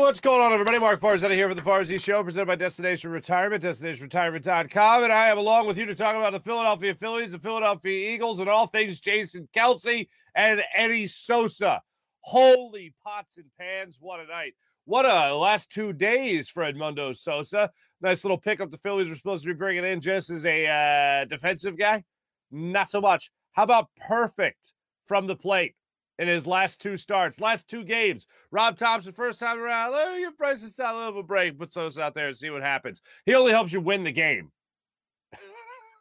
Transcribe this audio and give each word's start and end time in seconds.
What's 0.00 0.20
going 0.20 0.40
on, 0.40 0.52
everybody? 0.52 0.78
Marc 0.78 1.00
Farzetta 1.00 1.32
here 1.32 1.48
for 1.48 1.54
the 1.54 1.62
Farzy 1.62 2.02
Show, 2.02 2.24
presented 2.24 2.46
by 2.46 2.56
Destination 2.56 3.10
Retirement, 3.10 3.62
DestinationRetirement.com. 3.62 5.04
And 5.04 5.12
I 5.12 5.28
am 5.28 5.38
along 5.38 5.66
with 5.66 5.78
you 5.78 5.86
to 5.86 5.94
talk 5.94 6.16
about 6.16 6.32
the 6.32 6.40
Philadelphia 6.40 6.94
Phillies, 6.94 7.32
the 7.32 7.38
Philadelphia 7.38 8.12
Eagles, 8.12 8.40
and 8.40 8.48
all 8.48 8.66
things 8.66 9.00
Jason 9.00 9.48
Kelce 9.54 10.08
and 10.34 10.62
Eddie 10.74 11.06
Sosa. 11.06 11.82
Holy 12.20 12.92
pots 13.04 13.36
and 13.36 13.46
pans, 13.58 13.98
what 14.00 14.20
a 14.20 14.26
night. 14.26 14.54
What 14.84 15.04
a 15.04 15.34
last 15.34 15.70
two 15.70 15.92
days 15.92 16.48
for 16.48 16.62
Edmundo 16.62 17.16
Sosa. 17.16 17.70
Nice 18.00 18.24
little 18.24 18.38
pickup 18.38 18.70
the 18.70 18.78
Phillies 18.78 19.08
were 19.08 19.16
supposed 19.16 19.44
to 19.44 19.48
be 19.48 19.54
bringing 19.54 19.84
in 19.84 20.00
just 20.00 20.30
as 20.30 20.44
a 20.46 20.66
uh, 20.66 21.24
defensive 21.26 21.78
guy. 21.78 22.04
Not 22.50 22.90
so 22.90 23.00
much. 23.00 23.30
How 23.52 23.62
about 23.62 23.88
perfect 23.96 24.72
from 25.06 25.26
the 25.26 25.36
plate? 25.36 25.74
In 26.18 26.26
his 26.26 26.48
last 26.48 26.80
two 26.80 26.96
starts, 26.96 27.40
last 27.40 27.68
two 27.68 27.84
games. 27.84 28.26
Rob 28.50 28.76
Thomson, 28.76 29.12
first 29.12 29.38
time 29.38 29.60
around, 29.60 29.92
me 30.14 30.22
give 30.22 30.58
Stott 30.58 30.94
a 30.94 30.98
little 30.98 31.22
break. 31.22 31.56
Put 31.56 31.72
those 31.72 31.96
out 31.96 32.14
there 32.14 32.26
and 32.26 32.36
see 32.36 32.50
what 32.50 32.62
happens. 32.62 33.00
He 33.24 33.34
only 33.34 33.52
helps 33.52 33.72
you 33.72 33.80
win 33.80 34.02
the 34.02 34.10
game. 34.10 34.50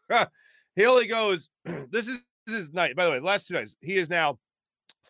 he 0.76 0.86
only 0.86 1.06
goes, 1.06 1.50
this 1.92 2.08
is 2.08 2.20
his 2.48 2.74
night. 2.74 2.96
By 2.96 3.06
the 3.06 3.12
way, 3.12 3.20
the 3.20 3.26
last 3.26 3.48
two 3.48 3.54
nights, 3.54 3.76
he 3.80 3.98
is 3.98 4.10
now 4.10 4.40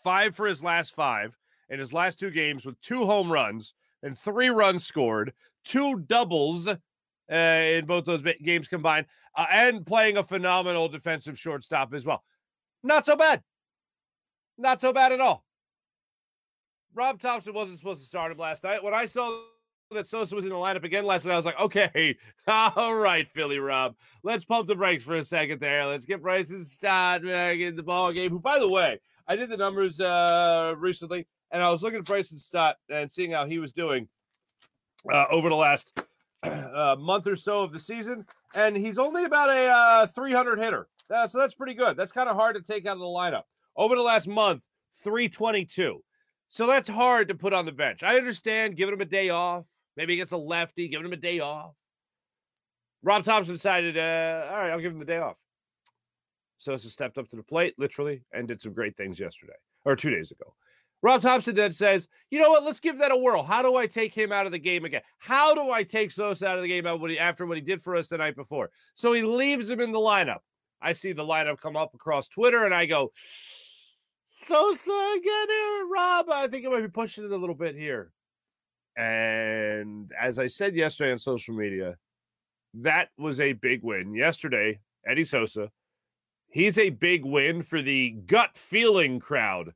five 0.04 0.36
for 0.36 0.46
his 0.46 0.62
last 0.62 0.94
five 0.94 1.38
in 1.70 1.80
his 1.80 1.94
last 1.94 2.20
two 2.20 2.32
games 2.32 2.66
with 2.66 2.80
two 2.82 3.06
home 3.06 3.32
runs 3.32 3.74
and 4.04 4.18
three 4.18 4.50
runs 4.50 4.86
scored, 4.86 5.34
two 5.64 6.00
doubles 6.00 6.68
uh, 6.68 6.76
in 7.32 7.86
both 7.86 8.06
those 8.06 8.23
games 8.44 8.67
combined, 8.67 9.06
uh, 9.36 9.46
and 9.52 9.86
playing 9.86 10.17
a 10.17 10.23
phenomenal 10.23 10.88
defensive 10.88 11.40
shortstop 11.40 11.94
as 11.94 12.06
well. 12.06 12.23
Not 12.84 13.06
so 13.06 13.16
bad. 13.16 13.42
Not 14.58 14.82
so 14.82 14.92
bad 14.92 15.12
at 15.12 15.22
all. 15.22 15.44
Rob 16.94 17.22
Thomson 17.22 17.54
wasn't 17.54 17.78
supposed 17.78 18.02
to 18.02 18.08
start 18.08 18.32
him 18.32 18.40
last 18.40 18.64
night. 18.64 18.84
When 18.84 18.94
I 18.94 19.06
saw 19.06 19.42
that 19.92 20.08
Sosa 20.08 20.36
was 20.36 20.45
in 20.45 20.50
the 20.50 20.56
lineup 20.56 20.84
again 20.84 21.06
last 21.06 21.26
night, 21.26 21.34
I 21.34 21.38
was 21.38 21.45
like, 21.45 21.60
okay, 21.60 22.18
all 22.48 22.96
right, 22.96 23.28
Philly 23.30 23.60
Rob. 23.60 23.96
Let's 24.23 24.46
pump 24.46 24.67
the 24.67 24.76
brakes 24.76 25.04
for 25.04 25.16
a 25.16 25.23
second 25.23 25.60
there. 25.60 25.86
Let's 25.86 26.06
get 26.06 26.23
Bryson 26.23 26.66
Stott 26.66 27.23
back 27.23 27.58
in 27.60 27.76
the 27.76 27.84
ball 27.84 28.12
game. 28.12 28.32
Who, 28.32 28.40
by 28.40 28.58
the 28.58 28.67
way, 28.67 29.00
I 29.28 29.36
did 29.36 29.50
the 29.50 29.58
numbers 29.58 30.02
uh, 30.02 30.73
recently, 30.78 31.28
and 31.52 31.62
I 31.62 31.70
was 31.70 31.84
looking 31.84 32.00
at 32.00 32.06
Bryson 32.06 32.38
Stott 32.38 32.78
and 32.90 33.12
seeing 33.12 33.32
how 33.32 33.46
he 33.46 33.60
was 33.60 33.73
doing 33.73 34.08
uh, 35.12 35.26
over 35.30 35.50
the 35.50 35.56
last 35.56 36.04
uh, 36.44 36.96
month 36.98 37.28
or 37.28 37.36
so 37.36 37.62
of 37.62 37.72
the 37.72 37.80
season, 37.80 38.26
and 38.56 38.76
he's 38.76 38.98
only 38.98 39.26
about 39.26 39.50
a 39.50 39.67
uh, 39.67 40.08
300 40.08 40.58
hitter. 40.58 40.88
So 41.28 41.40
that's 41.40 41.54
pretty 41.54 41.76
good. 41.76 41.96
That's 41.96 42.12
kind 42.12 42.28
of 42.28 42.36
hard 42.36 42.56
to 42.56 42.62
take 42.62 42.86
out 42.86 42.94
of 42.94 43.00
the 43.00 43.06
lineup 43.06 43.44
over 43.77 43.95
the 43.95 44.02
last 44.02 44.27
month, 44.27 44.64
322. 45.04 46.04
So 46.49 46.65
that's 46.65 46.89
hard 46.89 47.27
to 47.27 47.36
put 47.36 47.54
on 47.54 47.65
the 47.65 47.71
bench. 47.71 48.04
I 48.04 48.17
understand 48.17 48.76
giving 48.76 48.95
him 48.95 49.02
a 49.02 49.05
day 49.05 49.30
off. 49.30 49.65
Maybe 49.95 50.14
he 50.14 50.17
gets 50.17 50.32
a 50.32 50.38
lefty, 50.38 50.88
giving 50.88 51.05
him 51.05 51.14
a 51.14 51.17
day 51.17 51.39
off. 51.39 51.76
Rob 53.04 53.23
Thomson 53.23 53.55
decided, 53.55 53.98
uh, 53.98 54.48
all 54.49 54.60
right, 54.60 54.71
I'll 54.71 54.80
give 54.80 54.92
him 54.92 54.99
the 54.99 55.05
day 55.05 55.17
off. 55.17 55.37
So 56.58 56.71
Sosa 56.71 56.89
stepped 56.89 57.17
up 57.17 57.30
to 57.30 57.36
the 57.36 57.43
plate, 57.43 57.76
literally, 57.77 58.23
and 58.33 58.48
did 58.48 58.60
some 58.60 58.73
great 58.73 58.98
things 58.98 59.20
yesterday 59.20 59.54
or 59.86 59.95
two 59.95 60.10
days 60.10 60.32
ago. 60.32 60.55
Rob 61.04 61.21
Thomson 61.21 61.55
then 61.55 61.71
says, 61.71 62.08
you 62.32 62.42
know 62.42 62.49
what? 62.49 62.64
Let's 62.64 62.80
give 62.80 62.98
that 62.98 63.11
a 63.11 63.17
whirl. 63.17 63.43
How 63.43 63.61
do 63.61 63.76
I 63.76 63.86
take 63.86 64.16
him 64.16 64.32
out 64.32 64.48
of 64.48 64.52
the 64.52 64.60
game 64.60 64.83
again? 64.83 65.04
How 65.20 65.54
do 65.54 65.70
I 65.70 65.83
take 65.83 66.11
Sosa 66.11 66.48
out 66.48 66.58
of 66.58 66.64
the 66.64 66.67
game 66.67 66.87
after 66.87 67.45
what 67.45 67.58
he 67.58 67.61
did 67.61 67.82
for 67.82 67.95
us 67.95 68.08
the 68.08 68.17
night 68.17 68.36
before? 68.36 68.71
So 68.95 69.14
he 69.14 69.21
leaves 69.21 69.70
him 69.70 69.80
in 69.80 69.92
the 69.92 69.99
lineup. 69.99 70.39
I 70.82 70.93
see 70.93 71.11
the 71.11 71.26
lineup 71.26 71.61
come 71.61 71.76
up 71.76 71.93
across 71.93 72.27
Twitter, 72.27 72.66
and 72.66 72.73
I 72.73 72.87
go, 72.87 73.11
Sosa 74.27 75.14
again 75.17 75.48
here, 75.49 75.88
Rob. 75.92 76.30
I 76.30 76.48
think 76.48 76.65
I 76.65 76.70
might 76.70 76.82
be 76.82 76.89
pushing 76.89 77.23
it 77.23 77.32
a 77.32 77.38
little 77.38 77.55
bit 77.55 77.76
here. 77.76 78.11
And 78.98 80.11
as 80.20 80.38
I 80.38 80.48
said 80.48 80.76
yesterday 80.76 81.11
on 81.11 81.20
social 81.20 81.55
media, 81.55 81.98
that 82.73 83.10
was 83.17 83.39
a 83.39 83.54
big 83.54 83.83
win. 83.83 84.14
Yesterday, 84.14 84.80
Eddie 85.08 85.26
Sosa, 85.26 85.71
he's 86.49 86.77
a 86.77 86.89
big 86.89 87.23
win 87.23 87.64
for 87.64 87.82
the 87.82 88.11
gut 88.26 88.58
feeling 88.58 89.20
crowd 89.20 89.73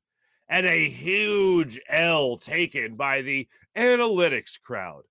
and 0.49 0.65
a 0.65 0.89
huge 0.89 1.79
L 1.87 2.37
taken 2.37 2.95
by 2.95 3.21
the 3.21 3.47
analytics 3.77 4.59
crowd. 4.59 5.03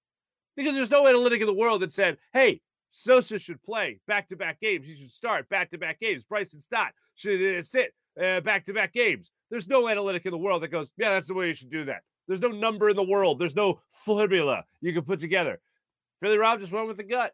Because 0.56 0.74
there's 0.74 0.90
no 0.90 1.06
analytic 1.06 1.40
in 1.40 1.46
the 1.46 1.54
world 1.54 1.80
that 1.80 1.92
said, 1.92 2.18
hey, 2.34 2.60
Sosa 2.90 3.38
should 3.38 3.62
play 3.62 4.00
back 4.06 4.28
to 4.28 4.36
back 4.36 4.60
games. 4.60 4.86
He 4.86 4.96
should 4.96 5.10
start 5.10 5.48
back 5.48 5.70
to 5.70 5.78
back 5.78 6.00
games. 6.00 6.24
Bryson 6.24 6.60
Stott 6.60 6.92
should 7.14 7.58
uh, 7.58 7.62
sit 7.62 7.94
back 8.16 8.64
to 8.66 8.74
back 8.74 8.92
games. 8.92 9.30
There's 9.50 9.68
no 9.68 9.88
analytic 9.88 10.26
in 10.26 10.30
the 10.30 10.38
world 10.38 10.62
that 10.62 10.68
goes, 10.68 10.92
yeah, 10.96 11.10
that's 11.10 11.26
the 11.26 11.34
way 11.34 11.48
you 11.48 11.54
should 11.54 11.70
do 11.70 11.84
that. 11.86 12.02
There's 12.28 12.40
no 12.40 12.48
number 12.48 12.88
in 12.88 12.96
the 12.96 13.02
world. 13.02 13.40
There's 13.40 13.56
no 13.56 13.80
formula 13.90 14.64
you 14.80 14.92
can 14.92 15.02
put 15.02 15.18
together. 15.18 15.60
Philly 16.22 16.38
Rob 16.38 16.60
just 16.60 16.72
went 16.72 16.86
with 16.86 16.96
the 16.96 17.04
gut. 17.04 17.32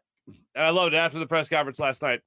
And 0.55 0.65
I 0.65 0.69
loved 0.71 0.93
it 0.93 0.97
after 0.97 1.19
the 1.19 1.27
press 1.27 1.49
conference 1.49 1.79
last 1.79 2.01
night, 2.01 2.21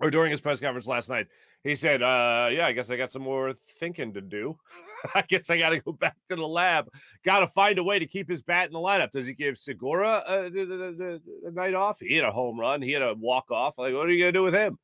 or 0.00 0.10
during 0.10 0.30
his 0.30 0.40
press 0.40 0.60
conference 0.60 0.86
last 0.86 1.08
night. 1.08 1.26
He 1.64 1.76
said, 1.76 2.02
uh, 2.02 2.48
yeah, 2.50 2.66
I 2.66 2.72
guess 2.72 2.90
I 2.90 2.96
got 2.96 3.12
some 3.12 3.22
more 3.22 3.52
thinking 3.78 4.14
to 4.14 4.20
do. 4.20 4.58
I 5.14 5.22
guess 5.22 5.48
I 5.48 5.58
got 5.58 5.70
to 5.70 5.80
go 5.80 5.92
back 5.92 6.16
to 6.28 6.36
the 6.36 6.46
lab. 6.46 6.88
Got 7.24 7.40
to 7.40 7.46
find 7.46 7.78
a 7.78 7.84
way 7.84 7.98
to 7.98 8.06
keep 8.06 8.28
his 8.28 8.42
bat 8.42 8.66
in 8.66 8.72
the 8.72 8.80
lineup. 8.80 9.12
Does 9.12 9.26
he 9.26 9.32
give 9.32 9.58
Segura 9.58 10.24
a, 10.26 10.50
the, 10.50 11.20
night 11.52 11.74
off? 11.74 11.98
He 12.00 12.16
had 12.16 12.24
a 12.24 12.32
home 12.32 12.58
run. 12.58 12.82
He 12.82 12.90
had 12.90 13.02
a 13.02 13.14
walk 13.14 13.50
off. 13.50 13.78
Like, 13.78 13.94
what 13.94 14.06
are 14.06 14.10
you 14.10 14.24
going 14.24 14.32
to 14.32 14.38
do 14.38 14.42
with 14.42 14.54
him? 14.54 14.78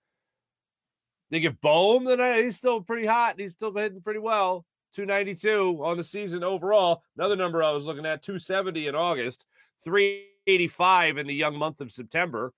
They 1.30 1.40
give 1.40 1.60
Bohm 1.60 2.04
the 2.04 2.16
night. 2.16 2.44
He's 2.44 2.56
still 2.56 2.80
pretty 2.80 3.06
hot. 3.06 3.38
He's 3.38 3.52
still 3.52 3.74
hitting 3.74 4.00
pretty 4.00 4.20
well. 4.20 4.64
292 4.94 5.80
on 5.82 5.96
the 5.96 6.04
season 6.04 6.42
overall. 6.42 7.02
Another 7.16 7.36
number 7.36 7.62
I 7.62 7.72
was 7.72 7.84
looking 7.84 8.06
at 8.06 8.22
270 8.22 8.86
in 8.86 8.94
August, 8.94 9.44
385 9.84 11.18
in 11.18 11.26
the 11.26 11.34
young 11.34 11.56
month 11.56 11.80
of 11.80 11.92
September. 11.92 12.52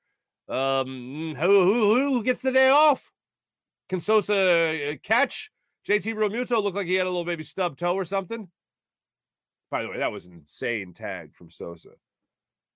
Um, 0.49 1.35
who, 1.39 1.65
who, 1.65 1.95
who 1.95 2.23
gets 2.23 2.43
the 2.43 2.53
day 2.53 2.71
off? 2.71 3.11
Can 3.89 4.01
Sosa 4.01 4.93
uh, 4.93 4.97
catch? 5.03 5.51
JT 5.89 6.15
Realmuto 6.15 6.63
looked 6.63 6.77
like 6.77 6.87
he 6.87 6.95
had 6.95 7.07
a 7.07 7.11
little 7.11 7.25
baby 7.25 7.45
stub 7.45 7.77
toe 7.77 7.95
or 7.95 8.05
something. 8.05 8.49
By 9.71 9.83
the 9.83 9.89
way, 9.89 9.99
that 9.99 10.13
was 10.13 10.27
an 10.27 10.33
insane 10.33 10.93
tag 10.93 11.35
from 11.35 11.51
Sosa. 11.51 11.91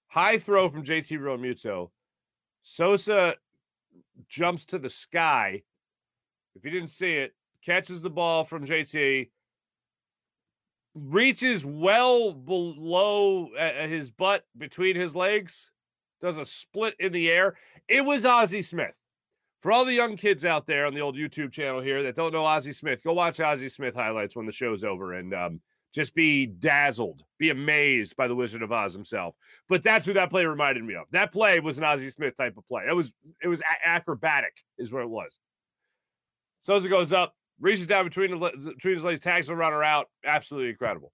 High 0.08 0.38
throw 0.38 0.69
from 0.69 0.85
JT 0.85 1.19
Realmuto. 1.19 1.90
Sosa 2.62 3.35
jumps 4.29 4.64
to 4.67 4.79
the 4.79 4.90
sky 4.90 5.62
if 6.55 6.65
you 6.65 6.71
didn't 6.71 6.91
see 6.91 7.15
it, 7.15 7.35
catches 7.65 8.03
the 8.03 8.11
ball 8.11 8.45
from 8.45 8.67
JT, 8.67 9.31
reaches 10.95 11.65
well 11.65 12.33
below 12.33 13.49
uh, 13.59 13.87
his 13.87 14.11
butt 14.11 14.45
between 14.56 14.97
his 14.97 15.15
legs, 15.15 15.71
does 16.21 16.39
a 16.39 16.45
split 16.45 16.95
in 16.99 17.12
the 17.12 17.31
air. 17.31 17.56
It 17.89 18.05
was 18.05 18.25
Ozzie 18.25 18.62
Smith. 18.62 18.95
For 19.61 19.73
all 19.73 19.85
the 19.85 19.95
young 19.95 20.17
kids 20.17 20.45
out 20.45 20.67
there 20.67 20.85
on 20.85 20.95
the 20.95 21.01
old 21.01 21.17
YouTube 21.17 21.51
channel 21.51 21.81
here 21.81 22.03
that 22.03 22.17
don't 22.17 22.35
know 22.35 22.45
Ozzie 22.45 22.75
Smith, 22.75 23.03
go 23.03 23.15
watch 23.15 23.41
Ozzie 23.41 23.71
Smith 23.71 23.95
highlights 23.95 24.37
when 24.37 24.45
the 24.45 24.53
show's 24.53 24.85
over 24.85 25.15
and 25.15 25.33
um, 25.33 25.61
just 25.95 26.15
be 26.15 26.45
dazzled, 26.45 27.23
be 27.39 27.50
amazed 27.50 28.17
by 28.17 28.29
the 28.29 28.35
Wizard 28.35 28.62
of 28.62 28.73
Oz 28.73 28.93
himself. 28.93 29.35
But 29.69 29.83
that's 29.83 30.05
who 30.05 30.12
that 30.15 30.29
play 30.29 30.45
reminded 30.45 30.85
me 30.85 30.97
of. 30.97 31.07
That 31.12 31.33
play 31.33 31.61
was 31.61 31.79
an 31.79 31.85
Ozzie 31.85 32.11
Smith 32.11 32.37
type 32.37 32.59
of 32.59 32.67
play. 32.67 32.83
It 32.89 32.95
was 32.95 33.12
it 33.43 33.49
was 33.49 33.62
acrobatic, 33.85 34.53
is 34.77 34.93
what 34.93 35.03
it 35.03 35.09
was. 35.09 35.39
Sosa 36.64 36.88
goes 36.88 37.12
up, 37.12 37.34
reaches 37.61 37.87
down 37.87 38.05
between 38.06 38.31
the 38.31 38.38
between 38.38 38.94
his 38.94 39.05
legs, 39.05 39.20
tags 39.20 39.49
the 39.49 39.55
runner 39.55 39.84
out. 39.84 40.08
Absolutely 40.25 40.70
incredible. 40.70 41.12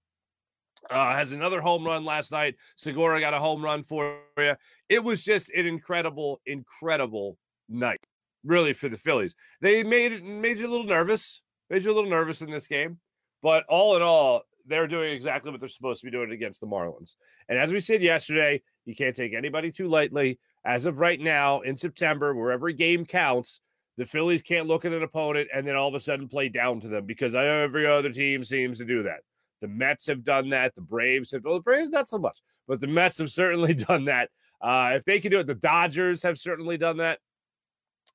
Uh, 0.89 1.13
has 1.13 1.33
another 1.33 1.59
home 1.59 1.85
run 1.85 2.05
last 2.05 2.31
night. 2.31 2.55
Segura 2.77 3.19
got 3.19 3.33
a 3.33 3.39
home 3.39 3.61
run 3.61 3.83
for 3.83 4.17
you. 4.37 4.53
It 4.87 5.03
was 5.03 5.25
just 5.25 5.51
an 5.51 5.65
incredible, 5.65 6.39
incredible 6.45 7.37
night, 7.67 7.99
really, 8.45 8.71
for 8.71 8.87
the 8.87 8.95
Phillies. 8.95 9.35
They 9.59 9.83
made 9.83 10.13
it 10.13 10.23
made 10.23 10.57
you 10.57 10.67
a 10.67 10.71
little 10.71 10.85
nervous, 10.85 11.41
made 11.69 11.83
you 11.83 11.91
a 11.91 11.93
little 11.93 12.09
nervous 12.09 12.41
in 12.41 12.49
this 12.49 12.67
game, 12.67 12.99
but 13.43 13.65
all 13.67 13.97
in 13.97 14.01
all, 14.01 14.43
they're 14.65 14.87
doing 14.87 15.11
exactly 15.11 15.51
what 15.51 15.59
they're 15.59 15.67
supposed 15.67 15.99
to 15.99 16.07
be 16.07 16.11
doing 16.11 16.31
against 16.31 16.61
the 16.61 16.67
Marlins. 16.67 17.17
And 17.49 17.59
as 17.59 17.73
we 17.73 17.81
said 17.81 18.01
yesterday, 18.01 18.61
you 18.85 18.95
can't 18.95 19.17
take 19.17 19.33
anybody 19.33 19.69
too 19.69 19.89
lightly. 19.89 20.39
As 20.63 20.85
of 20.85 21.01
right 21.01 21.19
now, 21.19 21.59
in 21.59 21.75
September, 21.75 22.33
where 22.33 22.53
every 22.53 22.73
game 22.73 23.05
counts, 23.05 23.59
the 24.01 24.07
Phillies 24.07 24.41
can't 24.41 24.65
look 24.65 24.83
at 24.83 24.93
an 24.93 25.03
opponent 25.03 25.49
and 25.53 25.67
then 25.67 25.75
all 25.75 25.87
of 25.87 25.93
a 25.93 25.99
sudden 25.99 26.27
play 26.27 26.49
down 26.49 26.79
to 26.79 26.87
them 26.87 27.05
because 27.05 27.35
every 27.35 27.85
other 27.85 28.11
team 28.11 28.43
seems 28.43 28.79
to 28.79 28.83
do 28.83 29.03
that. 29.03 29.19
The 29.61 29.67
Mets 29.67 30.07
have 30.07 30.23
done 30.23 30.49
that. 30.49 30.73
The 30.73 30.81
Braves 30.81 31.29
have, 31.29 31.43
well, 31.43 31.53
the 31.53 31.61
Braves 31.61 31.91
not 31.91 32.09
so 32.09 32.17
much, 32.17 32.39
but 32.67 32.79
the 32.79 32.87
Mets 32.87 33.19
have 33.19 33.29
certainly 33.29 33.73
done 33.75 34.05
that. 34.05 34.31
Uh, 34.59 34.93
if 34.95 35.05
they 35.05 35.19
can 35.19 35.29
do 35.29 35.39
it, 35.39 35.45
the 35.45 35.53
Dodgers 35.53 36.23
have 36.23 36.39
certainly 36.39 36.79
done 36.79 36.97
that, 36.97 37.19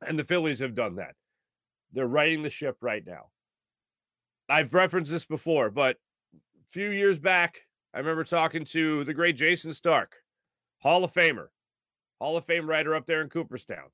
and 0.04 0.18
the 0.18 0.24
Phillies 0.24 0.58
have 0.58 0.74
done 0.74 0.96
that. 0.96 1.14
They're 1.92 2.08
riding 2.08 2.42
the 2.42 2.50
ship 2.50 2.78
right 2.80 3.06
now. 3.06 3.26
I've 4.48 4.74
referenced 4.74 5.12
this 5.12 5.24
before, 5.24 5.70
but 5.70 5.98
a 6.34 6.72
few 6.72 6.90
years 6.90 7.20
back, 7.20 7.58
I 7.94 7.98
remember 7.98 8.24
talking 8.24 8.64
to 8.64 9.04
the 9.04 9.14
great 9.14 9.36
Jayson 9.36 9.72
Stark, 9.72 10.16
Hall 10.78 11.04
of 11.04 11.14
Famer, 11.14 11.46
Hall 12.20 12.36
of 12.36 12.44
Fame 12.44 12.68
writer 12.68 12.92
up 12.92 13.06
there 13.06 13.22
in 13.22 13.28
Cooperstown. 13.28 13.90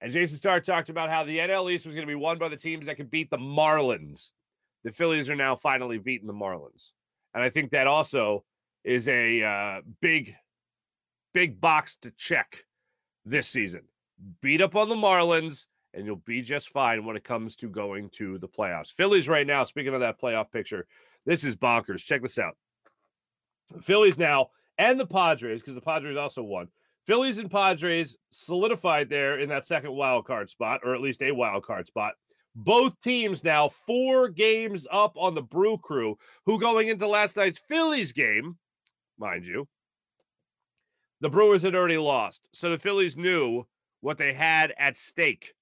And 0.00 0.12
Jayson 0.12 0.36
Stark 0.36 0.64
talked 0.64 0.88
about 0.88 1.10
how 1.10 1.24
the 1.24 1.38
NL 1.38 1.70
East 1.70 1.84
was 1.84 1.94
going 1.94 2.06
to 2.06 2.10
be 2.10 2.14
won 2.14 2.38
by 2.38 2.48
the 2.48 2.56
teams 2.56 2.86
that 2.86 2.96
could 2.96 3.10
beat 3.10 3.30
the 3.30 3.38
Marlins. 3.38 4.30
The 4.82 4.92
Phillies 4.92 5.28
are 5.28 5.36
now 5.36 5.56
finally 5.56 5.98
beating 5.98 6.26
the 6.26 6.32
Marlins. 6.32 6.92
And 7.34 7.44
I 7.44 7.50
think 7.50 7.70
that 7.70 7.86
also 7.86 8.44
is 8.82 9.08
a 9.08 9.42
uh, 9.42 9.80
big, 10.00 10.34
big 11.34 11.60
box 11.60 11.96
to 12.02 12.10
check 12.12 12.64
this 13.26 13.46
season. 13.46 13.82
Beat 14.40 14.62
up 14.62 14.74
on 14.74 14.88
the 14.88 14.94
Marlins, 14.94 15.66
and 15.92 16.06
you'll 16.06 16.16
be 16.16 16.40
just 16.40 16.70
fine 16.70 17.04
when 17.04 17.16
it 17.16 17.24
comes 17.24 17.56
to 17.56 17.68
going 17.68 18.08
to 18.10 18.38
the 18.38 18.48
playoffs. 18.48 18.92
Phillies 18.92 19.28
right 19.28 19.46
now, 19.46 19.64
speaking 19.64 19.94
of 19.94 20.00
that 20.00 20.20
playoff 20.20 20.50
picture, 20.50 20.86
this 21.26 21.44
is 21.44 21.56
bonkers. 21.56 22.04
Check 22.04 22.22
this 22.22 22.38
out. 22.38 22.56
The 23.70 23.82
Phillies 23.82 24.18
now 24.18 24.50
and 24.78 24.98
the 24.98 25.06
Padres, 25.06 25.60
because 25.60 25.74
the 25.74 25.80
Padres 25.80 26.16
also 26.16 26.42
won. 26.42 26.68
Phillies 27.10 27.38
and 27.38 27.50
Padres 27.50 28.16
solidified 28.30 29.10
there 29.10 29.40
in 29.40 29.48
that 29.48 29.66
second 29.66 29.90
wild 29.90 30.24
card 30.26 30.48
spot, 30.48 30.82
or 30.84 30.94
at 30.94 31.00
least 31.00 31.22
a 31.22 31.32
wild 31.32 31.64
card 31.64 31.88
spot. 31.88 32.14
Both 32.54 33.00
teams 33.02 33.42
now 33.42 33.68
four 33.68 34.28
games 34.28 34.86
up 34.92 35.16
on 35.18 35.34
the 35.34 35.42
Brew 35.42 35.76
Crew, 35.76 36.16
who 36.46 36.60
going 36.60 36.86
into 36.86 37.08
last 37.08 37.36
night's 37.36 37.58
Phillies 37.58 38.12
game, 38.12 38.58
mind 39.18 39.44
you, 39.44 39.66
the 41.20 41.28
Brewers 41.28 41.62
had 41.64 41.74
already 41.74 41.98
lost. 41.98 42.48
So 42.52 42.70
the 42.70 42.78
Phillies 42.78 43.16
knew 43.16 43.66
what 44.02 44.16
they 44.16 44.32
had 44.32 44.72
at 44.78 44.96
stake 44.96 45.54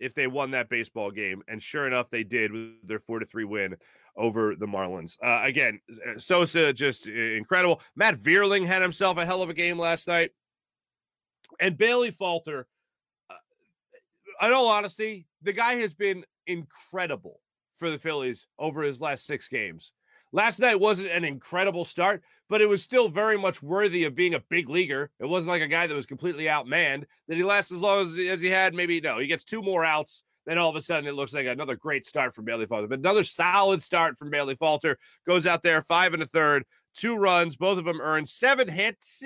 if 0.00 0.12
they 0.12 0.26
won 0.26 0.50
that 0.50 0.68
baseball 0.68 1.12
game. 1.12 1.40
And 1.46 1.62
sure 1.62 1.86
enough, 1.86 2.10
they 2.10 2.24
did 2.24 2.50
with 2.50 2.72
their 2.82 2.98
four 2.98 3.20
to 3.20 3.26
three 3.26 3.44
win 3.44 3.76
over 4.16 4.56
the 4.56 4.66
Marlins. 4.66 5.18
Uh, 5.22 5.42
again, 5.44 5.78
Sosa 6.18 6.72
just 6.72 7.06
incredible. 7.06 7.80
Matt 7.94 8.16
Vierling 8.16 8.66
had 8.66 8.82
himself 8.82 9.18
a 9.18 9.24
hell 9.24 9.42
of 9.42 9.50
a 9.50 9.54
game 9.54 9.78
last 9.78 10.08
night. 10.08 10.32
And 11.60 11.78
Bailey 11.78 12.10
Falter, 12.10 12.66
uh, 13.30 14.46
in 14.46 14.52
all 14.52 14.68
honesty, 14.68 15.26
the 15.42 15.52
guy 15.52 15.76
has 15.76 15.94
been 15.94 16.24
incredible 16.46 17.40
for 17.76 17.90
the 17.90 17.98
Phillies 17.98 18.46
over 18.58 18.82
his 18.82 19.00
last 19.00 19.26
six 19.26 19.48
games. 19.48 19.92
Last 20.32 20.58
night 20.58 20.80
wasn't 20.80 21.10
an 21.10 21.24
incredible 21.24 21.84
start, 21.84 22.22
but 22.48 22.60
it 22.60 22.68
was 22.68 22.82
still 22.82 23.08
very 23.08 23.38
much 23.38 23.62
worthy 23.62 24.04
of 24.04 24.14
being 24.14 24.34
a 24.34 24.40
big 24.40 24.68
leaguer. 24.68 25.10
It 25.20 25.26
wasn't 25.26 25.48
like 25.48 25.62
a 25.62 25.68
guy 25.68 25.86
that 25.86 25.94
was 25.94 26.06
completely 26.06 26.44
outmanned. 26.44 27.04
That 27.28 27.36
he 27.36 27.44
lasts 27.44 27.72
as 27.72 27.80
long 27.80 28.04
as, 28.04 28.18
as 28.18 28.40
he 28.40 28.50
had. 28.50 28.74
Maybe 28.74 29.00
no, 29.00 29.18
he 29.18 29.26
gets 29.26 29.44
two 29.44 29.62
more 29.62 29.84
outs. 29.84 30.24
Then 30.44 30.58
all 30.58 30.70
of 30.70 30.76
a 30.76 30.82
sudden, 30.82 31.08
it 31.08 31.14
looks 31.14 31.34
like 31.34 31.46
another 31.46 31.74
great 31.74 32.06
start 32.06 32.34
from 32.34 32.44
Bailey 32.44 32.66
Falter. 32.66 32.86
But 32.86 33.00
another 33.00 33.24
solid 33.24 33.82
start 33.82 34.16
from 34.18 34.30
Bailey 34.30 34.54
Falter 34.54 34.98
goes 35.26 35.46
out 35.46 35.62
there 35.62 35.82
five 35.82 36.14
and 36.14 36.22
a 36.22 36.26
third, 36.26 36.64
two 36.94 37.16
runs, 37.16 37.56
both 37.56 37.78
of 37.78 37.84
them 37.84 38.00
earned 38.00 38.28
seven 38.28 38.68
hits 38.68 39.22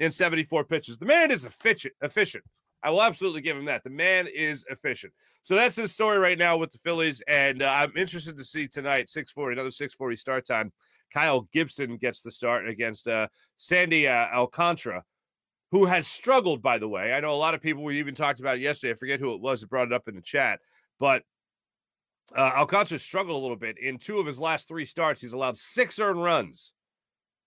in 0.00 0.10
74 0.10 0.64
pitches. 0.64 0.98
The 0.98 1.06
man 1.06 1.30
is 1.30 1.44
efficient. 1.44 1.94
Efficient. 2.02 2.44
I 2.82 2.90
will 2.90 3.02
absolutely 3.02 3.40
give 3.40 3.56
him 3.56 3.64
that. 3.64 3.82
The 3.82 3.90
man 3.90 4.28
is 4.32 4.64
efficient. 4.70 5.12
So 5.42 5.54
that's 5.54 5.76
his 5.76 5.92
story 5.92 6.18
right 6.18 6.38
now 6.38 6.56
with 6.56 6.70
the 6.70 6.78
Phillies, 6.78 7.22
and 7.26 7.62
uh, 7.62 7.72
I'm 7.74 7.96
interested 7.96 8.36
to 8.36 8.44
see 8.44 8.68
tonight 8.68 9.08
6:40, 9.08 9.52
another 9.52 9.70
6:40 9.70 10.18
start 10.18 10.46
time. 10.46 10.72
Kyle 11.12 11.48
Gibson 11.52 11.96
gets 11.96 12.20
the 12.20 12.30
start 12.30 12.68
against 12.68 13.08
uh, 13.08 13.28
Sandy 13.56 14.06
uh, 14.08 14.26
Alcantara, 14.34 15.04
who 15.70 15.86
has 15.86 16.06
struggled, 16.06 16.62
by 16.62 16.78
the 16.78 16.88
way. 16.88 17.12
I 17.12 17.20
know 17.20 17.30
a 17.30 17.34
lot 17.34 17.54
of 17.54 17.62
people, 17.62 17.84
we 17.84 17.98
even 17.98 18.14
talked 18.14 18.40
about 18.40 18.56
it 18.56 18.60
yesterday. 18.60 18.92
I 18.92 18.94
forget 18.94 19.20
who 19.20 19.32
it 19.32 19.40
was 19.40 19.60
that 19.60 19.70
brought 19.70 19.86
it 19.86 19.92
up 19.92 20.08
in 20.08 20.14
the 20.14 20.22
chat, 20.22 20.60
but 20.98 21.22
uh, 22.36 22.52
Alcantara 22.56 22.98
struggled 22.98 23.36
a 23.36 23.40
little 23.40 23.56
bit. 23.56 23.78
In 23.78 23.98
two 23.98 24.18
of 24.18 24.26
his 24.26 24.38
last 24.38 24.68
three 24.68 24.84
starts, 24.84 25.20
he's 25.20 25.32
allowed 25.32 25.56
six 25.56 25.98
earned 25.98 26.22
runs. 26.22 26.72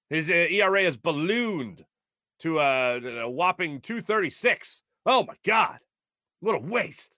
His 0.09 0.29
uh, 0.29 0.33
ERA 0.33 0.83
has 0.83 0.97
ballooned 0.97 1.85
to 2.39 2.59
uh, 2.59 2.99
a 3.03 3.29
whopping 3.29 3.81
236. 3.81 4.81
Oh 5.05 5.23
my 5.23 5.35
God. 5.45 5.79
What 6.39 6.55
a 6.55 6.59
waste. 6.59 7.17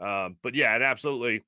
Um, 0.00 0.36
but 0.42 0.54
yeah, 0.54 0.74
an 0.74 0.82
absolutely 0.82 1.44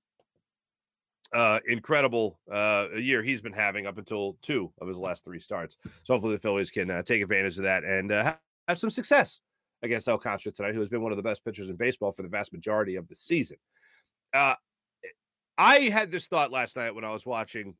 uh, 1.32 1.61
incredible 1.67 2.38
uh, 2.50 2.87
year 2.97 3.23
he's 3.23 3.41
been 3.41 3.52
having 3.52 3.87
up 3.87 3.99
until 3.99 4.37
two 4.43 4.73
of 4.81 4.88
his 4.88 4.99
last 4.99 5.25
three 5.25 5.41
starts. 5.41 5.76
So 6.05 6.14
hopefully 6.14 6.35
the 6.35 6.41
Phillies 6.41 6.70
can 6.70 6.91
uh, 6.91 7.02
take 7.02 7.23
advantage 7.23 7.58
of 7.58 7.64
that 7.64 7.85
and 7.85 8.12
uh, 8.12 8.35
have 8.69 8.79
some 8.79 8.91
success 8.91 9.41
against 9.82 10.08
Alcantara 10.08 10.52
tonight, 10.52 10.75
who 10.75 10.81
has 10.81 10.88
been 10.88 11.02
one 11.02 11.12
of 11.12 11.17
the 11.17 11.23
best 11.23 11.44
pitchers 11.44 11.69
in 11.69 11.76
baseball 11.76 12.12
for 12.12 12.23
the 12.23 12.29
vast 12.29 12.52
majority 12.52 12.97
of 12.97 13.08
the 13.08 13.14
season. 13.14 13.56
Uh, 14.35 14.55
I 15.56 15.79
had 15.81 16.11
this 16.11 16.26
thought 16.26 16.50
last 16.50 16.76
night 16.76 16.94
when 16.94 17.05
I 17.05 17.12
was 17.12 17.25
watching 17.25 17.75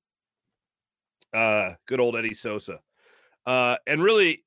uh, 1.35 1.73
good 1.87 2.01
old 2.01 2.17
Eddie 2.17 2.35
Sosa, 2.35 2.81
uh, 3.47 3.77
and 3.87 4.03
really 4.03 4.45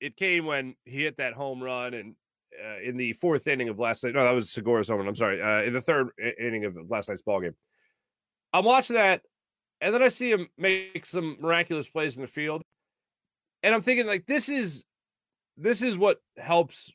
it 0.00 0.16
came 0.16 0.46
when 0.46 0.74
he 0.84 1.02
hit 1.02 1.18
that 1.18 1.34
home 1.34 1.62
run 1.62 1.94
and 1.94 2.14
uh, 2.62 2.80
in 2.82 2.96
the 2.96 3.12
fourth 3.14 3.46
inning 3.46 3.68
of 3.68 3.78
last 3.78 4.02
night. 4.04 4.14
No, 4.14 4.24
that 4.24 4.32
was 4.32 4.50
Segura's 4.50 4.88
home 4.88 4.98
run. 4.98 5.08
I'm 5.08 5.14
sorry. 5.14 5.40
Uh, 5.40 5.62
in 5.62 5.72
the 5.72 5.80
third 5.80 6.08
inning 6.38 6.64
of 6.64 6.76
last 6.88 7.08
night's 7.08 7.22
ball 7.22 7.40
game, 7.40 7.54
I'm 8.52 8.64
watching 8.64 8.96
that, 8.96 9.22
and 9.80 9.94
then 9.94 10.02
I 10.02 10.08
see 10.08 10.30
him 10.30 10.48
make 10.58 11.06
some 11.06 11.36
miraculous 11.40 11.88
plays 11.88 12.16
in 12.16 12.22
the 12.22 12.28
field, 12.28 12.62
and 13.62 13.74
I'm 13.74 13.82
thinking 13.82 14.06
like 14.06 14.26
this 14.26 14.48
is 14.48 14.84
this 15.56 15.82
is 15.82 15.96
what 15.96 16.20
helps 16.36 16.90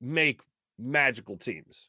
make 0.00 0.42
magical 0.78 1.36
teams. 1.36 1.88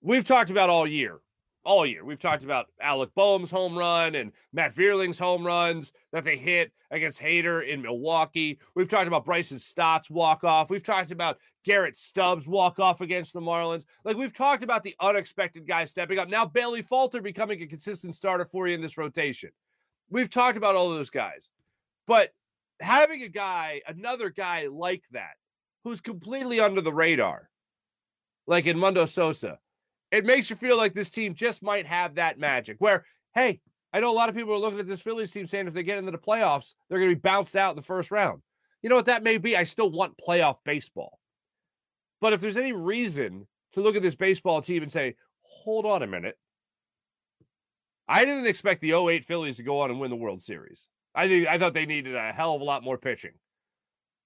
We've 0.00 0.24
talked 0.24 0.50
about 0.50 0.70
all 0.70 0.86
year, 0.86 1.18
all 1.64 1.86
year. 1.86 2.04
We've 2.04 2.20
talked 2.20 2.44
about 2.44 2.66
Alec 2.80 3.10
Bohm's 3.16 3.50
home 3.50 3.76
run 3.76 4.14
and 4.14 4.32
Matt 4.52 4.74
Vierling's 4.74 5.18
home 5.18 5.46
runs 5.46 5.92
that 6.12 6.24
they 6.24 6.36
hit 6.36 6.72
against 6.90 7.20
Hader 7.20 7.66
in 7.66 7.82
Milwaukee. 7.82 8.58
We've 8.74 8.88
talked 8.88 9.08
about 9.08 9.24
Bryson 9.24 9.58
Stott's 9.58 10.10
walk 10.10 10.44
off. 10.44 10.70
We've 10.70 10.82
talked 10.82 11.10
about 11.10 11.38
Garrett 11.64 11.96
Stubbs 11.96 12.46
walk 12.46 12.78
off 12.78 13.00
against 13.00 13.32
the 13.32 13.40
Marlins. 13.40 13.84
Like 14.04 14.16
we've 14.16 14.34
talked 14.34 14.62
about 14.62 14.82
the 14.82 14.94
unexpected 15.00 15.66
guy 15.66 15.86
stepping 15.86 16.18
up. 16.18 16.28
Now 16.28 16.44
Bailey 16.44 16.82
Falter 16.82 17.20
becoming 17.20 17.62
a 17.62 17.66
consistent 17.66 18.14
starter 18.14 18.44
for 18.44 18.68
you 18.68 18.74
in 18.74 18.82
this 18.82 18.98
rotation. 18.98 19.50
We've 20.10 20.30
talked 20.30 20.56
about 20.56 20.76
all 20.76 20.90
those 20.90 21.10
guys, 21.10 21.50
but 22.06 22.30
having 22.80 23.22
a 23.22 23.28
guy, 23.28 23.80
another 23.88 24.28
guy 24.28 24.68
like 24.70 25.04
that, 25.12 25.34
who's 25.82 26.00
completely 26.00 26.60
under 26.60 26.80
the 26.80 26.92
radar, 26.92 27.50
like 28.46 28.66
Edmundo 28.66 29.08
Sosa, 29.08 29.58
it 30.14 30.24
makes 30.24 30.48
you 30.48 30.56
feel 30.56 30.76
like 30.76 30.94
this 30.94 31.10
team 31.10 31.34
just 31.34 31.62
might 31.62 31.86
have 31.86 32.14
that 32.14 32.38
magic 32.38 32.76
where, 32.78 33.04
hey, 33.34 33.60
I 33.92 33.98
know 34.00 34.10
a 34.10 34.14
lot 34.14 34.28
of 34.28 34.34
people 34.34 34.54
are 34.54 34.58
looking 34.58 34.78
at 34.78 34.86
this 34.86 35.00
Phillies 35.00 35.32
team 35.32 35.46
saying 35.46 35.66
if 35.66 35.74
they 35.74 35.82
get 35.82 35.98
into 35.98 36.12
the 36.12 36.18
playoffs, 36.18 36.74
they're 36.88 36.98
going 36.98 37.10
to 37.10 37.16
be 37.16 37.20
bounced 37.20 37.56
out 37.56 37.70
in 37.70 37.76
the 37.76 37.82
first 37.82 38.10
round. 38.10 38.40
You 38.80 38.90
know 38.90 38.96
what 38.96 39.06
that 39.06 39.24
may 39.24 39.38
be? 39.38 39.56
I 39.56 39.64
still 39.64 39.90
want 39.90 40.16
playoff 40.16 40.56
baseball. 40.64 41.18
But 42.20 42.32
if 42.32 42.40
there's 42.40 42.56
any 42.56 42.72
reason 42.72 43.46
to 43.72 43.80
look 43.80 43.96
at 43.96 44.02
this 44.02 44.14
baseball 44.14 44.62
team 44.62 44.82
and 44.82 44.92
say, 44.92 45.16
hold 45.42 45.84
on 45.84 46.02
a 46.02 46.06
minute, 46.06 46.38
I 48.06 48.24
didn't 48.24 48.46
expect 48.46 48.82
the 48.82 48.92
08 48.92 49.24
Phillies 49.24 49.56
to 49.56 49.62
go 49.62 49.80
on 49.80 49.90
and 49.90 49.98
win 49.98 50.10
the 50.10 50.16
World 50.16 50.42
Series. 50.42 50.88
I 51.14 51.26
think 51.26 51.48
I 51.48 51.58
thought 51.58 51.74
they 51.74 51.86
needed 51.86 52.14
a 52.14 52.32
hell 52.32 52.54
of 52.54 52.60
a 52.60 52.64
lot 52.64 52.84
more 52.84 52.98
pitching. 52.98 53.32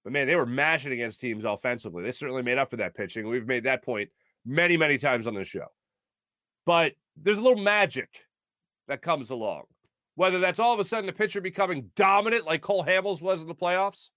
But 0.03 0.13
man, 0.13 0.27
they 0.27 0.35
were 0.35 0.45
mashing 0.45 0.91
against 0.91 1.21
teams 1.21 1.45
offensively. 1.45 2.03
They 2.03 2.11
certainly 2.11 2.43
made 2.43 2.57
up 2.57 2.69
for 2.69 2.77
that 2.77 2.95
pitching. 2.95 3.27
We've 3.27 3.47
made 3.47 3.63
that 3.63 3.83
point 3.83 4.09
many, 4.45 4.77
many 4.77 4.97
times 4.97 5.27
on 5.27 5.35
this 5.35 5.47
show. 5.47 5.67
But 6.69 6.93
there's 7.17 7.39
a 7.39 7.41
little 7.41 7.63
magic 7.63 8.27
that 8.87 9.01
comes 9.01 9.31
along. 9.31 9.63
Whether 10.13 10.37
that's 10.37 10.59
all 10.59 10.71
of 10.71 10.79
a 10.79 10.85
sudden 10.85 11.07
the 11.07 11.13
pitcher 11.13 11.41
becoming 11.41 11.89
dominant 11.95 12.45
like 12.45 12.61
Cole 12.61 12.85
Hamels 12.85 13.23
was 13.23 13.41
in 13.41 13.47
the 13.47 13.55
playoffs, 13.55 14.09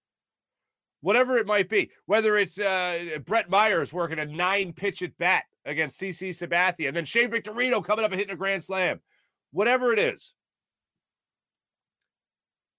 whatever 1.01 1.39
it 1.39 1.47
might 1.47 1.71
be, 1.71 1.91
whether 2.05 2.37
it's 2.37 2.61
uh, 2.61 3.21
Brett 3.25 3.49
Myers 3.49 3.91
working 3.91 4.19
a 4.19 4.27
nine 4.27 4.75
pitch 4.75 5.01
at 5.01 5.17
bat 5.17 5.45
against 5.65 5.99
CC 5.99 6.29
Sabathia, 6.29 6.89
and 6.89 6.97
then 6.97 7.07
Shane 7.07 7.31
Victorino 7.31 7.83
coming 7.83 8.05
up 8.05 8.11
and 8.11 8.21
hitting 8.21 8.35
a 8.35 8.39
grand 8.39 8.63
slam, 8.63 9.01
whatever 9.53 9.95
it 9.95 9.99
is, 9.99 10.35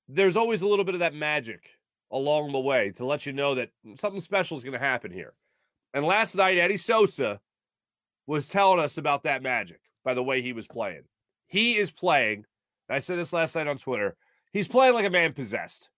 there's 0.07 0.37
always 0.37 0.61
a 0.61 0.67
little 0.67 0.85
bit 0.85 0.93
of 0.93 0.99
that 0.99 1.15
magic 1.15 1.71
along 2.11 2.51
the 2.51 2.59
way 2.59 2.91
to 2.97 3.07
let 3.07 3.25
you 3.25 3.33
know 3.33 3.55
that 3.55 3.71
something 3.97 4.21
special 4.21 4.55
is 4.55 4.63
going 4.63 4.79
to 4.79 4.85
happen 4.85 5.11
here. 5.11 5.33
And 5.95 6.05
last 6.05 6.35
night, 6.35 6.59
Eddie 6.59 6.77
Sosa 6.77 7.39
was 8.27 8.47
telling 8.47 8.79
us 8.79 8.97
about 8.97 9.23
that 9.23 9.43
magic 9.43 9.79
by 10.03 10.13
the 10.13 10.23
way 10.23 10.41
he 10.41 10.53
was 10.53 10.67
playing. 10.67 11.03
He 11.47 11.73
is 11.73 11.91
playing. 11.91 12.45
I 12.89 12.99
said 12.99 13.17
this 13.17 13.33
last 13.33 13.55
night 13.55 13.67
on 13.67 13.77
Twitter. 13.77 14.15
He's 14.51 14.67
playing 14.67 14.93
like 14.93 15.05
a 15.05 15.09
man 15.09 15.33
possessed. 15.33 15.89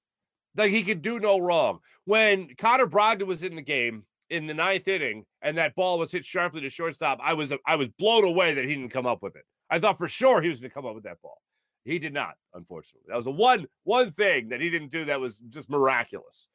Like 0.56 0.72
he 0.72 0.84
could 0.84 1.02
do 1.02 1.20
no 1.20 1.40
wrong. 1.40 1.80
When 2.06 2.56
Connor 2.58 2.88
Brogdon 2.88 3.28
was 3.28 3.44
in 3.44 3.56
the 3.56 3.62
game 3.62 4.04
in 4.30 4.48
the 4.48 4.54
ninth 4.54 4.88
inning 4.88 5.26
and 5.42 5.58
that 5.58 5.76
ball 5.76 6.00
was 6.00 6.12
hit 6.12 6.26
sharply 6.26 6.62
to 6.62 6.70
shortstop, 6.70 7.20
I 7.22 7.34
was 7.34 7.52
I 7.66 7.76
was 7.76 7.90
blown 8.00 8.24
away 8.24 8.54
that 8.54 8.66
he 8.66 8.76
didn't 8.76 8.92
come 8.92 9.06
up 9.06 9.22
with 9.22 9.36
it. 9.36 9.44
I 9.70 9.80
thought 9.80 9.98
for 9.98 10.08
sure 10.08 10.42
he 10.42 10.50
was 10.50 10.60
going 10.60 10.70
to 10.70 10.74
come 10.74 10.86
up 10.86 10.96
with 10.96 11.04
that 11.04 11.22
ball. 11.22 11.42
He 11.84 12.00
did 12.00 12.14
not, 12.14 12.36
unfortunately. 12.54 13.06
That 13.08 13.16
was 13.16 13.26
the 13.26 13.32
one 13.32 13.68
one 13.84 14.12
thing 14.12 14.50
that 14.50 14.62
he 14.62 14.70
didn't 14.70 14.92
do 14.92 15.06
that 15.06 15.20
was 15.20 15.38
just 15.50 15.70
miraculous. 15.70 16.48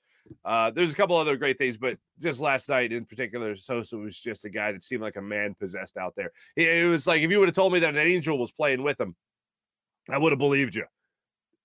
Uh, 0.44 0.70
there's 0.70 0.92
a 0.92 0.96
couple 0.96 1.16
other 1.16 1.36
great 1.36 1.58
things, 1.58 1.76
but 1.76 1.98
just 2.20 2.40
last 2.40 2.68
night 2.68 2.92
in 2.92 3.04
particular, 3.04 3.56
Sosa 3.56 3.96
was 3.96 4.18
just 4.18 4.44
a 4.44 4.50
guy 4.50 4.72
that 4.72 4.84
seemed 4.84 5.02
like 5.02 5.16
a 5.16 5.22
man 5.22 5.54
possessed 5.58 5.96
out 5.96 6.14
there. 6.16 6.32
It, 6.56 6.88
was 6.88 7.06
like 7.06 7.22
if 7.22 7.30
you 7.30 7.38
would 7.38 7.48
have 7.48 7.54
told 7.54 7.72
me 7.72 7.80
that 7.80 7.94
an 7.94 7.98
angel 7.98 8.38
was 8.38 8.52
playing 8.52 8.82
with 8.82 9.00
him, 9.00 9.14
I 10.08 10.18
would 10.18 10.32
have 10.32 10.38
believed 10.38 10.74
you. 10.74 10.84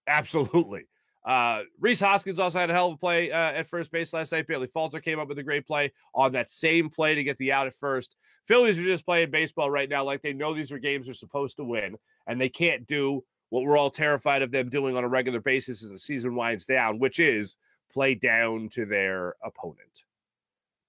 Absolutely. 0.08 0.88
Uh, 1.26 1.64
Rhys 1.80 2.00
Hoskins 2.00 2.38
also 2.38 2.60
had 2.60 2.70
a 2.70 2.74
hell 2.74 2.90
of 2.90 2.94
a 2.94 2.98
play 2.98 3.32
uh, 3.32 3.52
at 3.54 3.68
first 3.68 3.92
base 3.92 4.14
last 4.14 4.32
night. 4.32 4.46
Bailey 4.48 4.68
Falter 4.68 5.00
came 5.00 5.20
up 5.20 5.28
with 5.28 5.40
a 5.40 5.44
great 5.44 5.66
play 5.66 5.92
on 6.14 6.34
that 6.34 6.52
same 6.52 6.90
play 6.90 7.16
to 7.16 7.24
get 7.24 7.38
the 7.38 7.52
out 7.52 7.66
at 7.66 7.74
first. 7.74 8.16
Phillies 8.46 8.78
are 8.78 8.84
just 8.84 9.06
playing 9.06 9.32
baseball 9.32 9.72
right 9.72 9.90
now 9.90 10.04
like 10.04 10.22
they 10.22 10.34
know 10.34 10.54
these 10.54 10.72
are 10.72 10.78
games 10.78 11.08
they're 11.08 11.16
supposed 11.16 11.58
to 11.58 11.64
win, 11.64 11.98
and 12.28 12.40
they 12.40 12.50
can't 12.50 12.86
do 12.86 13.24
what 13.50 13.64
we're 13.64 13.78
all 13.78 13.90
terrified 13.90 14.44
of 14.44 14.52
them 14.52 14.70
doing 14.70 14.96
on 14.96 15.04
a 15.04 15.08
regular 15.08 15.40
basis 15.40 15.84
as 15.84 15.92
the 15.92 15.98
season 15.98 16.36
winds 16.36 16.66
down, 16.66 17.00
which 17.00 17.20
is 17.20 17.56
play 17.96 18.14
down 18.14 18.68
to 18.68 18.86
their 18.86 19.36
opponent. 19.42 20.04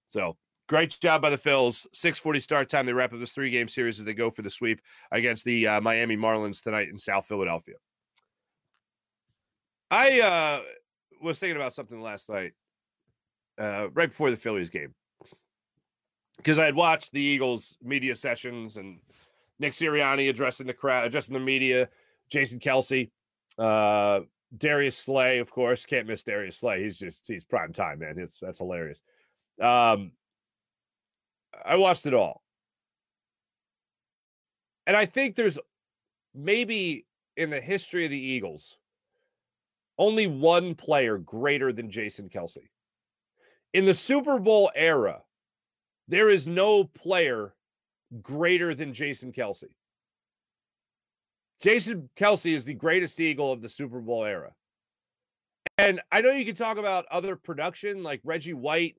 So 0.09 0.37
great 0.69 0.99
job 1.01 1.23
by 1.23 1.31
the 1.31 1.39
Phils. 1.39 1.87
640 1.93 2.41
start 2.41 2.69
time. 2.69 2.85
They 2.85 2.93
wrap 2.93 3.13
up 3.13 3.21
this 3.21 3.31
three 3.31 3.49
game 3.49 3.69
series 3.69 4.01
as 4.01 4.05
they 4.05 4.13
go 4.13 4.29
for 4.29 4.43
the 4.43 4.51
sweep 4.51 4.81
against 5.13 5.45
the 5.45 5.69
uh, 5.69 5.81
Miami 5.81 6.17
Marlins 6.17 6.61
tonight 6.61 6.89
in 6.89 6.99
South 6.99 7.25
Philadelphia. 7.27 7.77
I 9.89 10.21
uh, 10.21 10.61
was 11.23 11.39
thinking 11.39 11.57
about 11.57 11.75
something 11.75 12.01
last 12.01 12.29
night, 12.29 12.55
uh, 13.57 13.87
right 13.95 14.09
before 14.09 14.33
the 14.33 14.37
Phillies 14.37 14.71
game, 14.71 14.93
because 16.39 16.59
I 16.59 16.65
had 16.65 16.75
watched 16.75 17.13
the 17.13 17.21
Eagles 17.21 17.77
media 17.81 18.17
sessions 18.17 18.79
and 18.79 18.99
Nick 19.61 19.75
Sirianni 19.75 20.29
addressing 20.29 20.67
the 20.67 20.75
crowd, 20.75 21.07
addressing 21.07 21.35
the 21.35 21.41
media, 21.41 21.89
Jason 22.31 22.59
Kelce, 22.59 23.11
uh, 23.61 24.23
Darius 24.57 24.97
Slay, 24.97 25.39
of 25.39 25.51
course, 25.51 25.87
can't 25.87 26.07
miss 26.07 26.23
Darius 26.23 26.59
Slay. 26.59 26.83
He's 26.83 26.99
just 26.99 27.27
he's 27.27 27.45
prime 27.45 27.73
time, 27.73 28.01
man. 28.01 28.19
It's 28.19 28.39
that's 28.39 28.59
hilarious. 28.59 29.03
Um, 29.61 30.13
I 31.65 31.77
watched 31.77 32.07
it 32.07 32.15
all, 32.15 32.43
and 34.87 34.97
I 34.97 35.07
think 35.07 35.37
there's 35.37 35.59
maybe 36.35 37.07
in 37.37 37.51
the 37.51 37.61
history 37.61 38.05
of 38.05 38.11
the 38.11 38.21
Eagles 38.21 38.77
only 39.99 40.27
one 40.27 40.75
player 40.75 41.19
greater 41.19 41.73
than 41.73 41.91
Jason 41.91 42.29
Kelce. 42.29 42.69
In 43.73 43.85
the 43.85 43.95
Super 43.95 44.39
Bowl 44.39 44.71
era, 44.75 45.23
there 46.09 46.31
is 46.31 46.47
no 46.47 46.85
player 46.85 47.55
greater 48.23 48.75
than 48.75 48.95
Jason 48.95 49.33
Kelce. 49.33 49.75
Jason 51.61 52.09
Kelce 52.17 52.55
is 52.55 52.65
the 52.65 52.75
greatest 52.75 53.19
Eagle 53.21 53.53
of 53.53 53.63
the 53.63 53.69
Super 53.69 54.01
Bowl 54.01 54.25
era. 54.25 54.53
And 55.79 56.01
I 56.11 56.21
know 56.21 56.31
you 56.31 56.45
can 56.45 56.55
talk 56.55 56.79
about 56.79 57.07
other 57.11 57.37
production 57.37 58.03
like 58.03 58.21
Reggie 58.25 58.55
White, 58.55 58.97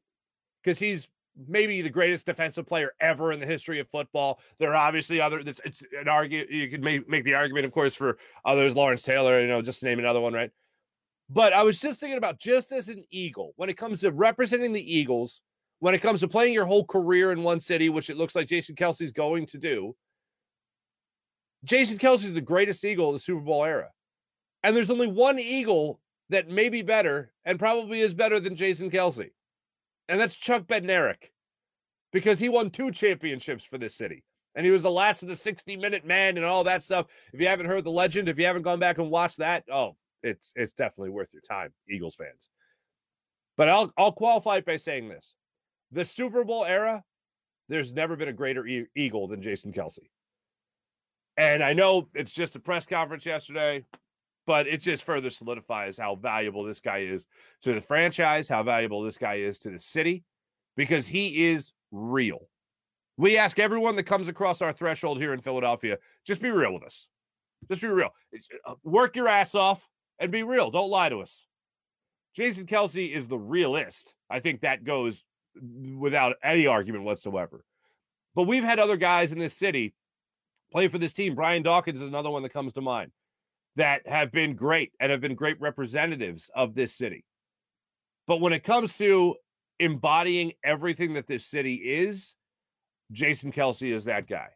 because 0.63 0.79
he's 0.79 1.07
maybe 1.47 1.81
the 1.81 1.89
greatest 1.89 2.25
defensive 2.25 2.65
player 2.65 2.91
ever 2.99 3.31
in 3.31 3.39
the 3.39 3.45
history 3.45 3.79
of 3.79 3.87
football. 3.89 4.39
There 4.59 4.71
are 4.71 4.75
obviously 4.75 5.21
other. 5.21 5.39
It's, 5.39 5.61
it's 5.63 5.83
an 5.99 6.07
argument. 6.07 6.49
You 6.49 6.67
could 6.67 6.83
make, 6.83 7.07
make 7.07 7.23
the 7.23 7.35
argument, 7.35 7.65
of 7.65 7.71
course, 7.71 7.95
for 7.95 8.17
others. 8.43 8.75
Lawrence 8.75 9.01
Taylor, 9.01 9.39
you 9.39 9.47
know, 9.47 9.61
just 9.61 9.79
to 9.79 9.85
name 9.85 9.99
another 9.99 10.19
one, 10.19 10.33
right? 10.33 10.51
But 11.29 11.53
I 11.53 11.63
was 11.63 11.79
just 11.79 11.99
thinking 11.99 12.17
about 12.17 12.39
just 12.39 12.71
as 12.71 12.89
an 12.89 13.03
Eagle, 13.11 13.53
when 13.55 13.69
it 13.69 13.77
comes 13.77 13.99
to 13.99 14.11
representing 14.11 14.71
the 14.71 14.95
Eagles, 14.95 15.41
when 15.79 15.93
it 15.93 16.01
comes 16.01 16.21
to 16.21 16.27
playing 16.27 16.53
your 16.53 16.65
whole 16.65 16.85
career 16.85 17.31
in 17.31 17.43
one 17.43 17.59
city, 17.59 17.89
which 17.89 18.09
it 18.09 18.17
looks 18.17 18.35
like 18.35 18.47
Jason 18.47 18.75
Kelce's 18.75 19.11
going 19.11 19.45
to 19.47 19.57
do, 19.57 19.95
Jason 21.63 21.97
Kelce 21.97 22.25
is 22.25 22.33
the 22.33 22.41
greatest 22.41 22.83
Eagle 22.85 23.09
of 23.09 23.15
the 23.15 23.19
Super 23.19 23.41
Bowl 23.41 23.63
era. 23.63 23.89
And 24.63 24.75
there's 24.75 24.89
only 24.89 25.07
one 25.07 25.39
Eagle 25.39 25.99
that 26.29 26.49
may 26.49 26.69
be 26.69 26.81
better 26.81 27.31
and 27.45 27.59
probably 27.59 28.01
is 28.01 28.13
better 28.13 28.39
than 28.39 28.55
Jason 28.55 28.91
Kelce. 28.91 29.31
And 30.09 30.19
that's 30.19 30.35
Chuck 30.35 30.63
Bednarik 30.63 31.31
because 32.11 32.39
he 32.39 32.49
won 32.49 32.69
two 32.69 32.91
championships 32.91 33.63
for 33.63 33.77
this 33.77 33.95
city. 33.95 34.23
And 34.55 34.65
he 34.65 34.71
was 34.71 34.81
the 34.81 34.91
last 34.91 35.21
of 35.21 35.29
the 35.29 35.35
60 35.35 35.77
minute 35.77 36.05
man 36.05 36.37
and 36.37 36.45
all 36.45 36.63
that 36.63 36.83
stuff. 36.83 37.07
If 37.31 37.39
you 37.39 37.47
haven't 37.47 37.67
heard 37.67 37.83
the 37.83 37.91
legend, 37.91 38.27
if 38.27 38.39
you 38.39 38.45
haven't 38.45 38.63
gone 38.63 38.79
back 38.79 38.97
and 38.97 39.11
watched 39.11 39.37
that, 39.37 39.63
oh, 39.71 39.95
it's 40.23 40.51
it's 40.55 40.73
definitely 40.73 41.11
worth 41.11 41.29
your 41.31 41.43
time, 41.43 41.71
Eagles 41.89 42.15
fans. 42.15 42.49
But 43.55 43.69
I'll 43.69 43.93
I'll 43.97 44.11
qualify 44.11 44.57
it 44.57 44.65
by 44.65 44.77
saying 44.77 45.09
this. 45.09 45.35
The 45.91 46.05
Super 46.05 46.43
Bowl 46.43 46.65
era, 46.65 47.03
there's 47.69 47.93
never 47.93 48.15
been 48.15 48.29
a 48.29 48.33
greater 48.33 48.65
e- 48.65 48.87
Eagle 48.95 49.27
than 49.27 49.41
Jason 49.41 49.71
Kelce. 49.71 50.09
And 51.37 51.63
I 51.63 51.73
know 51.73 52.09
it's 52.15 52.31
just 52.31 52.55
a 52.55 52.59
press 52.59 52.85
conference 52.85 53.25
yesterday, 53.25 53.85
but 54.47 54.67
it 54.67 54.81
just 54.81 55.03
further 55.03 55.29
solidifies 55.29 55.97
how 55.97 56.15
valuable 56.15 56.63
this 56.63 56.79
guy 56.79 56.99
is 56.99 57.27
to 57.61 57.73
the 57.73 57.81
franchise, 57.81 58.49
how 58.49 58.63
valuable 58.63 59.03
this 59.03 59.17
guy 59.17 59.35
is 59.35 59.59
to 59.59 59.69
the 59.69 59.79
city, 59.79 60.23
because 60.75 61.07
he 61.07 61.45
is 61.45 61.73
real. 61.91 62.49
We 63.17 63.37
ask 63.37 63.59
everyone 63.59 63.95
that 63.97 64.03
comes 64.03 64.27
across 64.27 64.61
our 64.61 64.73
threshold 64.73 65.19
here 65.19 65.33
in 65.33 65.41
Philadelphia, 65.41 65.97
just 66.25 66.41
be 66.41 66.51
real 66.51 66.73
with 66.73 66.83
us. 66.83 67.07
Just 67.67 67.81
be 67.81 67.87
real. 67.87 68.13
Uh, 68.65 68.75
work 68.83 69.15
your 69.15 69.27
ass 69.27 69.55
off 69.55 69.89
and 70.19 70.31
be 70.31 70.43
real. 70.43 70.69
Don't 70.71 70.89
lie 70.89 71.09
to 71.09 71.19
us. 71.19 71.45
Jason 72.35 72.67
Kelce 72.67 73.11
is 73.11 73.27
the 73.27 73.37
realist. 73.37 74.13
I 74.29 74.39
think 74.39 74.61
that 74.61 74.83
goes 74.83 75.23
without 75.97 76.35
any 76.43 76.67
argument 76.67 77.03
whatsoever. 77.03 77.63
But 78.35 78.43
we've 78.43 78.63
had 78.63 78.77
other 78.77 78.97
guys 78.97 79.31
in 79.31 79.39
this 79.39 79.55
city 79.55 79.95
play 80.71 80.87
for 80.87 80.97
this 80.97 81.13
team. 81.13 81.35
Brian 81.35 81.63
Dawkins 81.63 82.01
is 82.01 82.07
another 82.07 82.29
one 82.29 82.43
that 82.43 82.53
comes 82.53 82.73
to 82.73 82.81
mind 82.81 83.11
that 83.75 84.07
have 84.07 84.31
been 84.31 84.55
great 84.55 84.91
and 84.99 85.11
have 85.11 85.21
been 85.21 85.35
great 85.35 85.59
representatives 85.61 86.49
of 86.55 86.73
this 86.73 86.95
city. 86.95 87.23
But 88.27 88.41
when 88.41 88.53
it 88.53 88.63
comes 88.63 88.97
to 88.97 89.35
embodying 89.79 90.53
everything 90.63 91.13
that 91.13 91.27
this 91.27 91.45
city 91.45 91.75
is, 91.75 92.35
Jason 93.11 93.51
Kelce 93.51 93.93
is 93.93 94.05
that 94.05 94.27
guy. 94.27 94.49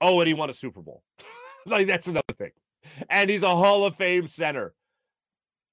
Oh, 0.00 0.20
and 0.20 0.28
he 0.28 0.34
won 0.34 0.50
a 0.50 0.54
Super 0.54 0.82
Bowl. 0.82 1.02
like 1.66 1.86
that's 1.86 2.06
another 2.06 2.34
thing. 2.36 2.52
And 3.08 3.30
he's 3.30 3.42
a 3.42 3.48
Hall 3.48 3.84
of 3.84 3.96
Fame 3.96 4.28
center 4.28 4.74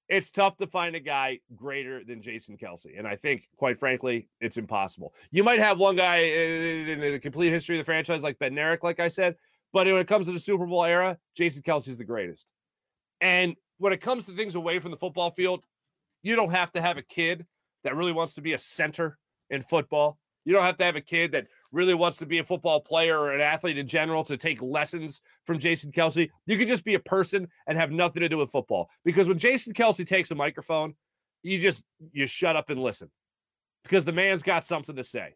it's 0.09 0.31
tough 0.31 0.57
to 0.57 0.67
find 0.67 0.95
a 0.95 0.99
guy 0.99 1.39
greater 1.55 2.03
than 2.03 2.21
Jason 2.21 2.57
Kelce. 2.57 2.97
And 2.97 3.07
I 3.07 3.15
think, 3.15 3.47
quite 3.57 3.77
frankly, 3.77 4.27
it's 4.41 4.57
impossible. 4.57 5.13
You 5.31 5.43
might 5.43 5.59
have 5.59 5.77
one 5.77 5.95
guy 5.95 6.23
eh, 6.23 6.87
in 6.87 6.99
the 6.99 7.19
complete 7.19 7.51
history 7.51 7.75
of 7.75 7.81
the 7.81 7.85
franchise 7.85 8.23
like 8.23 8.39
Bednarik, 8.39 8.83
like 8.83 8.99
I 8.99 9.07
said, 9.07 9.35
but 9.71 9.85
when 9.85 9.97
it 9.97 10.07
comes 10.07 10.25
to 10.25 10.33
the 10.33 10.39
Super 10.39 10.65
Bowl 10.65 10.83
era, 10.83 11.17
Jason 11.35 11.61
Kelce 11.61 11.89
is 11.89 11.97
the 11.97 12.03
greatest. 12.03 12.51
And 13.21 13.55
when 13.77 13.93
it 13.93 14.01
comes 14.01 14.25
to 14.25 14.35
things 14.35 14.55
away 14.55 14.79
from 14.79 14.91
the 14.91 14.97
football 14.97 15.29
field, 15.29 15.63
you 16.23 16.35
don't 16.35 16.51
have 16.51 16.71
to 16.73 16.81
have 16.81 16.97
a 16.97 17.03
kid 17.03 17.45
that 17.83 17.95
really 17.95 18.11
wants 18.11 18.33
to 18.33 18.41
be 18.41 18.53
a 18.53 18.59
center 18.59 19.17
in 19.51 19.61
football. 19.61 20.17
You 20.43 20.53
don't 20.53 20.63
have 20.63 20.77
to 20.77 20.85
have 20.85 20.95
a 20.95 21.01
kid 21.01 21.33
that 21.33 21.47
really 21.71 21.93
wants 21.93 22.17
to 22.17 22.25
be 22.25 22.39
a 22.39 22.43
football 22.43 22.79
player 22.79 23.19
or 23.19 23.31
an 23.31 23.41
athlete 23.41 23.77
in 23.77 23.87
general 23.87 24.23
to 24.23 24.37
take 24.37 24.61
lessons 24.61 25.21
from 25.45 25.59
Jason 25.59 25.91
Kelce. 25.91 26.29
You 26.45 26.57
could 26.57 26.67
just 26.67 26.83
be 26.83 26.95
a 26.95 26.99
person 26.99 27.47
and 27.67 27.77
have 27.77 27.91
nothing 27.91 28.21
to 28.21 28.29
do 28.29 28.37
with 28.37 28.51
football. 28.51 28.89
Because 29.05 29.27
when 29.27 29.37
Jason 29.37 29.73
Kelce 29.73 30.07
takes 30.07 30.31
a 30.31 30.35
microphone, 30.35 30.95
you 31.43 31.59
just 31.59 31.85
you 32.11 32.27
shut 32.27 32.55
up 32.55 32.69
and 32.69 32.81
listen. 32.81 33.09
Because 33.83 34.03
the 34.03 34.11
man's 34.11 34.43
got 34.43 34.65
something 34.65 34.95
to 34.95 35.03
say. 35.03 35.35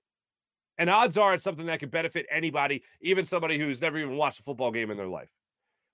And 0.78 0.90
odds 0.90 1.18
are 1.18 1.36
it's 1.36 1.44
something 1.44 1.68
that 1.68 1.80
could 1.80 1.92
benefit 1.92 2.25
anybody, 2.32 2.84
even 3.02 3.25
somebody 3.25 3.60
who's 3.60 3.82
never 3.82 4.00
even 4.00 4.18
watched 4.18 4.40
a 4.40 4.44
football 4.44 4.72
game 4.72 4.90
in 4.90 4.98
their 4.98 5.08
life. 5.08 5.30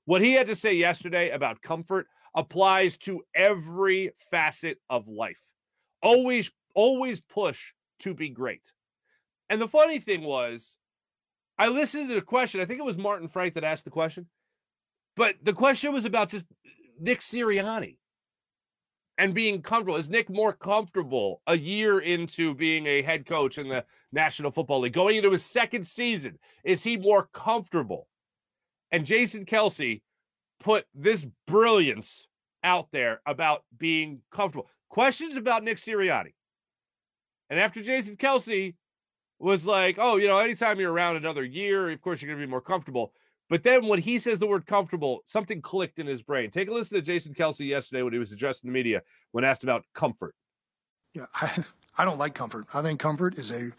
What 0.06 0.22
he 0.22 0.34
had 0.34 0.48
to 0.48 0.56
say 0.56 0.74
yesterday 0.74 1.32
about 1.32 1.62
comfort 1.62 2.08
applies 2.34 2.98
to 3.00 3.22
every 3.36 4.12
facet 4.32 4.80
of 4.90 5.08
life. 5.08 5.42
Always, 6.02 6.50
always 6.74 7.20
push 7.20 7.74
to 8.00 8.14
be 8.14 8.30
great 8.30 8.72
And 9.50 9.60
the 9.60 9.68
funny 9.68 10.00
thing 10.00 10.22
was, 10.22 10.78
I 11.58 11.68
listened 11.68 12.10
to 12.10 12.16
the 12.16 12.22
question. 12.22 12.62
I 12.62 12.66
think 12.66 12.80
it 12.80 12.86
was 12.86 12.98
Martin 12.98 13.28
Frank 13.28 13.56
that 13.56 13.64
asked 13.64 13.86
the 13.86 13.92
question, 13.92 14.28
but 15.16 15.36
the 15.44 15.54
question 15.54 15.92
was 15.92 16.06
about 16.06 16.30
just 16.30 16.46
Nick 17.00 17.20
Sirianni 17.20 17.98
and 19.18 19.34
being 19.34 19.62
comfortable. 19.62 19.98
Is 19.98 20.10
Nick 20.10 20.30
more 20.30 20.54
comfortable 20.54 21.42
a 21.46 21.58
year 21.58 22.00
into 22.00 22.56
being 22.56 22.88
a 22.88 23.02
head 23.02 23.26
coach 23.26 23.58
in 23.58 23.68
the 23.68 23.84
National 24.12 24.52
Football 24.52 24.82
League, 24.82 24.94
going 24.94 25.18
into 25.18 25.32
his 25.32 25.44
second 25.44 25.86
season? 25.86 26.40
Is 26.64 26.84
he 26.84 26.96
more 26.96 27.30
comfortable? 27.34 28.08
And 28.92 29.06
Jason 29.06 29.46
Kelce 29.46 30.02
put 30.60 30.86
this 30.96 31.26
brilliance 31.48 32.28
out 32.64 32.88
there 32.92 33.22
about 33.26 33.64
being 33.78 34.22
comfortable. 34.32 34.70
Questions 34.90 35.36
about 35.36 35.64
Nick 35.64 35.78
Sirianni. 35.78 36.34
And 37.50 37.60
after 37.60 37.82
Jason 37.82 38.16
Kelce 38.16 38.76
was 39.40 39.66
like, 39.66 39.96
oh, 39.98 40.18
you 40.18 40.28
know, 40.28 40.38
anytime 40.40 40.80
you're 40.80 40.92
around 40.92 41.16
another 41.16 41.44
year, 41.44 41.90
of 41.90 42.02
course, 42.02 42.22
you're 42.22 42.28
going 42.28 42.40
to 42.40 42.46
be 42.46 42.50
more 42.50 42.62
comfortable. 42.62 43.14
But 43.50 43.64
then 43.64 43.88
when 43.88 44.00
he 44.00 44.20
says 44.20 44.38
the 44.38 44.48
word 44.48 44.68
comfortable, 44.68 45.24
something 45.26 45.62
clicked 45.62 45.98
in 45.98 46.06
his 46.06 46.22
brain. 46.22 46.52
Take 46.52 46.70
a 46.70 46.74
listen 46.74 46.96
to 46.96 47.02
Jason 47.02 47.34
Kelce 47.34 47.68
yesterday 47.68 48.04
when 48.04 48.14
he 48.14 48.20
was 48.20 48.32
addressing 48.32 48.68
the 48.68 48.74
media 48.74 49.02
when 49.32 49.44
asked 49.44 49.64
about 49.64 49.86
comfort. 49.94 50.36
Yeah, 51.14 51.26
I, 51.34 51.64
I 51.98 52.06
don't 52.06 52.20
like 52.20 52.36
comfort. 52.36 52.68
I 52.74 52.82
think 52.82 53.00
comfort 53.00 53.38
is 53.38 53.52
a 53.52 53.72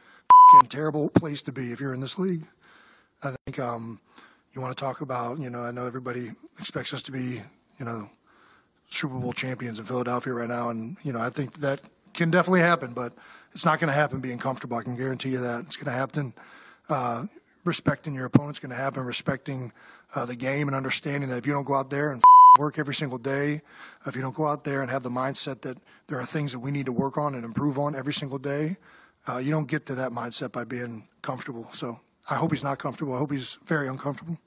terrible 0.68 1.08
place 1.10 1.42
to 1.42 1.52
be 1.52 1.70
if 1.70 1.80
you're 1.80 1.94
in 1.94 2.00
this 2.00 2.18
league. 2.18 2.42
I 3.22 3.34
think 3.46 3.60
um, 3.60 4.00
you 4.52 4.60
want 4.60 4.76
to 4.76 4.82
talk 4.82 5.00
about, 5.00 5.38
you 5.38 5.50
know, 5.50 5.60
I 5.60 5.70
know 5.70 5.86
everybody 5.86 6.32
expects 6.58 6.92
us 6.92 7.02
to 7.02 7.12
be, 7.12 7.40
you 7.78 7.84
know, 7.84 8.10
Super 8.88 9.14
Bowl 9.14 9.32
champions 9.32 9.78
in 9.78 9.84
Philadelphia 9.84 10.32
right 10.32 10.48
now. 10.48 10.70
And, 10.70 10.96
you 11.04 11.12
know, 11.12 11.20
I 11.20 11.30
think 11.30 11.58
that 11.60 11.80
can 12.14 12.30
definitely 12.30 12.60
happen, 12.60 12.92
but 12.92 13.12
it's 13.52 13.64
not 13.64 13.80
going 13.80 13.88
to 13.88 13.94
happen 13.94 14.20
being 14.20 14.38
comfortable. 14.38 14.76
I 14.76 14.82
can 14.82 14.96
guarantee 14.96 15.30
you 15.30 15.38
that. 15.38 15.64
It's 15.66 15.76
going 15.76 15.92
to 15.92 15.98
happen 15.98 16.34
uh, 16.88 17.26
respecting 17.64 18.14
your 18.14 18.26
opponent's 18.26 18.58
going 18.58 18.70
to 18.70 18.76
happen, 18.76 19.04
respecting 19.04 19.72
uh, 20.14 20.26
the 20.26 20.36
game 20.36 20.66
and 20.68 20.76
understanding 20.76 21.28
that 21.30 21.38
if 21.38 21.46
you 21.46 21.52
don't 21.52 21.66
go 21.66 21.74
out 21.74 21.90
there 21.90 22.10
and 22.10 22.22
work 22.58 22.78
every 22.78 22.94
single 22.94 23.18
day, 23.18 23.62
if 24.06 24.16
you 24.16 24.22
don't 24.22 24.34
go 24.34 24.46
out 24.46 24.64
there 24.64 24.82
and 24.82 24.90
have 24.90 25.02
the 25.02 25.10
mindset 25.10 25.62
that 25.62 25.78
there 26.08 26.18
are 26.18 26.26
things 26.26 26.52
that 26.52 26.58
we 26.58 26.70
need 26.70 26.86
to 26.86 26.92
work 26.92 27.16
on 27.16 27.34
and 27.34 27.44
improve 27.44 27.78
on 27.78 27.94
every 27.94 28.12
single 28.12 28.38
day, 28.38 28.76
uh, 29.28 29.38
you 29.38 29.50
don't 29.50 29.68
get 29.68 29.86
to 29.86 29.94
that 29.94 30.10
mindset 30.12 30.52
by 30.52 30.64
being 30.64 31.06
comfortable. 31.22 31.68
So 31.72 32.00
I 32.28 32.36
hope 32.36 32.52
he's 32.52 32.64
not 32.64 32.78
comfortable. 32.78 33.14
I 33.14 33.18
hope 33.18 33.32
he's 33.32 33.58
very 33.64 33.88
uncomfortable. 33.88 34.38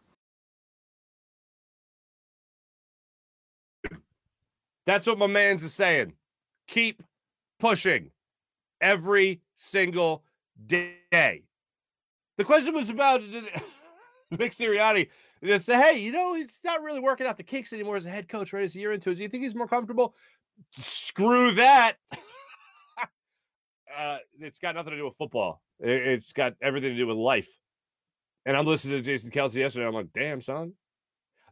That's 4.86 5.08
what 5.08 5.18
my 5.18 5.28
man's 5.28 5.64
is 5.64 5.74
saying. 5.74 6.14
Keep 6.68 7.04
pushing 7.64 8.12
every 8.82 9.42
single 9.56 10.26
day. 10.66 11.44
The 12.38 12.44
question 12.44 12.74
was 12.74 12.90
about 12.90 13.22
Nick 14.32 14.52
Sirianni. 14.52 15.08
To 15.42 15.60
say, 15.60 15.76
hey, 15.76 16.00
you 16.00 16.12
know, 16.12 16.34
he's 16.34 16.60
not 16.64 16.82
really 16.82 17.00
working 17.00 17.26
out 17.26 17.38
the 17.38 17.44
kinks 17.44 17.72
anymore 17.72 17.96
as 17.96 18.06
a 18.06 18.10
head 18.10 18.28
coach, 18.28 18.52
right? 18.52 18.64
As 18.64 18.76
a 18.76 18.80
year 18.80 18.92
into 18.92 19.12
it. 19.12 19.16
Do 19.16 19.24
you 19.24 19.30
think 19.30 19.44
he's 19.44 19.56
more 19.56 19.68
comfortable? 19.68 20.14
Screw 20.72 21.52
that. 21.52 21.94
uh, 23.98 24.18
it's 24.40 24.60
got 24.60 24.76
nothing 24.76 24.92
to 24.92 24.98
do 24.98 25.06
with 25.06 25.16
football. 25.16 25.62
It's 25.80 26.34
got 26.34 26.56
everything 26.62 26.92
to 26.92 26.98
do 26.98 27.08
with 27.08 27.18
life. 27.18 27.50
And 28.46 28.58
I'm 28.58 28.66
listening 28.66 28.98
to 28.98 29.06
Jason 29.06 29.32
Kelce 29.32 29.56
yesterday. 29.56 29.88
I'm 29.88 29.94
like, 29.94 30.12
damn, 30.14 30.42
son. 30.42 30.74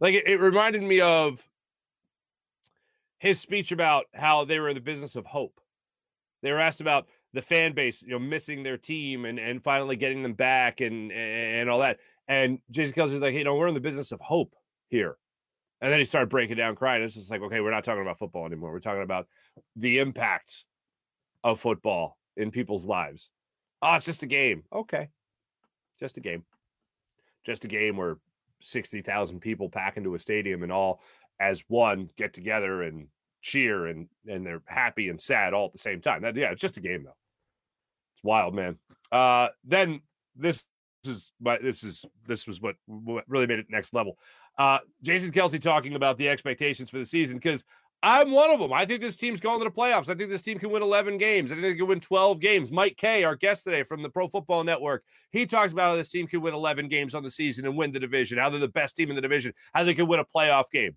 Like 0.02 0.16
it, 0.16 0.28
it 0.28 0.42
reminded 0.42 0.84
me 0.84 1.00
of 1.00 1.42
his 3.18 3.40
speech 3.40 3.72
about 3.72 4.08
how 4.14 4.44
they 4.44 4.60
were 4.60 4.68
in 4.68 4.76
the 4.76 4.82
business 4.82 5.16
of 5.16 5.26
hope. 5.26 5.61
They 6.42 6.52
were 6.52 6.60
asked 6.60 6.82
about 6.82 7.08
the 7.34 7.42
fan 7.42 7.74
base, 7.74 8.02
you 8.02 8.10
know, 8.10 8.20
missing 8.20 8.64
their 8.64 8.78
team 8.78 9.26
and 9.26 9.40
and 9.40 9.64
finally 9.64 9.96
getting 9.96 10.24
them 10.24 10.34
back 10.34 10.82
and 10.82 11.12
and 11.12 11.70
all 11.70 11.80
that. 11.80 12.00
And 12.28 12.60
Jason 12.72 12.94
Kelce 12.94 13.14
was 13.14 13.22
like, 13.22 13.34
hey, 13.34 13.40
you 13.40 13.44
know, 13.44 13.56
we're 13.56 13.68
in 13.68 13.74
the 13.74 13.80
business 13.80 14.12
of 14.12 14.20
hope 14.22 14.56
here. 14.90 15.18
And 15.82 15.92
then 15.92 16.00
he 16.00 16.06
started 16.06 16.30
breaking 16.30 16.58
down 16.58 16.76
crying. 16.76 17.02
It's 17.02 17.16
just 17.16 17.32
like, 17.32 17.42
okay, 17.42 17.60
we're 17.60 17.72
not 17.72 17.84
talking 17.84 18.04
about 18.04 18.20
football 18.20 18.46
anymore. 18.46 18.72
We're 18.72 18.80
talking 18.80 19.02
about 19.02 19.28
the 19.76 19.98
impact 20.00 20.64
of 21.44 21.60
football 21.60 22.18
in 22.38 22.52
people's 22.52 22.86
lives. 22.86 23.32
Oh, 23.82 23.96
it's 23.96 24.06
just 24.06 24.22
a 24.22 24.28
game. 24.28 24.64
Okay. 24.72 25.10
Just 26.00 26.18
a 26.18 26.22
game. 26.22 26.44
Just 27.44 27.66
a 27.66 27.68
game 27.68 27.98
where 27.98 28.18
60,000 28.62 29.40
people 29.40 29.70
pack 29.70 29.98
into 29.98 30.14
a 30.14 30.20
stadium 30.20 30.62
and 30.62 30.72
all 30.72 31.02
as 31.40 31.64
one 31.68 32.10
get 32.16 32.34
together 32.34 32.84
and 32.84 33.08
cheer 33.42 33.88
and 33.88 34.08
and 34.28 34.46
they're 34.46 34.62
happy 34.66 35.10
and 35.10 35.20
sad 35.20 35.54
all 35.54 35.66
at 35.66 35.74
the 35.74 35.78
same 35.78 36.02
time. 36.02 36.22
That 36.22 36.36
yeah, 36.36 36.52
it's 36.52 36.62
just 36.62 36.78
a 36.78 36.82
game 36.82 37.04
though. 37.04 37.16
It's 38.14 38.24
wild, 38.24 38.54
man. 38.54 38.78
Uh 39.12 39.50
then 39.64 40.02
this 40.36 40.64
is 41.06 41.32
my 41.40 41.58
this 41.58 41.84
is 41.84 42.06
this 42.28 42.48
was 42.48 42.62
what, 42.62 42.76
what 42.86 43.26
really 43.28 43.48
made 43.48 43.60
it 43.60 43.68
next 43.70 43.94
level. 43.94 44.18
Uh 44.58 44.80
Jason 45.02 45.32
Kelce 45.32 45.62
talking 45.62 45.96
about 45.96 46.18
the 46.18 46.30
expectations 46.30 46.90
for 46.90 47.00
the 47.00 47.06
season 47.06 47.38
because 47.38 47.64
I'm 48.04 48.32
one 48.32 48.50
of 48.50 48.60
them. 48.60 48.74
I 48.74 48.86
think 48.86 49.00
this 49.00 49.16
team's 49.16 49.40
going 49.40 49.60
to 49.60 49.64
the 49.64 49.70
playoffs. 49.70 50.10
I 50.10 50.16
think 50.16 50.32
this 50.32 50.42
team 50.42 50.58
can 50.58 50.72
win 50.72 50.82
11 50.82 51.20
games. 51.20 51.52
I 51.52 51.56
think 51.56 51.62
they 51.62 51.76
can 51.76 51.86
win 51.86 52.00
12 52.00 52.40
games. 52.40 52.72
Mike 52.72 52.98
Kaye, 52.98 53.24
our 53.24 53.36
guest 53.36 53.64
today 53.64 53.84
from 53.84 54.02
the 54.02 54.10
Pro 54.10 54.28
Football 54.28 54.64
Network, 54.64 55.04
he 55.30 55.46
talks 55.46 55.72
about 55.72 55.92
how 55.92 55.96
this 55.96 56.10
team 56.10 56.26
can 56.26 56.42
win 56.42 56.56
11 56.56 56.88
games 56.88 57.14
on 57.14 57.22
the 57.22 57.30
season 57.30 57.66
and 57.66 57.78
win 57.78 57.92
the 57.92 58.00
division, 58.00 58.40
how 58.40 58.50
they're 58.50 58.60
the 58.60 58.68
best 58.68 58.96
team 58.96 59.10
in 59.10 59.16
the 59.16 59.22
division, 59.22 59.54
how 59.76 59.84
they 59.84 59.94
can 59.94 60.08
win 60.08 60.20
a 60.20 60.26
playoff 60.26 60.72
game. 60.72 60.96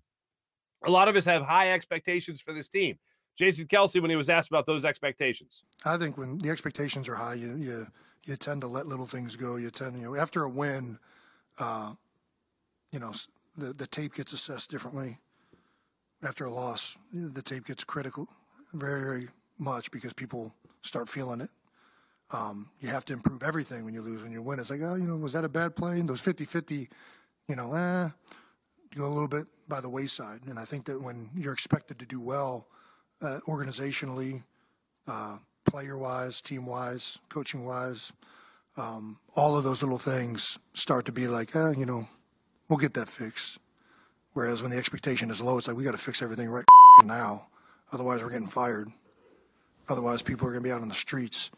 A 0.83 0.91
lot 0.91 1.07
of 1.07 1.15
us 1.15 1.25
have 1.25 1.43
high 1.43 1.71
expectations 1.71 2.41
for 2.41 2.53
this 2.53 2.69
team. 2.69 2.97
Jason 3.35 3.65
Kelce, 3.65 4.01
when 4.01 4.09
he 4.09 4.15
was 4.15 4.29
asked 4.29 4.49
about 4.49 4.65
those 4.65 4.85
expectations, 4.85 5.63
I 5.83 5.97
think 5.97 6.17
when 6.17 6.37
the 6.37 6.49
expectations 6.49 7.09
are 7.09 7.15
high, 7.15 7.33
you 7.33 7.55
you 7.55 7.87
you 8.23 8.35
tend 8.35 8.61
to 8.61 8.67
let 8.67 8.87
little 8.87 9.05
things 9.05 9.35
go. 9.35 9.57
You 9.57 9.69
tend, 9.71 9.99
you 9.99 10.05
know, 10.05 10.15
after 10.15 10.43
a 10.43 10.49
win, 10.49 10.99
uh, 11.59 11.93
you 12.91 12.99
know, 12.99 13.11
the 13.57 13.73
the 13.73 13.87
tape 13.87 14.15
gets 14.15 14.31
assessed 14.31 14.71
differently 14.71 15.19
after 16.23 16.45
a 16.45 16.51
loss, 16.51 16.97
the 17.13 17.41
tape 17.41 17.67
gets 17.67 17.83
critical 17.83 18.27
very, 18.73 19.01
very 19.01 19.27
much 19.57 19.91
because 19.91 20.13
people 20.13 20.53
start 20.81 21.07
feeling 21.07 21.41
it. 21.41 21.49
Um, 22.31 22.69
you 22.81 22.89
have 22.89 23.05
to 23.05 23.13
improve 23.13 23.43
everything 23.43 23.85
when 23.85 23.93
you 23.93 24.01
lose. 24.01 24.23
When 24.23 24.31
you 24.31 24.41
win, 24.41 24.59
it's 24.59 24.69
like, 24.69 24.81
oh, 24.81 24.95
you 24.95 25.07
know, 25.07 25.15
was 25.15 25.33
that 25.33 25.45
a 25.45 25.49
bad 25.49 25.75
play? 25.75 25.99
And 25.99 26.09
those 26.09 26.21
50 26.21 26.45
50, 26.45 26.89
you 27.47 27.55
know, 27.55 27.73
eh, 27.73 28.09
go 28.95 29.05
a 29.05 29.13
little 29.13 29.27
bit 29.27 29.45
by 29.67 29.81
the 29.81 29.89
wayside. 29.89 30.41
And 30.47 30.57
I 30.57 30.65
think 30.65 30.85
that 30.85 31.01
when 31.01 31.29
you're 31.35 31.53
expected 31.53 31.99
to 31.99 32.05
do 32.05 32.19
well 32.19 32.67
uh, 33.21 33.39
organizationally, 33.47 34.43
uh, 35.07 35.37
player 35.65 35.97
wise, 35.97 36.41
team 36.41 36.65
wise, 36.65 37.17
coaching 37.29 37.65
wise, 37.65 38.13
um, 38.77 39.17
all 39.35 39.57
of 39.57 39.63
those 39.63 39.81
little 39.81 39.97
things 39.97 40.59
start 40.73 41.05
to 41.05 41.11
be 41.11 41.27
like, 41.27 41.55
eh, 41.55 41.71
you 41.77 41.85
know, 41.85 42.07
we'll 42.69 42.77
get 42.77 42.93
that 42.93 43.09
fixed. 43.09 43.59
Whereas 44.33 44.61
when 44.61 44.71
the 44.71 44.77
expectation 44.77 45.31
is 45.31 45.41
low, 45.41 45.57
it's 45.57 45.67
like 45.67 45.77
we 45.77 45.83
got 45.83 45.91
to 45.91 45.97
fix 45.97 46.21
everything 46.21 46.49
right 46.49 46.65
now, 47.05 47.47
otherwise 47.91 48.21
we're 48.21 48.31
getting 48.31 48.47
fired. 48.47 48.89
Otherwise, 49.87 50.21
people 50.21 50.47
are 50.47 50.51
going 50.51 50.63
to 50.63 50.67
be 50.67 50.73
out 50.73 50.81
on 50.81 50.89
the 50.89 50.95
streets. 50.95 51.51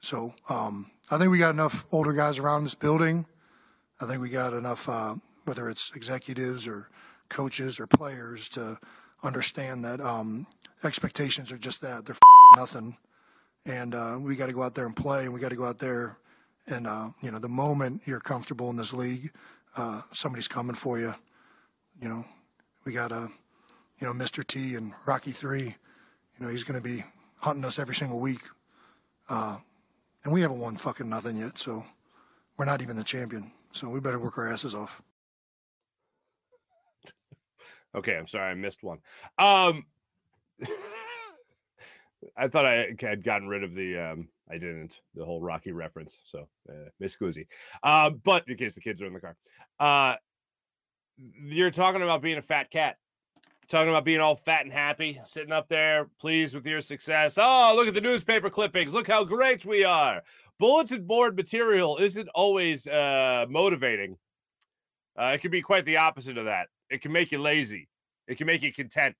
So 0.00 0.34
um, 0.48 0.90
I 1.10 1.16
think 1.16 1.30
we 1.30 1.38
got 1.38 1.50
enough 1.50 1.86
older 1.92 2.12
guys 2.12 2.38
around 2.38 2.64
this 2.64 2.74
building. 2.74 3.24
I 4.00 4.06
think 4.06 4.20
we 4.20 4.28
got 4.28 4.52
enough, 4.52 4.88
uh, 4.88 5.14
whether 5.44 5.68
it's 5.68 5.94
executives 5.94 6.66
or 6.66 6.88
coaches 7.28 7.80
or 7.80 7.86
players, 7.86 8.48
to 8.50 8.78
understand 9.22 9.84
that 9.84 10.00
um, 10.00 10.46
expectations 10.82 11.50
are 11.50 11.58
just 11.58 11.80
that 11.80 12.04
they're 12.04 12.16
nothing, 12.56 12.96
and 13.66 13.94
uh, 13.94 14.18
we 14.20 14.36
got 14.36 14.46
to 14.46 14.52
go 14.52 14.62
out 14.62 14.74
there 14.74 14.86
and 14.86 14.96
play, 14.96 15.24
and 15.24 15.32
we 15.32 15.40
got 15.40 15.50
to 15.50 15.56
go 15.56 15.64
out 15.64 15.78
there 15.78 16.18
and 16.66 16.86
uh, 16.86 17.08
you 17.22 17.30
know 17.30 17.38
the 17.38 17.48
moment 17.48 18.02
you're 18.06 18.20
comfortable 18.20 18.70
in 18.70 18.76
this 18.76 18.92
league, 18.94 19.32
uh, 19.76 20.00
somebody's 20.12 20.48
coming 20.48 20.74
for 20.74 20.98
you 20.98 21.14
you 22.00 22.08
know, 22.08 22.24
we 22.84 22.92
got 22.92 23.12
a, 23.12 23.28
you 24.00 24.06
know, 24.06 24.12
Mr. 24.12 24.46
T 24.46 24.74
and 24.74 24.92
Rocky 25.06 25.30
Three. 25.30 25.64
You 25.64 26.46
know, 26.46 26.48
he's 26.48 26.64
going 26.64 26.80
to 26.80 26.86
be 26.86 27.04
hunting 27.38 27.64
us 27.64 27.78
every 27.78 27.94
single 27.94 28.20
week. 28.20 28.42
Uh, 29.28 29.58
and 30.24 30.32
we 30.32 30.40
haven't 30.40 30.58
won 30.58 30.76
fucking 30.76 31.08
nothing 31.08 31.36
yet, 31.36 31.58
so 31.58 31.84
we're 32.56 32.64
not 32.64 32.82
even 32.82 32.96
the 32.96 33.04
champion. 33.04 33.52
So 33.72 33.88
we 33.88 34.00
better 34.00 34.18
work 34.18 34.38
our 34.38 34.50
asses 34.50 34.74
off. 34.74 35.02
Okay, 37.94 38.16
I'm 38.16 38.26
sorry 38.26 38.50
I 38.50 38.54
missed 38.54 38.82
one. 38.82 38.98
Um, 39.38 39.86
I 42.36 42.48
thought 42.48 42.64
I 42.64 42.94
had 42.98 43.22
gotten 43.22 43.48
rid 43.48 43.62
of 43.62 43.74
the. 43.74 43.98
Um, 43.98 44.28
I 44.50 44.54
didn't 44.54 45.00
the 45.14 45.24
whole 45.24 45.40
Rocky 45.40 45.72
reference, 45.72 46.20
so 46.24 46.48
uh, 46.68 46.88
Miss 47.00 47.16
Guzzi. 47.16 47.46
Uh, 47.82 48.10
but 48.10 48.48
in 48.48 48.56
case 48.56 48.74
the 48.74 48.80
kids 48.80 49.00
are 49.00 49.06
in 49.06 49.14
the 49.14 49.20
car, 49.20 49.36
uh, 49.78 50.16
you're 51.16 51.70
talking 51.70 52.02
about 52.02 52.22
being 52.22 52.38
a 52.38 52.42
fat 52.42 52.70
cat, 52.70 52.96
talking 53.68 53.88
about 53.88 54.04
being 54.04 54.20
all 54.20 54.36
fat 54.36 54.64
and 54.64 54.72
happy, 54.72 55.20
sitting 55.24 55.52
up 55.52 55.68
there, 55.68 56.10
pleased 56.18 56.54
with 56.54 56.66
your 56.66 56.80
success. 56.80 57.38
Oh, 57.40 57.72
look 57.76 57.88
at 57.88 57.94
the 57.94 58.00
newspaper 58.00 58.50
clippings. 58.50 58.92
Look 58.92 59.08
how 59.08 59.24
great 59.24 59.64
we 59.64 59.84
are. 59.84 60.22
Bulletin 60.58 61.06
board 61.06 61.36
material 61.36 61.96
isn't 61.98 62.28
always 62.34 62.86
uh, 62.86 63.46
motivating. 63.48 64.18
Uh, 65.16 65.32
it 65.34 65.40
can 65.40 65.50
be 65.50 65.62
quite 65.62 65.84
the 65.84 65.96
opposite 65.96 66.38
of 66.38 66.46
that. 66.46 66.68
It 66.94 67.02
can 67.02 67.10
make 67.10 67.32
you 67.32 67.40
lazy. 67.40 67.88
It 68.28 68.38
can 68.38 68.46
make 68.46 68.62
you 68.62 68.72
content. 68.72 69.16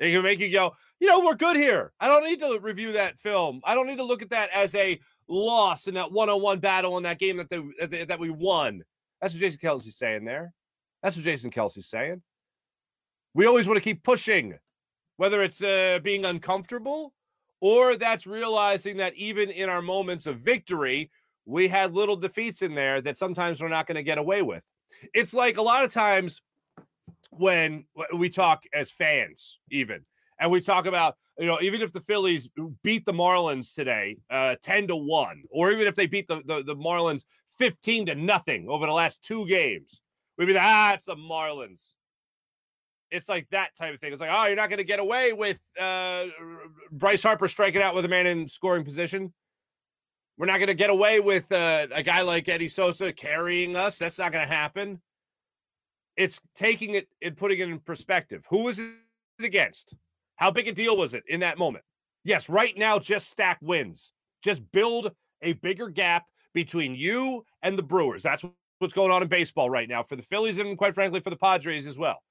It 0.00 0.10
can 0.10 0.24
make 0.24 0.40
you 0.40 0.50
go, 0.50 0.74
you 0.98 1.06
know, 1.06 1.20
we're 1.20 1.36
good 1.36 1.54
here. 1.54 1.92
I 2.00 2.08
don't 2.08 2.24
need 2.24 2.40
to 2.40 2.58
review 2.60 2.92
that 2.92 3.16
film. 3.16 3.60
I 3.62 3.76
don't 3.76 3.86
need 3.86 3.98
to 3.98 4.04
look 4.04 4.22
at 4.22 4.30
that 4.30 4.50
as 4.52 4.74
a 4.74 4.98
loss 5.28 5.86
in 5.86 5.94
that 5.94 6.10
one-on-one 6.10 6.58
battle 6.58 6.96
in 6.96 7.04
that 7.04 7.20
game 7.20 7.36
that 7.36 7.48
they, 7.48 8.04
that 8.04 8.18
we 8.18 8.30
won. 8.30 8.82
That's 9.20 9.32
what 9.32 9.40
Jason 9.40 9.60
Kelce's 9.60 9.96
saying 9.96 10.24
there. 10.24 10.52
That's 11.00 11.14
what 11.14 11.24
Jason 11.24 11.52
Kelce's 11.52 11.86
saying. 11.86 12.22
We 13.34 13.46
always 13.46 13.68
want 13.68 13.76
to 13.76 13.84
keep 13.84 14.02
pushing, 14.02 14.58
whether 15.16 15.42
it's 15.42 15.62
uh, 15.62 16.00
being 16.02 16.24
uncomfortable 16.24 17.14
or 17.60 17.96
that's 17.96 18.26
realizing 18.26 18.96
that 18.96 19.14
even 19.14 19.50
in 19.50 19.68
our 19.68 19.80
moments 19.80 20.26
of 20.26 20.38
victory, 20.38 21.10
we 21.44 21.68
had 21.68 21.94
little 21.94 22.16
defeats 22.16 22.62
in 22.62 22.74
there 22.74 23.00
that 23.00 23.16
sometimes 23.16 23.62
we're 23.62 23.68
not 23.68 23.86
going 23.86 23.94
to 23.94 24.02
get 24.02 24.18
away 24.18 24.42
with. 24.42 24.64
It's 25.14 25.32
like 25.32 25.56
a 25.56 25.62
lot 25.62 25.84
of 25.84 25.92
times 25.92 26.42
when 27.30 27.84
we 28.14 28.28
talk 28.28 28.64
as 28.72 28.90
fans, 28.90 29.58
even, 29.70 30.04
and 30.38 30.50
we 30.50 30.60
talk 30.60 30.86
about, 30.86 31.16
you 31.38 31.46
know, 31.46 31.58
even 31.60 31.82
if 31.82 31.92
the 31.92 32.00
Phillies 32.00 32.48
beat 32.82 33.04
the 33.06 33.12
Marlins 33.12 33.74
today, 33.74 34.18
uh, 34.30 34.56
10 34.62 34.88
to 34.88 34.96
1, 34.96 35.44
or 35.50 35.70
even 35.70 35.86
if 35.86 35.94
they 35.94 36.06
beat 36.06 36.28
the, 36.28 36.42
the, 36.46 36.62
the 36.62 36.76
Marlins 36.76 37.24
15 37.58 38.06
to 38.06 38.14
nothing 38.14 38.66
over 38.68 38.86
the 38.86 38.92
last 38.92 39.22
two 39.22 39.46
games, 39.46 40.02
we'd 40.36 40.46
be 40.46 40.54
like, 40.54 40.62
ah, 40.62 40.94
it's 40.94 41.04
the 41.04 41.16
Marlins. 41.16 41.92
It's 43.10 43.28
like 43.28 43.48
that 43.50 43.76
type 43.76 43.94
of 43.94 44.00
thing. 44.00 44.12
It's 44.12 44.20
like, 44.20 44.30
oh, 44.32 44.46
you're 44.46 44.56
not 44.56 44.68
going 44.68 44.78
to 44.78 44.84
get 44.84 44.98
away 44.98 45.32
with 45.32 45.60
uh, 45.80 46.26
Bryce 46.90 47.22
Harper 47.22 47.48
striking 47.48 47.80
out 47.80 47.94
with 47.94 48.04
a 48.04 48.08
man 48.08 48.26
in 48.26 48.48
scoring 48.48 48.84
position. 48.84 49.32
We're 50.38 50.46
not 50.46 50.58
going 50.58 50.68
to 50.68 50.74
get 50.74 50.90
away 50.90 51.20
with 51.20 51.50
uh, 51.50 51.86
a 51.92 52.02
guy 52.02 52.22
like 52.22 52.48
Eddie 52.48 52.68
Sosa 52.68 53.12
carrying 53.12 53.74
us. 53.74 53.98
That's 53.98 54.18
not 54.18 54.32
going 54.32 54.46
to 54.46 54.52
happen. 54.52 55.00
It's 56.16 56.40
taking 56.54 56.94
it 56.94 57.08
and 57.22 57.36
putting 57.36 57.58
it 57.58 57.68
in 57.68 57.78
perspective. 57.80 58.46
Who 58.50 58.64
was 58.64 58.78
it 58.78 58.94
against? 59.40 59.94
How 60.36 60.50
big 60.50 60.68
a 60.68 60.72
deal 60.72 60.96
was 60.96 61.14
it 61.14 61.24
in 61.28 61.40
that 61.40 61.58
moment? 61.58 61.84
Yes, 62.24 62.48
right 62.48 62.76
now, 62.76 62.98
just 62.98 63.30
stack 63.30 63.58
wins. 63.62 64.12
Just 64.42 64.62
build 64.72 65.12
a 65.42 65.52
bigger 65.54 65.88
gap 65.88 66.24
between 66.54 66.94
you 66.94 67.44
and 67.62 67.76
the 67.78 67.82
Brewers. 67.82 68.22
That's 68.22 68.44
what's 68.78 68.94
going 68.94 69.10
on 69.10 69.22
in 69.22 69.28
baseball 69.28 69.70
right 69.70 69.88
now 69.88 70.02
for 70.02 70.16
the 70.16 70.22
Phillies 70.22 70.58
and, 70.58 70.76
quite 70.76 70.94
frankly, 70.94 71.20
for 71.20 71.30
the 71.30 71.36
Padres 71.36 71.86
as 71.86 71.98
well. 71.98 72.22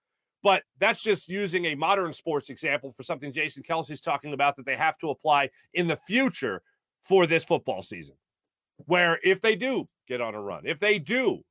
But 0.43 0.63
that's 0.79 1.01
just 1.01 1.29
using 1.29 1.65
a 1.65 1.75
modern 1.75 2.13
sports 2.13 2.49
example 2.49 2.91
for 2.91 3.03
something 3.03 3.33
Jason 3.33 3.63
Kelce's 3.63 4.01
talking 4.01 4.33
about 4.33 4.55
that 4.57 4.65
they 4.65 4.75
have 4.75 4.97
to 4.99 5.09
apply 5.09 5.49
in 5.73 5.87
the 5.87 5.95
future 5.95 6.61
for 7.01 7.25
this 7.25 7.45
football 7.45 7.81
season. 7.81 8.15
Where 8.85 9.19
if 9.23 9.41
they 9.41 9.55
do 9.55 9.87
get 10.07 10.21
on 10.21 10.35
a 10.35 10.41
run, 10.41 10.63
if 10.65 10.79
they 10.79 10.99
do 10.99 11.43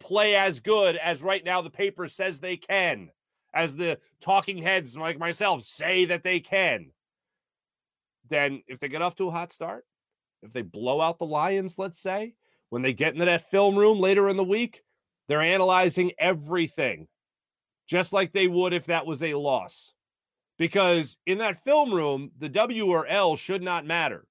play 0.00 0.34
as 0.34 0.60
good 0.60 0.96
as 0.96 1.22
right 1.22 1.44
now 1.44 1.62
the 1.62 1.70
paper 1.70 2.08
says 2.08 2.38
they 2.38 2.56
can, 2.56 3.10
as 3.54 3.74
the 3.74 3.98
talking 4.20 4.62
heads 4.62 4.96
like 4.96 5.18
myself 5.18 5.62
say 5.62 6.04
that 6.06 6.22
they 6.22 6.40
can, 6.40 6.90
then 8.28 8.62
if 8.66 8.78
they 8.80 8.88
get 8.88 9.02
off 9.02 9.16
to 9.16 9.28
a 9.28 9.32
hot 9.32 9.52
start, 9.52 9.84
if 10.42 10.52
they 10.52 10.62
blow 10.62 11.00
out 11.00 11.18
the 11.18 11.26
Lions, 11.26 11.78
let's 11.78 12.00
say, 12.00 12.34
when 12.70 12.82
they 12.82 12.92
get 12.92 13.14
into 13.14 13.24
that 13.24 13.50
film 13.50 13.76
room 13.76 13.98
later 13.98 14.28
in 14.28 14.36
the 14.36 14.44
week, 14.44 14.82
they're 15.26 15.42
analyzing 15.42 16.12
everything 16.18 17.08
just 17.88 18.12
like 18.12 18.32
they 18.32 18.46
would 18.46 18.72
if 18.72 18.86
that 18.86 19.06
was 19.06 19.22
a 19.22 19.34
loss. 19.34 19.92
Because 20.58 21.16
in 21.26 21.38
that 21.38 21.64
film 21.64 21.92
room, 21.92 22.30
the 22.38 22.48
W 22.48 22.86
or 22.86 23.06
L 23.06 23.36
should 23.36 23.62
not 23.62 23.86
matter. 23.86 24.26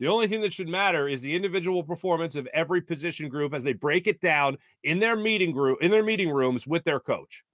The 0.00 0.06
only 0.08 0.28
thing 0.28 0.40
that 0.42 0.52
should 0.52 0.68
matter 0.68 1.08
is 1.08 1.20
the 1.20 1.34
individual 1.34 1.82
performance 1.82 2.36
of 2.36 2.46
every 2.54 2.80
position 2.80 3.28
group 3.28 3.52
as 3.52 3.64
they 3.64 3.72
break 3.72 4.06
it 4.06 4.20
down 4.20 4.56
in 4.84 5.00
their 5.00 5.16
meeting 5.16 5.52
group 5.52 5.82
in 5.82 5.90
their 5.90 6.04
meeting 6.04 6.30
rooms 6.30 6.66
with 6.66 6.84
their 6.84 7.00
coach. 7.00 7.44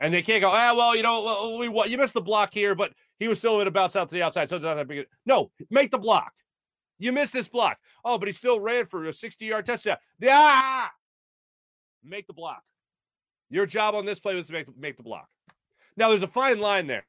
And 0.00 0.12
they 0.12 0.22
can't 0.22 0.40
go, 0.40 0.50
ah, 0.52 0.74
well, 0.76 0.96
you 0.96 1.02
know, 1.02 1.56
we 1.58 1.66
you 1.88 1.96
missed 1.96 2.14
the 2.14 2.20
block 2.20 2.52
here, 2.52 2.74
but 2.74 2.92
he 3.20 3.28
was 3.28 3.38
still 3.38 3.52
going 3.52 3.66
to 3.66 3.70
bounce 3.70 3.94
out 3.94 4.08
to 4.08 4.14
the 4.14 4.22
outside. 4.22 4.48
So 4.48 4.56
it's 4.56 4.64
not 4.64 4.74
that 4.74 4.88
big. 4.88 5.06
No, 5.24 5.52
make 5.70 5.92
the 5.92 5.98
block. 5.98 6.32
You 6.98 7.12
missed 7.12 7.32
this 7.32 7.48
block. 7.48 7.78
Oh, 8.04 8.18
but 8.18 8.26
he 8.26 8.32
still 8.32 8.58
ran 8.58 8.86
for 8.86 9.04
a 9.04 9.12
60 9.12 9.44
yard 9.46 9.66
touchdown. 9.66 9.98
Yeah. 10.18 10.88
Make 12.02 12.26
the 12.26 12.32
block. 12.32 12.62
Your 13.48 13.66
job 13.66 13.94
on 13.94 14.04
this 14.04 14.18
play 14.18 14.34
was 14.34 14.48
to 14.48 14.52
make, 14.54 14.76
make 14.76 14.96
the 14.96 15.02
block. 15.04 15.28
Now, 15.96 16.08
there's 16.08 16.22
a 16.22 16.28
fine 16.28 16.58
line 16.58 16.86
there. 16.86 17.06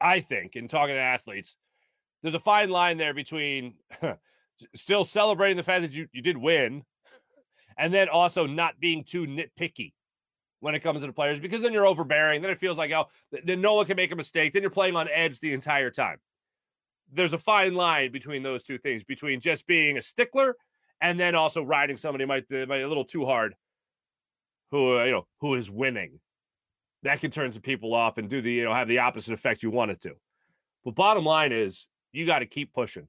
I 0.00 0.20
think, 0.20 0.56
in 0.56 0.68
talking 0.68 0.94
to 0.94 1.00
athletes, 1.00 1.56
there's 2.22 2.34
a 2.34 2.40
fine 2.40 2.70
line 2.70 2.98
there 2.98 3.14
between 3.14 3.74
still 4.74 5.04
celebrating 5.04 5.56
the 5.56 5.62
fact 5.62 5.82
that 5.82 5.92
you, 5.92 6.08
you 6.12 6.22
did 6.22 6.36
win 6.36 6.84
and 7.76 7.92
then 7.92 8.08
also 8.08 8.46
not 8.46 8.78
being 8.80 9.04
too 9.04 9.26
nitpicky 9.26 9.92
when 10.60 10.74
it 10.74 10.80
comes 10.80 11.00
to 11.00 11.06
the 11.06 11.12
players 11.12 11.40
because 11.40 11.62
then 11.62 11.72
you're 11.72 11.86
overbearing. 11.86 12.40
Then 12.40 12.50
it 12.50 12.58
feels 12.58 12.78
like, 12.78 12.92
oh, 12.92 13.08
then 13.44 13.60
no 13.60 13.74
one 13.74 13.86
can 13.86 13.96
make 13.96 14.12
a 14.12 14.16
mistake. 14.16 14.52
Then 14.52 14.62
you're 14.62 14.70
playing 14.70 14.94
on 14.94 15.08
edge 15.12 15.40
the 15.40 15.52
entire 15.52 15.90
time. 15.90 16.18
There's 17.12 17.32
a 17.32 17.38
fine 17.38 17.74
line 17.74 18.12
between 18.12 18.42
those 18.42 18.62
two 18.62 18.78
things, 18.78 19.04
between 19.04 19.40
just 19.40 19.66
being 19.66 19.98
a 19.98 20.02
stickler 20.02 20.56
and 21.00 21.18
then 21.18 21.34
also 21.34 21.62
riding 21.62 21.96
somebody 21.96 22.24
might, 22.24 22.44
might 22.50 22.82
a 22.82 22.88
little 22.88 23.04
too 23.04 23.24
hard 23.24 23.54
who, 24.70 24.98
uh, 24.98 25.04
you 25.04 25.10
know, 25.10 25.26
who 25.40 25.56
is 25.56 25.70
winning. 25.70 26.20
That 27.02 27.20
can 27.20 27.32
turn 27.32 27.50
some 27.50 27.62
people 27.62 27.94
off 27.94 28.16
and 28.16 28.30
do 28.30 28.40
the, 28.40 28.52
you 28.52 28.64
know, 28.64 28.72
have 28.72 28.86
the 28.86 29.00
opposite 29.00 29.34
effect 29.34 29.64
you 29.64 29.70
want 29.70 29.90
it 29.90 30.00
to. 30.02 30.14
But 30.84 30.94
bottom 30.94 31.24
line 31.24 31.50
is 31.50 31.88
you 32.12 32.26
got 32.26 32.40
to 32.40 32.46
keep 32.46 32.72
pushing. 32.72 33.08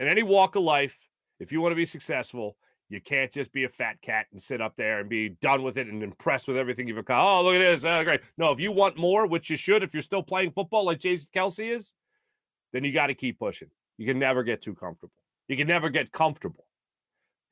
In 0.00 0.06
any 0.08 0.22
walk 0.22 0.56
of 0.56 0.62
life, 0.62 1.08
if 1.40 1.52
you 1.52 1.60
want 1.60 1.72
to 1.72 1.76
be 1.76 1.86
successful, 1.86 2.56
you 2.88 3.00
can't 3.00 3.30
just 3.30 3.52
be 3.52 3.64
a 3.64 3.68
fat 3.68 4.00
cat 4.00 4.26
and 4.32 4.40
sit 4.40 4.60
up 4.60 4.74
there 4.76 5.00
and 5.00 5.08
be 5.08 5.30
done 5.40 5.62
with 5.62 5.76
it 5.76 5.88
and 5.88 6.02
impressed 6.02 6.48
with 6.48 6.56
everything 6.56 6.88
you've 6.88 6.98
accomplished. 6.98 7.30
Oh, 7.30 7.44
look 7.44 7.54
at 7.54 7.58
this. 7.58 7.84
Uh, 7.84 8.02
great. 8.02 8.20
No, 8.38 8.50
if 8.52 8.60
you 8.60 8.72
want 8.72 8.96
more, 8.96 9.26
which 9.26 9.50
you 9.50 9.56
should, 9.56 9.82
if 9.82 9.92
you're 9.92 10.02
still 10.02 10.22
playing 10.22 10.52
football 10.52 10.84
like 10.84 11.00
Jason 11.00 11.28
Kelce 11.34 11.74
is, 11.74 11.94
then 12.72 12.84
you 12.84 12.92
got 12.92 13.08
to 13.08 13.14
keep 13.14 13.38
pushing. 13.38 13.68
You 13.98 14.06
can 14.06 14.18
never 14.18 14.42
get 14.42 14.62
too 14.62 14.74
comfortable. 14.74 15.12
You 15.48 15.56
can 15.56 15.66
never 15.66 15.90
get 15.90 16.12
comfortable. 16.12 16.66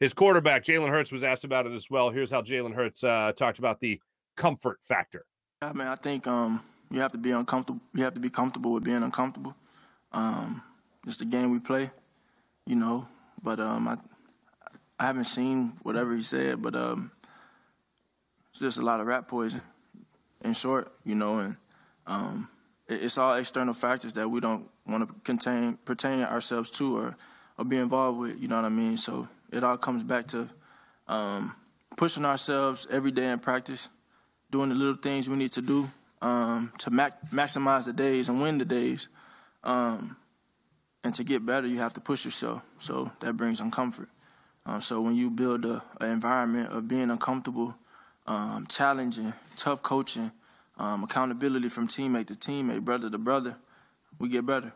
His 0.00 0.12
quarterback, 0.12 0.62
Jalen 0.62 0.90
Hurts, 0.90 1.11
was 1.11 1.24
asked 1.24 1.44
about 1.44 1.66
it 1.66 1.72
as 1.72 1.90
well. 1.90 2.11
Here's 2.11 2.30
how 2.30 2.42
Jalen 2.42 2.74
Hurts 2.74 3.02
uh, 3.02 3.32
talked 3.37 3.59
about 3.59 3.80
the 3.80 4.00
comfort 4.37 4.78
factor. 4.82 5.24
I 5.62 5.72
mean, 5.72 5.88
I 5.88 5.96
think 5.96 6.26
um, 6.26 6.62
you 6.90 7.00
have 7.00 7.12
to 7.12 7.18
be 7.18 7.30
uncomfortable. 7.30 7.80
You 7.94 8.04
have 8.04 8.14
to 8.14 8.20
be 8.20 8.28
comfortable 8.28 8.72
with 8.72 8.85
being 8.85 9.02
uncomfortable. 9.02 9.56
Um, 10.16 10.62
it's 11.07 11.18
the 11.18 11.26
game 11.26 11.50
we 11.50 11.61
play, 11.61 11.90
you 12.64 12.74
know. 12.74 13.07
But 13.42 13.61
um, 13.61 13.87
I 13.87 13.96
I 14.98 15.07
haven't 15.07 15.24
seen 15.24 15.74
whatever 15.83 16.14
he 16.14 16.22
said, 16.22 16.62
but 16.62 16.74
um, 16.74 17.11
it's 18.50 18.61
just 18.61 18.79
a 18.79 18.83
lot 18.83 18.98
of 18.98 19.07
rat 19.07 19.29
poison. 19.29 19.61
In 20.42 20.55
short, 20.55 20.92
you 21.05 21.14
know, 21.14 21.38
and 21.38 21.57
um, 22.07 22.48
it, 22.88 23.05
it's 23.05 23.18
all 23.18 23.35
external 23.35 23.74
factors 23.74 24.14
that 24.14 24.29
we 24.29 24.40
don't 24.40 24.68
want 24.87 25.07
to 25.07 25.14
contain 25.22 25.79
pertain 25.85 26.22
ourselves 26.22 26.70
to 26.72 26.96
or 26.96 27.16
or 27.59 27.64
be 27.64 27.76
involved 27.76 28.18
with. 28.18 28.40
You 28.40 28.48
know 28.48 28.57
what 28.57 28.64
I 28.64 28.70
mean? 28.70 28.96
So 28.96 29.29
it 29.52 29.62
all 29.62 29.76
comes 29.76 30.02
back 30.02 30.29
to 30.29 30.48
um, 31.09 31.55
pushing 31.96 32.24
ourselves 32.24 32.87
every 32.90 33.11
day 33.11 33.31
in 33.31 33.38
practice, 33.38 33.90
doing 34.50 34.70
the 34.70 34.74
little 34.74 34.94
things 34.96 35.29
we 35.29 35.37
need 35.37 35.52
to 35.52 35.62
do 35.62 35.90
um, 36.22 36.72
to 36.79 36.90
maximize 36.90 37.85
the 37.85 37.92
days 37.92 38.31
and 38.31 38.40
win 38.40 38.59
the 38.59 38.64
days. 38.64 39.09
Um, 39.66 40.16
and 41.05 41.14
to 41.14 41.24
get 41.24 41.44
better, 41.44 41.66
you 41.66 41.79
have 41.79 41.92
to 41.94 42.00
push 42.00 42.24
yourself. 42.24 42.62
So 42.79 43.12
that 43.20 43.37
brings 43.37 43.61
uncomfort. 43.61 44.09
Um, 44.64 44.81
so 44.81 45.02
when 45.02 45.14
you 45.14 45.31
build 45.31 45.64
a, 45.66 45.85
an 46.00 46.11
environment 46.11 46.72
of 46.72 46.88
being 46.88 47.11
uncomfortable, 47.11 47.76
um, 48.26 48.66
challenging, 48.66 49.35
tough 49.57 49.83
coaching, 49.83 50.33
um, 50.79 51.05
accountability 51.05 51.68
from 51.68 51.87
teammate 51.87 52.29
to 52.29 52.35
teammate, 52.35 52.83
brother 52.85 53.11
to 53.11 53.18
brother, 53.18 53.57
we 54.18 54.29
get 54.29 54.46
better. 54.46 54.72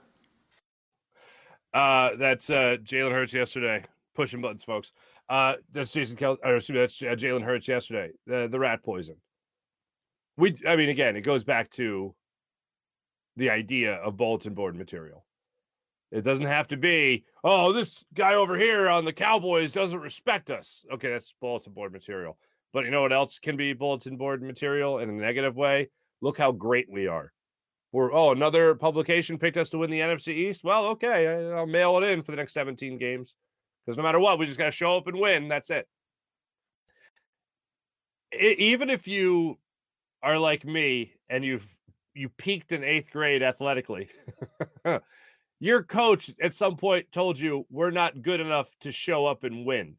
Uh, 1.73 2.11
that's 2.17 2.51
uh, 2.51 2.77
Jalen 2.85 3.13
Hurts 3.13 3.33
yesterday 3.33 3.85
pushing 4.15 4.41
buttons, 4.41 4.65
folks. 4.65 4.93
Uh, 5.29 5.55
that's 5.73 5.93
Jason 5.93 6.17
Kel, 6.17 6.37
or 6.45 6.57
excuse 6.57 6.75
me, 6.75 6.81
that's 6.81 7.01
uh, 7.03 7.17
Jalen 7.17 7.43
Hurts 7.43 7.69
yesterday. 7.69 8.11
The 8.27 8.49
the 8.49 8.59
rat 8.59 8.83
poison. 8.83 9.17
We, 10.37 10.59
I 10.67 10.77
mean, 10.77 10.89
again, 10.89 11.17
it 11.17 11.23
goes 11.23 11.45
back 11.45 11.71
to 11.73 12.15
the 13.41 13.49
idea 13.49 13.95
of 13.95 14.19
bulletin 14.19 14.53
board 14.53 14.77
material. 14.77 15.25
It 16.13 16.25
doesn't 16.25 16.45
have 16.45 16.69
to 16.69 16.77
be, 16.77 17.25
oh, 17.43 17.73
this 17.73 18.05
guy 18.13 18.35
over 18.35 18.59
here 18.59 18.91
on 18.91 19.07
the 19.07 19.15
Cowboys 19.15 19.73
doesn't 19.73 19.99
respect 19.99 20.51
us. 20.51 20.85
Okay, 20.93 21.09
that's 21.09 21.35
bulletin 21.41 21.73
board 21.73 21.91
material. 21.91 22.37
But 22.75 22.85
you 22.85 22.91
know 22.91 23.01
what 23.01 23.15
else 23.15 23.39
can 23.39 23.57
be 23.57 23.73
bulletin 23.73 24.19
board 24.19 24.43
material 24.43 24.99
in 24.99 25.09
a 25.09 25.13
negative 25.15 25.57
way? 25.57 25.89
Look 26.21 26.37
how 26.37 26.53
great 26.53 26.91
we 26.91 27.07
are. 27.07 27.33
We're 27.93 28.13
oh, 28.13 28.33
another 28.33 28.75
publication 28.75 29.39
picked 29.39 29.57
us 29.57 29.71
to 29.71 29.79
win 29.79 29.91
the 29.91 30.01
NFC 30.01 30.35
East. 30.35 30.63
Well, 30.63 30.89
okay, 30.89 31.51
I'll 31.51 31.67
mail 31.67 31.97
it 31.97 32.11
in 32.11 32.23
for 32.23 32.33
the 32.33 32.37
next 32.37 32.53
17 32.53 32.99
games. 32.99 33.37
Because 33.87 33.97
no 33.97 34.03
matter 34.03 34.21
what, 34.21 34.39
we 34.39 34.45
just 34.45 34.59
got 34.59 34.67
to 34.67 34.71
show 34.71 34.99
up 34.99 35.07
and 35.07 35.19
win. 35.19 35.49
That's 35.49 35.71
it. 35.71 35.89
it. 38.33 38.59
Even 38.59 38.91
if 38.91 39.09
you 39.09 39.59
are 40.23 40.39
like 40.39 40.67
me 40.67 41.15
and 41.31 41.43
you've 41.43 41.67
you 42.21 42.29
peaked 42.29 42.71
in 42.71 42.85
eighth 42.85 43.11
grade 43.11 43.43
athletically, 43.43 44.09
your 45.61 45.83
coach 45.83 46.31
at 46.41 46.55
some 46.55 46.77
point 46.77 47.11
told 47.11 47.39
you 47.39 47.67
we're 47.71 47.91
not 47.91 48.23
good 48.23 48.41
enough 48.41 48.69
to 48.81 48.93
show 48.93 49.27
up 49.27 49.43
and 49.43 49.65
win. 49.65 49.97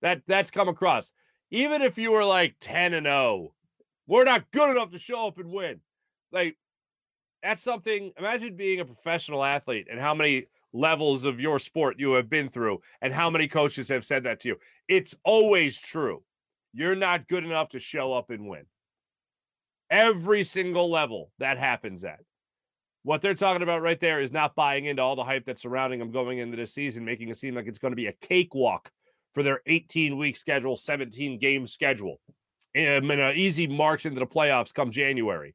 That 0.00 0.22
that's 0.26 0.50
come 0.50 0.68
across. 0.68 1.12
Even 1.50 1.82
if 1.82 1.98
you 1.98 2.12
were 2.12 2.24
like 2.24 2.56
10 2.60 2.94
and 2.94 3.06
0, 3.06 3.52
we're 4.06 4.24
not 4.24 4.50
good 4.50 4.70
enough 4.70 4.90
to 4.92 4.98
show 4.98 5.26
up 5.26 5.38
and 5.38 5.50
win. 5.50 5.80
Like 6.32 6.56
that's 7.42 7.62
something 7.62 8.12
imagine 8.18 8.56
being 8.56 8.80
a 8.80 8.84
professional 8.84 9.44
athlete 9.44 9.88
and 9.90 10.00
how 10.00 10.14
many 10.14 10.46
levels 10.72 11.24
of 11.24 11.38
your 11.38 11.58
sport 11.58 11.98
you 11.98 12.12
have 12.12 12.30
been 12.30 12.48
through 12.48 12.80
and 13.02 13.12
how 13.12 13.28
many 13.28 13.46
coaches 13.46 13.88
have 13.88 14.04
said 14.04 14.24
that 14.24 14.40
to 14.40 14.48
you. 14.48 14.56
It's 14.88 15.14
always 15.22 15.78
true. 15.80 16.22
You're 16.72 16.96
not 16.96 17.28
good 17.28 17.44
enough 17.44 17.70
to 17.70 17.80
show 17.80 18.12
up 18.12 18.30
and 18.30 18.48
win. 18.48 18.64
Every 19.90 20.44
single 20.44 20.90
level 20.90 21.32
that 21.38 21.58
happens 21.58 22.04
at. 22.04 22.20
What 23.02 23.22
they're 23.22 23.34
talking 23.34 23.62
about 23.62 23.82
right 23.82 23.98
there 23.98 24.20
is 24.20 24.30
not 24.30 24.54
buying 24.54 24.84
into 24.84 25.02
all 25.02 25.16
the 25.16 25.24
hype 25.24 25.46
that's 25.46 25.62
surrounding 25.62 25.98
them 25.98 26.12
going 26.12 26.38
into 26.38 26.56
this 26.56 26.74
season, 26.74 27.04
making 27.04 27.28
it 27.28 27.38
seem 27.38 27.54
like 27.54 27.66
it's 27.66 27.78
going 27.78 27.92
to 27.92 27.96
be 27.96 28.06
a 28.06 28.12
cakewalk 28.20 28.90
for 29.32 29.42
their 29.42 29.60
18 29.66 30.18
week 30.18 30.36
schedule, 30.36 30.76
17 30.76 31.38
game 31.38 31.66
schedule, 31.66 32.20
and 32.74 33.10
an 33.10 33.36
easy 33.36 33.66
march 33.66 34.06
into 34.06 34.20
the 34.20 34.26
playoffs 34.26 34.74
come 34.74 34.90
January. 34.90 35.54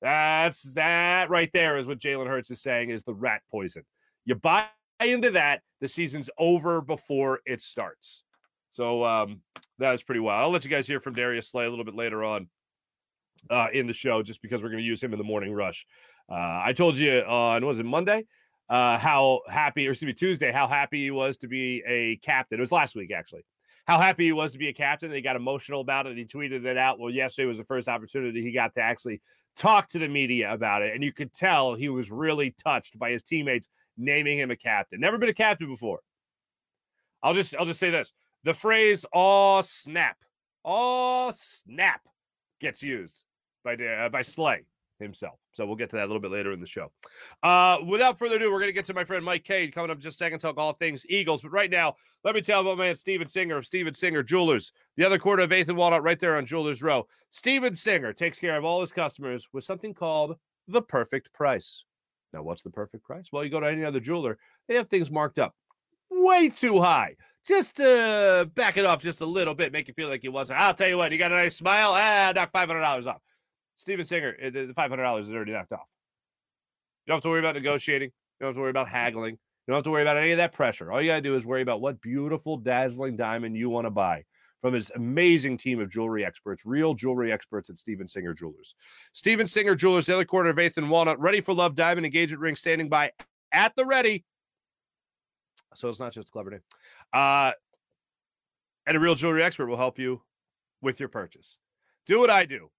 That's 0.00 0.74
that 0.74 1.30
right 1.30 1.50
there 1.52 1.78
is 1.78 1.86
what 1.86 1.98
Jalen 1.98 2.28
Hurts 2.28 2.50
is 2.50 2.62
saying 2.62 2.90
is 2.90 3.04
the 3.04 3.14
rat 3.14 3.42
poison. 3.50 3.84
You 4.24 4.34
buy 4.34 4.66
into 5.00 5.32
that, 5.32 5.62
the 5.80 5.88
season's 5.88 6.30
over 6.38 6.80
before 6.80 7.40
it 7.44 7.60
starts. 7.60 8.24
So 8.70 9.04
um, 9.04 9.40
that 9.78 9.92
was 9.92 10.02
pretty 10.02 10.20
wild. 10.20 10.42
I'll 10.42 10.50
let 10.50 10.64
you 10.64 10.70
guys 10.70 10.86
hear 10.86 11.00
from 11.00 11.14
Darius 11.14 11.48
Slay 11.48 11.66
a 11.66 11.70
little 11.70 11.84
bit 11.84 11.94
later 11.94 12.24
on 12.24 12.48
uh, 13.50 13.68
in 13.72 13.86
the 13.86 13.92
show, 13.92 14.22
just 14.22 14.42
because 14.42 14.62
we're 14.62 14.70
going 14.70 14.82
to 14.82 14.86
use 14.86 15.02
him 15.02 15.12
in 15.12 15.18
the 15.18 15.24
morning 15.24 15.52
rush. 15.52 15.86
Uh, 16.28 16.62
I 16.64 16.72
told 16.72 16.96
you 16.96 17.20
on 17.20 17.64
was 17.64 17.78
it 17.78 17.86
Monday 17.86 18.24
uh, 18.68 18.98
how 18.98 19.42
happy, 19.48 19.86
or 19.86 19.92
excuse 19.92 20.08
me, 20.08 20.12
Tuesday, 20.12 20.50
how 20.50 20.66
happy 20.66 21.02
he 21.02 21.10
was 21.10 21.36
to 21.38 21.48
be 21.48 21.82
a 21.86 22.16
captain. 22.16 22.58
It 22.58 22.60
was 22.60 22.72
last 22.72 22.96
week 22.96 23.12
actually. 23.12 23.44
How 23.86 24.00
happy 24.00 24.24
he 24.24 24.32
was 24.32 24.50
to 24.52 24.58
be 24.58 24.66
a 24.66 24.72
captain. 24.72 25.12
He 25.12 25.20
got 25.20 25.36
emotional 25.36 25.80
about 25.80 26.06
it. 26.06 26.16
He 26.16 26.24
tweeted 26.24 26.64
it 26.64 26.76
out. 26.76 26.98
Well, 26.98 27.10
yesterday 27.10 27.46
was 27.46 27.58
the 27.58 27.64
first 27.64 27.86
opportunity 27.86 28.42
he 28.42 28.50
got 28.50 28.74
to 28.74 28.80
actually 28.80 29.20
talk 29.56 29.88
to 29.90 30.00
the 30.00 30.08
media 30.08 30.52
about 30.52 30.82
it, 30.82 30.94
and 30.94 31.04
you 31.04 31.12
could 31.12 31.32
tell 31.32 31.74
he 31.74 31.88
was 31.88 32.10
really 32.10 32.54
touched 32.62 32.98
by 32.98 33.12
his 33.12 33.22
teammates 33.22 33.68
naming 33.96 34.38
him 34.38 34.50
a 34.50 34.56
captain. 34.56 34.98
Never 34.98 35.18
been 35.18 35.28
a 35.28 35.34
captain 35.34 35.68
before. 35.68 36.00
I'll 37.22 37.34
just 37.34 37.54
I'll 37.56 37.66
just 37.66 37.80
say 37.80 37.90
this: 37.90 38.12
the 38.42 38.54
phrase 38.54 39.06
"oh 39.12 39.60
snap," 39.62 40.16
"oh 40.64 41.32
snap" 41.34 42.00
gets 42.60 42.82
used 42.82 43.22
by 43.66 43.74
uh, 43.84 44.08
by 44.08 44.22
Slay 44.22 44.64
himself. 44.98 45.38
So 45.52 45.66
we'll 45.66 45.76
get 45.76 45.90
to 45.90 45.96
that 45.96 46.04
a 46.04 46.06
little 46.06 46.20
bit 46.20 46.30
later 46.30 46.52
in 46.52 46.60
the 46.60 46.66
show. 46.66 46.90
Uh, 47.42 47.78
without 47.86 48.18
further 48.18 48.36
ado, 48.36 48.50
we're 48.50 48.60
going 48.60 48.70
to 48.70 48.72
get 48.72 48.86
to 48.86 48.94
my 48.94 49.04
friend 49.04 49.22
Mike 49.22 49.44
Kaye 49.44 49.68
coming 49.68 49.90
up 49.90 49.98
just 49.98 50.16
a 50.16 50.24
second, 50.24 50.38
talk 50.38 50.56
all 50.56 50.72
things 50.72 51.04
Eagles. 51.08 51.42
But 51.42 51.52
right 51.52 51.70
now, 51.70 51.96
let 52.24 52.34
me 52.34 52.40
tell 52.40 52.62
about 52.62 52.78
my 52.78 52.86
man 52.86 52.96
Steven 52.96 53.28
Singer 53.28 53.58
of 53.58 53.66
Steven 53.66 53.94
Singer 53.94 54.22
Jewelers, 54.22 54.72
the 54.96 55.04
other 55.04 55.18
quarter 55.18 55.42
of 55.42 55.50
8th 55.50 55.68
and 55.68 55.76
Walnut 55.76 56.02
right 56.02 56.18
there 56.18 56.36
on 56.36 56.46
Jewelers 56.46 56.82
Row. 56.82 57.06
Steven 57.30 57.74
Singer 57.74 58.14
takes 58.14 58.38
care 58.38 58.56
of 58.56 58.64
all 58.64 58.80
his 58.80 58.92
customers 58.92 59.48
with 59.52 59.64
something 59.64 59.92
called 59.92 60.36
the 60.66 60.82
perfect 60.82 61.32
price. 61.34 61.84
Now, 62.32 62.42
what's 62.42 62.62
the 62.62 62.70
perfect 62.70 63.04
price? 63.04 63.26
Well, 63.30 63.44
you 63.44 63.50
go 63.50 63.60
to 63.60 63.66
any 63.66 63.84
other 63.84 64.00
jeweler, 64.00 64.38
they 64.66 64.76
have 64.76 64.88
things 64.88 65.10
marked 65.10 65.38
up 65.38 65.54
way 66.10 66.48
too 66.48 66.80
high. 66.80 67.16
Just 67.46 67.76
to 67.76 68.50
back 68.54 68.76
it 68.76 68.84
off 68.84 69.02
just 69.02 69.20
a 69.20 69.26
little 69.26 69.54
bit, 69.54 69.72
make 69.72 69.86
you 69.86 69.94
feel 69.94 70.08
like 70.08 70.24
you 70.24 70.32
want 70.32 70.48
to. 70.48 70.54
I'll 70.54 70.74
tell 70.74 70.88
you 70.88 70.96
what, 70.96 71.12
you 71.12 71.18
got 71.18 71.30
a 71.30 71.36
nice 71.36 71.54
smile, 71.54 71.92
ah, 71.94 72.32
knock 72.34 72.52
$500 72.52 73.06
off. 73.06 73.20
Steven 73.76 74.06
Singer, 74.06 74.34
eh, 74.40 74.50
the 74.50 74.74
$500 74.76 75.22
is 75.22 75.28
already 75.28 75.52
knocked 75.52 75.72
off. 75.72 75.86
You 77.06 77.12
don't 77.12 77.16
have 77.16 77.22
to 77.22 77.28
worry 77.28 77.40
about 77.40 77.54
negotiating. 77.54 78.08
You 78.08 78.44
don't 78.44 78.48
have 78.48 78.56
to 78.56 78.60
worry 78.60 78.70
about 78.70 78.88
haggling. 78.88 79.32
You 79.34 79.72
don't 79.72 79.76
have 79.76 79.84
to 79.84 79.90
worry 79.90 80.02
about 80.02 80.16
any 80.16 80.32
of 80.32 80.38
that 80.38 80.52
pressure. 80.52 80.90
All 80.90 81.00
you 81.00 81.08
got 81.08 81.16
to 81.16 81.22
do 81.22 81.34
is 81.34 81.44
worry 81.44 81.62
about 81.62 81.80
what 81.80 82.00
beautiful, 82.00 82.56
dazzling 82.56 83.16
diamond 83.16 83.56
you 83.56 83.70
want 83.70 83.86
to 83.86 83.90
buy 83.90 84.24
from 84.62 84.74
his 84.74 84.90
amazing 84.94 85.56
team 85.56 85.80
of 85.80 85.90
jewelry 85.90 86.24
experts, 86.24 86.64
real 86.64 86.94
jewelry 86.94 87.32
experts 87.32 87.70
at 87.70 87.78
Steven 87.78 88.08
Singer 88.08 88.34
Jewelers. 88.34 88.74
Steven 89.12 89.46
Singer 89.46 89.74
Jewelers, 89.74 90.06
the 90.06 90.14
other 90.14 90.24
corner 90.24 90.50
of 90.50 90.56
8th 90.56 90.78
and 90.78 90.90
Walnut, 90.90 91.20
ready 91.20 91.40
for 91.40 91.54
love 91.54 91.74
diamond 91.74 92.06
engagement 92.06 92.40
ring 92.40 92.56
standing 92.56 92.88
by 92.88 93.12
at 93.52 93.74
the 93.76 93.84
ready. 93.84 94.24
So 95.74 95.88
it's 95.88 96.00
not 96.00 96.12
just 96.12 96.28
a 96.28 96.32
clever 96.32 96.50
name. 96.50 96.62
Uh, 97.12 97.52
and 98.86 98.96
a 98.96 99.00
real 99.00 99.14
jewelry 99.14 99.42
expert 99.42 99.66
will 99.66 99.76
help 99.76 99.98
you 99.98 100.22
with 100.80 101.00
your 101.00 101.08
purchase. 101.08 101.58
Do 102.06 102.20
what 102.20 102.30
I 102.30 102.44
do. 102.44 102.70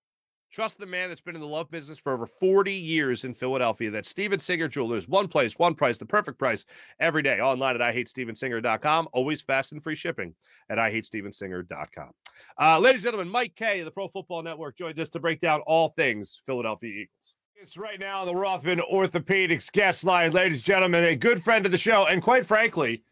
Trust 0.51 0.79
the 0.79 0.86
man 0.86 1.10
that's 1.10 1.21
been 1.21 1.36
in 1.36 1.41
the 1.41 1.47
love 1.47 1.69
business 1.69 1.97
for 1.97 2.13
over 2.13 2.25
40 2.25 2.73
years 2.73 3.25
in 3.25 3.33
Philadelphia. 3.33 3.91
That's 3.91 4.10
Steven 4.10 4.39
Singer 4.39 4.67
Jewelers. 4.67 5.07
One 5.07 5.27
place, 5.27 5.57
one 5.57 5.75
price, 5.75 5.97
the 5.97 6.05
perfect 6.05 6.39
price 6.39 6.65
every 6.99 7.21
day. 7.21 7.39
Online 7.39 7.79
at 7.79 7.93
IHateStevenSinger.com. 7.93 9.10
Always 9.12 9.41
fast 9.41 9.73
and 9.73 9.83
free 9.83 9.95
shipping 9.95 10.36
at 10.69 10.77
IHateStevenSinger.com. 10.77 12.12
Uh, 12.60 12.79
ladies 12.79 12.99
and 12.99 13.03
gentlemen, 13.03 13.29
Mike 13.29 13.55
Kaye 13.55 13.79
of 13.79 13.86
the 13.86 13.91
Pro 13.91 14.07
Football 14.07 14.43
Network, 14.43 14.77
joins 14.77 14.99
us 14.99 15.10
to 15.10 15.19
break 15.19 15.39
down 15.39 15.62
all 15.67 15.89
things 15.89 16.39
Philadelphia 16.45 16.91
Eagles. 16.91 17.36
It's 17.55 17.75
right 17.75 17.99
now 17.99 18.23
the 18.23 18.36
Rothman 18.36 18.81
Orthopedics 18.91 19.71
guest 19.71 20.03
line, 20.03 20.31
ladies 20.31 20.60
and 20.60 20.65
gentlemen, 20.65 21.03
a 21.03 21.15
good 21.15 21.43
friend 21.43 21.65
of 21.65 21.71
the 21.71 21.77
show, 21.77 22.05
and 22.05 22.21
quite 22.21 22.45
frankly, 22.45 23.03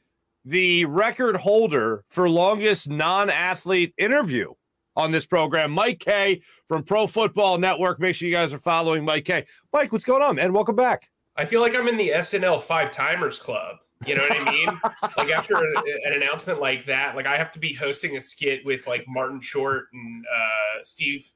the 0.45 0.85
record 0.85 1.35
holder 1.35 2.05
for 2.07 2.29
longest 2.29 2.87
non 2.87 3.31
athlete 3.31 3.93
interview 3.97 4.53
on 4.95 5.11
this 5.11 5.25
program. 5.25 5.71
Mike 5.71 5.99
Kaye 5.99 6.41
from 6.67 6.83
Pro 6.83 7.07
Football 7.07 7.57
Network. 7.57 7.99
Make 7.99 8.15
sure 8.15 8.27
you 8.27 8.33
guys 8.33 8.53
are 8.53 8.59
following 8.59 9.03
Mike 9.03 9.25
Kaye. 9.25 9.45
Mike, 9.73 9.91
what's 9.91 10.05
going 10.05 10.21
on, 10.21 10.35
man? 10.35 10.53
Welcome 10.53 10.75
back. 10.75 11.09
I 11.35 11.45
feel 11.45 11.61
like 11.61 11.75
I'm 11.75 11.87
in 11.87 11.97
the 11.97 12.09
SNL 12.09 12.61
Five 12.61 12.91
Timers 12.91 13.39
Club. 13.39 13.77
You 14.05 14.15
know 14.15 14.21
what 14.23 14.41
I 14.41 14.51
mean? 14.51 14.67
like 15.17 15.31
after 15.31 15.55
an, 15.55 15.73
an, 16.05 16.13
announcement 16.13 16.59
like 16.59 16.85
that, 16.85 17.15
like 17.15 17.27
I 17.27 17.37
have 17.37 17.51
to 17.53 17.59
be 17.59 17.73
hosting 17.73 18.17
a 18.17 18.21
skit 18.21 18.65
with 18.65 18.87
like 18.87 19.05
Martin 19.07 19.39
Short 19.39 19.85
and 19.93 20.25
uh, 20.25 20.79
Steve. 20.83 21.29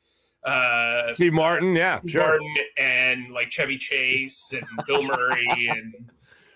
Uh, 0.43 1.13
Steve 1.13 1.33
Martin, 1.33 1.75
yeah, 1.75 1.99
sure. 2.05 2.21
Martin 2.21 2.55
and 2.77 3.33
like 3.33 3.49
Chevy 3.49 3.77
Chase 3.77 4.53
and 4.53 4.65
Bill 4.87 5.03
Murray 5.03 5.47
and 5.69 5.93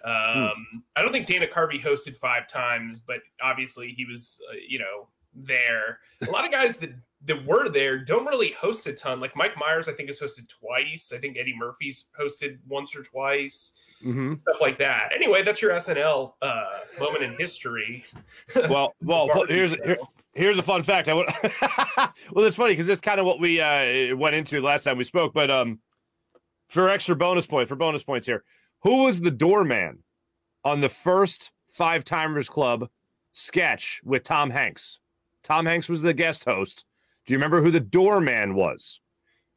um, 0.05 0.53
hmm. 0.71 0.77
I 0.95 1.01
don't 1.01 1.11
think 1.11 1.25
Dana 1.25 1.47
Carvey 1.47 1.81
hosted 1.81 2.17
five 2.17 2.47
times, 2.47 2.99
but 2.99 3.19
obviously 3.41 3.89
he 3.89 4.05
was, 4.05 4.41
uh, 4.51 4.55
you 4.67 4.79
know, 4.79 5.07
there. 5.35 5.99
A 6.27 6.31
lot 6.31 6.45
of 6.45 6.51
guys 6.51 6.77
that 6.77 6.91
that 7.25 7.45
were 7.45 7.69
there 7.69 7.99
don't 7.99 8.25
really 8.25 8.51
host 8.51 8.85
a 8.87 8.93
ton. 8.93 9.19
Like 9.19 9.35
Mike 9.35 9.57
Myers, 9.57 9.87
I 9.87 9.93
think 9.93 10.09
has 10.09 10.19
hosted 10.19 10.47
twice. 10.49 11.13
I 11.15 11.19
think 11.19 11.37
Eddie 11.37 11.55
Murphy's 11.55 12.05
hosted 12.19 12.57
once 12.67 12.95
or 12.95 13.03
twice. 13.03 13.73
Mm-hmm. 14.03 14.35
Stuff 14.41 14.57
like 14.59 14.77
that. 14.79 15.11
Anyway, 15.15 15.41
that's 15.43 15.61
your 15.61 15.71
SNL 15.71 16.33
uh, 16.41 16.65
moment 16.99 17.23
in 17.23 17.35
history. 17.37 18.03
Well, 18.69 18.93
well, 19.01 19.45
here's 19.47 19.73
here, 19.73 19.97
here's 20.33 20.57
a 20.57 20.61
fun 20.61 20.83
fact. 20.83 21.07
I 21.07 21.13
would, 21.13 21.27
well, 22.31 22.45
it's 22.45 22.55
funny 22.55 22.73
because 22.73 22.87
it's 22.89 23.01
kind 23.01 23.19
of 23.19 23.25
what 23.25 23.39
we 23.39 23.59
uh, 23.59 24.15
went 24.15 24.35
into 24.35 24.61
last 24.61 24.83
time 24.83 24.97
we 24.97 25.03
spoke. 25.03 25.33
But 25.33 25.49
um, 25.49 25.79
for 26.67 26.89
extra 26.89 27.15
bonus 27.15 27.45
point, 27.45 27.67
for 27.67 27.75
bonus 27.75 28.03
points 28.03 28.27
here, 28.27 28.43
who 28.81 29.03
was 29.03 29.21
the 29.21 29.31
doorman 29.31 29.99
on 30.63 30.81
the 30.81 30.89
first 30.89 31.51
Five 31.67 32.03
Timers 32.05 32.49
Club 32.49 32.89
sketch 33.31 34.01
with 34.03 34.23
Tom 34.23 34.49
Hanks? 34.49 34.99
Tom 35.43 35.65
Hanks 35.65 35.89
was 35.89 36.01
the 36.01 36.13
guest 36.13 36.45
host. 36.45 36.85
Do 37.25 37.33
you 37.33 37.37
remember 37.37 37.61
who 37.61 37.71
the 37.71 37.79
doorman 37.79 38.55
was? 38.55 38.99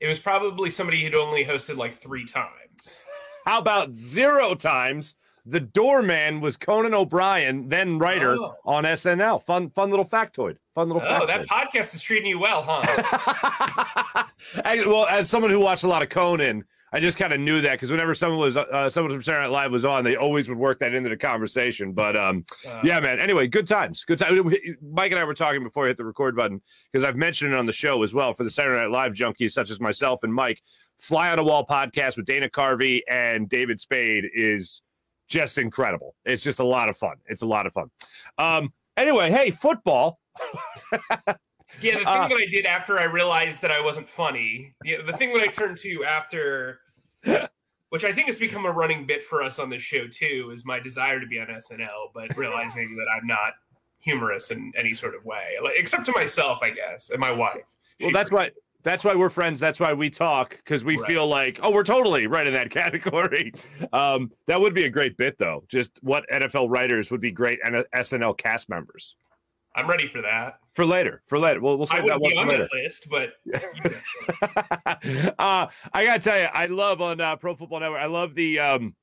It 0.01 0.09
was 0.09 0.19
probably 0.19 0.71
somebody 0.71 1.03
who'd 1.03 1.15
only 1.15 1.45
hosted 1.45 1.77
like 1.77 1.95
three 1.95 2.27
times. 2.27 3.03
How 3.45 3.59
about 3.59 3.95
zero 3.95 4.55
times? 4.55 5.15
The 5.49 5.61
doorman 5.61 6.41
was 6.41 6.57
Conan 6.57 6.93
O'Brien, 6.93 7.69
then 7.69 7.99
writer 7.99 8.37
oh. 8.37 8.57
on 8.65 8.83
SNL. 8.83 9.43
Fun, 9.45 9.71
fun 9.71 9.91
little 9.91 10.05
factoid. 10.05 10.57
Fun 10.75 10.89
little. 10.89 11.03
Oh, 11.03 11.07
factoid. 11.07 11.27
that 11.29 11.47
podcast 11.49 11.95
is 11.95 12.03
treating 12.03 12.29
you 12.29 12.41
well, 12.41 12.65
huh? 12.67 14.25
well, 14.65 15.07
as 15.07 15.31
someone 15.31 15.53
who 15.53 15.61
watched 15.61 15.85
a 15.85 15.89
lot 15.89 16.03
of 16.03 16.09
Conan, 16.09 16.65
I 16.97 17.01
just 17.01 17.19
kind 17.19 17.35
of 17.35 17.41
knew 17.41 17.61
that 17.61 17.73
because 17.73 17.91
whenever 17.91 18.15
someone 18.15 18.41
was 18.41 18.57
uh, 18.57 18.89
someone 18.89 19.13
from 19.13 19.23
Saturday 19.23 19.43
Night 19.43 19.51
Live 19.51 19.71
was 19.71 19.85
on, 19.85 20.03
they 20.03 20.17
always 20.17 20.49
would 20.49 20.57
work 20.57 20.79
that 20.79 20.95
into 20.95 21.11
the 21.11 21.17
conversation. 21.17 21.93
But 21.93 22.17
um, 22.17 22.47
uh, 22.67 22.81
yeah, 22.83 23.01
man. 23.01 23.21
Anyway, 23.21 23.49
good 23.49 23.67
times, 23.67 24.03
good 24.03 24.19
time. 24.19 24.43
Mike 24.81 25.13
and 25.13 25.21
I 25.21 25.25
were 25.25 25.35
talking 25.35 25.63
before 25.63 25.85
I 25.85 25.89
hit 25.89 25.99
the 25.99 26.07
record 26.07 26.35
button 26.35 26.63
because 26.91 27.05
I've 27.05 27.17
mentioned 27.17 27.53
it 27.53 27.57
on 27.57 27.67
the 27.67 27.73
show 27.73 28.03
as 28.03 28.15
well 28.15 28.33
for 28.33 28.45
the 28.45 28.51
Saturday 28.51 28.81
Night 28.81 28.91
Live 28.91 29.13
junkies 29.13 29.53
such 29.53 29.71
as 29.71 29.79
myself 29.79 30.23
and 30.23 30.33
Mike. 30.33 30.63
Fly 30.99 31.31
on 31.31 31.39
a 31.39 31.45
Wall 31.45 31.67
podcast 31.67 32.17
with 32.17 32.25
Dana 32.25 32.49
Carvey 32.49 33.03
and 33.11 33.47
David 33.47 33.79
Spade 33.79 34.31
is 34.33 34.81
just 35.29 35.59
incredible. 35.59 36.15
It's 36.25 36.43
just 36.43 36.61
a 36.61 36.65
lot 36.65 36.89
of 36.89 36.97
fun. 36.97 37.17
It's 37.27 37.43
a 37.43 37.47
lot 37.47 37.67
of 37.67 37.75
fun. 37.75 37.91
Um, 38.39 38.73
anyway, 38.97 39.31
hey, 39.31 39.51
football. 39.51 40.19
Yeah, 41.81 41.95
the 41.95 41.99
thing 41.99 42.07
uh, 42.07 42.29
that 42.29 42.39
I 42.41 42.47
did 42.51 42.65
after 42.65 42.99
I 42.99 43.05
realized 43.05 43.61
that 43.63 43.71
I 43.71 43.81
wasn't 43.81 44.09
funny, 44.09 44.75
yeah, 44.85 44.99
the 45.05 45.13
thing 45.13 45.33
that 45.35 45.43
I 45.43 45.49
turned 45.49 45.77
to 45.79 46.05
after, 46.05 46.81
which 47.91 48.05
I 48.05 48.13
think 48.13 48.27
has 48.27 48.39
become 48.39 48.67
a 48.67 48.73
running 48.73 49.07
bit 49.07 49.23
for 49.23 49.43
us 49.43 49.59
on 49.59 49.71
this 49.71 49.83
show 49.83 50.07
too, 50.07 50.51
is 50.53 50.65
my 50.65 50.81
desire 50.81 51.21
to 51.21 51.27
be 51.27 51.39
on 51.39 51.47
SNL, 51.47 52.11
but 52.15 52.37
realizing 52.37 52.97
that 52.97 53.07
I'm 53.15 53.27
not 53.27 53.55
humorous 54.01 54.51
in 54.51 54.73
any 54.77 54.95
sort 54.95 55.15
of 55.15 55.25
way, 55.25 55.55
like, 55.63 55.75
except 55.77 56.07
to 56.07 56.13
myself, 56.13 56.61
I 56.63 56.71
guess, 56.71 57.11
and 57.11 57.19
my 57.19 57.33
wife. 57.33 57.65
Well, 58.01 58.13
that's 58.13 58.31
why 58.31 58.51
that's 58.87 59.03
why 59.03 59.17
we're 59.17 59.31
friends. 59.31 59.59
That's 59.59 59.81
why 59.81 59.93
we 59.93 60.11
talk 60.11 60.57
because 60.59 60.85
we 60.85 60.97
right. 60.97 61.07
feel 61.09 61.27
like, 61.27 61.59
oh, 61.61 61.73
we're 61.73 61.83
totally 61.83 62.29
right 62.29 62.47
in 62.47 62.53
that 62.53 62.71
category. 62.83 63.53
Um, 63.93 64.31
that 64.47 64.61
would 64.61 64.75
be 64.75 64.85
a 64.85 64.89
great 64.89 65.17
bit, 65.17 65.39
though. 65.39 65.65
Just 65.69 65.99
what 66.03 66.25
NFL 66.33 66.71
writers 66.71 67.11
would 67.11 67.21
be 67.21 67.33
great 67.33 67.59
and 67.65 67.85
SNL 67.93 68.39
cast 68.39 68.69
members. 68.69 69.17
I'm 69.77 69.89
ready 69.89 70.09
for 70.09 70.23
that. 70.23 70.59
For 70.75 70.85
later. 70.85 71.23
For 71.27 71.39
later. 71.39 71.61
We'll, 71.61 71.77
we'll 71.77 71.87
save 71.87 72.07
that 72.09 72.21
one 72.21 72.31
be 72.31 72.37
on 72.37 72.49
later. 72.49 72.69
list, 72.73 73.09
but 73.09 73.35
uh, 75.39 75.67
I 75.93 76.05
gotta 76.05 76.19
tell 76.19 76.39
you, 76.39 76.49
I 76.53 76.67
love 76.67 77.01
on 77.01 77.21
uh, 77.21 77.37
Pro 77.37 77.55
Football 77.55 77.81
Network. 77.81 78.01
I 78.01 78.07
love 78.07 78.35
the 78.35 78.59
um, 78.59 78.95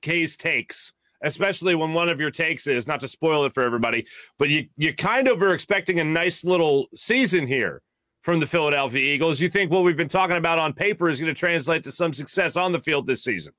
K's 0.00 0.36
takes 0.36 0.92
especially 1.22 1.74
when 1.74 1.94
one 1.94 2.10
of 2.10 2.20
your 2.20 2.30
takes 2.30 2.66
is 2.66 2.86
not 2.86 3.00
to 3.00 3.08
spoil 3.08 3.44
it 3.46 3.54
for 3.54 3.62
everybody, 3.62 4.06
but 4.38 4.50
you 4.50 4.68
you 4.76 4.94
kind 4.94 5.28
of 5.28 5.40
are 5.42 5.54
expecting 5.54 5.98
a 5.98 6.04
nice 6.04 6.44
little 6.44 6.86
season 6.94 7.46
here 7.46 7.82
from 8.26 8.40
the 8.40 8.46
Philadelphia 8.46 9.00
Eagles. 9.00 9.40
You 9.40 9.48
think 9.48 9.70
what 9.70 9.84
we've 9.84 9.96
been 9.96 10.08
talking 10.08 10.36
about 10.36 10.58
on 10.58 10.72
paper 10.72 11.08
is 11.08 11.20
going 11.20 11.32
to 11.32 11.38
translate 11.38 11.84
to 11.84 11.92
some 11.92 12.12
success 12.12 12.56
on 12.56 12.72
the 12.72 12.80
field 12.80 13.06
this 13.06 13.22
season? 13.22 13.52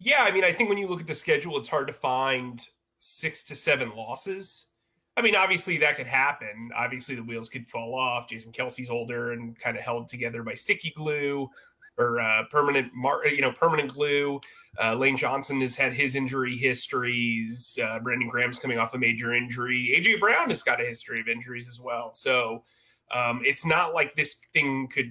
Yeah, 0.00 0.24
I 0.24 0.32
mean, 0.32 0.42
I 0.42 0.52
think 0.52 0.68
when 0.68 0.78
you 0.78 0.88
look 0.88 1.00
at 1.00 1.06
the 1.06 1.14
schedule, 1.14 1.56
it's 1.58 1.68
hard 1.68 1.86
to 1.86 1.92
find 1.92 2.66
six 2.98 3.44
to 3.44 3.54
seven 3.54 3.92
losses. 3.94 4.66
I 5.16 5.22
mean, 5.22 5.36
obviously 5.36 5.76
that 5.78 5.96
could 5.96 6.06
happen. 6.06 6.70
Obviously, 6.74 7.14
the 7.14 7.22
wheels 7.22 7.48
could 7.48 7.66
fall 7.66 7.94
off. 7.94 8.28
Jason 8.28 8.52
Kelce's 8.52 8.88
older 8.88 9.32
and 9.32 9.58
kind 9.58 9.76
of 9.76 9.82
held 9.82 10.08
together 10.08 10.42
by 10.42 10.54
sticky 10.54 10.92
glue 10.96 11.50
or 11.98 12.20
uh, 12.20 12.44
permanent, 12.50 12.90
mar- 12.94 13.26
you 13.26 13.42
know, 13.42 13.52
permanent 13.52 13.92
glue. 13.92 14.40
Uh, 14.82 14.94
Lane 14.94 15.16
Johnson 15.16 15.60
has 15.60 15.76
had 15.76 15.92
his 15.92 16.16
injury 16.16 16.56
histories. 16.56 17.78
Uh, 17.82 17.98
Brandon 17.98 18.28
Graham's 18.28 18.58
coming 18.58 18.78
off 18.78 18.94
a 18.94 18.98
major 18.98 19.34
injury. 19.34 19.94
AJ 19.94 20.18
Brown 20.18 20.48
has 20.48 20.62
got 20.62 20.80
a 20.80 20.84
history 20.84 21.20
of 21.20 21.28
injuries 21.28 21.68
as 21.68 21.78
well. 21.78 22.14
So 22.14 22.64
um, 23.12 23.42
it's 23.44 23.66
not 23.66 23.92
like 23.92 24.14
this 24.16 24.36
thing 24.54 24.88
could 24.88 25.10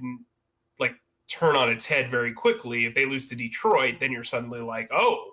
like 0.79 0.95
turn 1.27 1.55
on 1.55 1.69
its 1.69 1.85
head 1.85 2.09
very 2.09 2.33
quickly. 2.33 2.85
If 2.85 2.95
they 2.95 3.05
lose 3.05 3.27
to 3.27 3.35
Detroit, 3.35 3.95
then 3.99 4.11
you're 4.11 4.23
suddenly 4.23 4.61
like, 4.61 4.89
oh. 4.91 5.27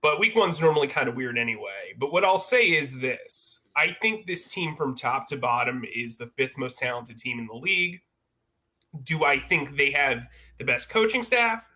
But 0.00 0.18
week 0.18 0.34
one's 0.34 0.60
normally 0.60 0.88
kind 0.88 1.08
of 1.08 1.14
weird 1.14 1.38
anyway. 1.38 1.94
But 1.98 2.12
what 2.12 2.24
I'll 2.24 2.38
say 2.38 2.70
is 2.70 2.98
this 3.00 3.61
I 3.76 3.96
think 4.02 4.26
this 4.26 4.46
team 4.46 4.76
from 4.76 4.94
top 4.94 5.26
to 5.28 5.36
bottom 5.36 5.84
is 5.94 6.16
the 6.16 6.26
fifth 6.26 6.58
most 6.58 6.78
talented 6.78 7.18
team 7.18 7.38
in 7.38 7.46
the 7.46 7.54
league. 7.54 8.00
Do 9.04 9.24
I 9.24 9.38
think 9.38 9.76
they 9.76 9.90
have 9.92 10.28
the 10.58 10.64
best 10.64 10.90
coaching 10.90 11.22
staff 11.22 11.68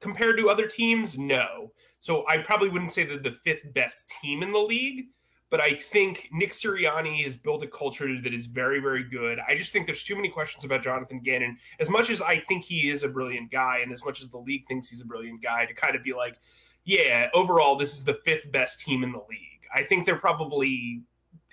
compared 0.00 0.36
to 0.38 0.50
other 0.50 0.66
teams? 0.66 1.16
No. 1.16 1.72
So 2.00 2.26
I 2.26 2.38
probably 2.38 2.68
wouldn't 2.68 2.92
say 2.92 3.04
they're 3.04 3.18
the 3.18 3.30
fifth 3.30 3.72
best 3.74 4.12
team 4.20 4.42
in 4.42 4.52
the 4.52 4.58
league, 4.58 5.06
but 5.50 5.60
I 5.60 5.74
think 5.74 6.28
Nick 6.32 6.52
Sirianni 6.52 7.22
has 7.24 7.36
built 7.36 7.62
a 7.62 7.68
culture 7.68 8.20
that 8.20 8.34
is 8.34 8.46
very, 8.46 8.80
very 8.80 9.04
good. 9.04 9.38
I 9.46 9.56
just 9.56 9.72
think 9.72 9.86
there's 9.86 10.02
too 10.02 10.16
many 10.16 10.28
questions 10.28 10.64
about 10.64 10.82
Jonathan 10.82 11.20
Gannon. 11.20 11.58
As 11.78 11.90
much 11.90 12.10
as 12.10 12.22
I 12.22 12.40
think 12.40 12.64
he 12.64 12.88
is 12.88 13.04
a 13.04 13.08
brilliant 13.08 13.50
guy, 13.52 13.80
and 13.82 13.92
as 13.92 14.04
much 14.04 14.22
as 14.22 14.28
the 14.30 14.38
league 14.38 14.66
thinks 14.66 14.88
he's 14.88 15.00
a 15.00 15.06
brilliant 15.06 15.42
guy, 15.42 15.66
to 15.66 15.74
kind 15.74 15.94
of 15.94 16.02
be 16.02 16.14
like, 16.14 16.38
yeah, 16.84 17.28
overall, 17.34 17.76
this 17.76 17.92
is 17.92 18.04
the 18.04 18.20
fifth 18.24 18.50
best 18.50 18.80
team 18.80 19.04
in 19.04 19.12
the 19.12 19.22
league. 19.28 19.60
I 19.74 19.84
think 19.84 20.06
they're 20.06 20.16
probably 20.16 21.02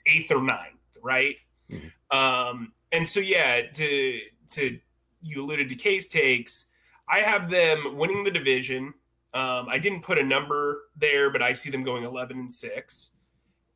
eighth 0.07 0.31
or 0.31 0.41
ninth, 0.41 0.97
right? 1.01 1.35
Mm-hmm. 1.71 2.17
Um, 2.17 2.73
and 2.91 3.07
so 3.07 3.19
yeah, 3.19 3.61
to 3.73 4.19
to 4.51 4.79
you 5.21 5.43
alluded 5.43 5.69
to 5.69 5.75
Kaye's 5.75 6.07
takes, 6.07 6.67
I 7.09 7.19
have 7.19 7.49
them 7.49 7.97
winning 7.97 8.23
the 8.23 8.31
division. 8.31 8.93
Um, 9.33 9.67
I 9.69 9.77
didn't 9.77 10.01
put 10.03 10.17
a 10.17 10.23
number 10.23 10.83
there, 10.95 11.29
but 11.29 11.41
I 11.41 11.53
see 11.53 11.69
them 11.69 11.83
going 11.83 12.03
eleven 12.03 12.39
and 12.39 12.51
six, 12.51 13.11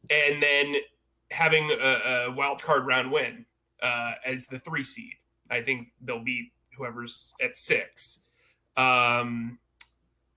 and 0.10 0.42
then 0.42 0.76
having 1.32 1.72
a, 1.72 2.28
a 2.28 2.32
wild 2.32 2.62
card 2.62 2.86
round 2.86 3.12
win 3.12 3.46
uh, 3.82 4.14
as 4.26 4.48
the 4.48 4.60
three 4.60 4.84
seed. 4.84 5.14
I 5.50 5.62
think 5.62 5.90
they'll 6.02 6.24
beat 6.24 6.52
whoever's 6.78 7.34
at 7.42 7.58
six. 7.58 8.20
Um, 8.78 9.60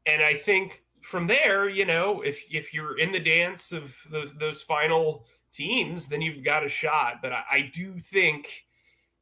and 0.07 0.22
I 0.22 0.35
think 0.35 0.83
from 1.00 1.26
there, 1.26 1.68
you 1.68 1.85
know, 1.85 2.22
if 2.22 2.44
if 2.50 2.74
you're 2.74 2.98
in 2.98 3.12
the 3.12 3.20
dance 3.20 3.72
of 3.72 3.94
those, 4.11 4.35
those 4.35 4.62
final 4.62 5.26
teams, 5.55 6.07
then 6.07 6.21
you've 6.21 6.45
got 6.45 6.64
a 6.64 6.69
shot. 6.69 7.17
But 7.23 7.33
I, 7.33 7.43
I 7.51 7.71
do 7.73 7.99
think 7.99 8.67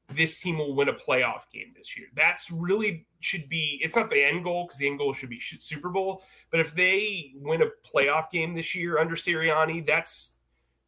this 0.09 0.41
team 0.41 0.59
will 0.59 0.75
win 0.75 0.89
a 0.89 0.93
playoff 0.93 1.51
game 1.53 1.73
this 1.77 1.97
year. 1.97 2.09
That's 2.15 2.51
really 2.51 3.07
should 3.21 3.49
be. 3.49 3.81
It's 3.83 3.97
not 3.97 4.11
the 4.11 4.23
end 4.23 4.45
goal 4.45 4.65
because 4.67 4.79
the 4.79 4.89
end 4.89 4.99
goal 4.99 5.13
should 5.13 5.31
be 5.31 5.41
Super 5.41 5.89
Bowl. 5.89 6.23
But 6.51 6.61
if 6.61 6.75
they 6.75 7.33
win 7.37 7.63
a 7.63 7.67
playoff 7.87 8.31
game 8.31 8.55
this 8.55 8.75
year 8.75 8.99
under 8.99 9.15
Sirianni, 9.15 9.87
that's 9.87 10.37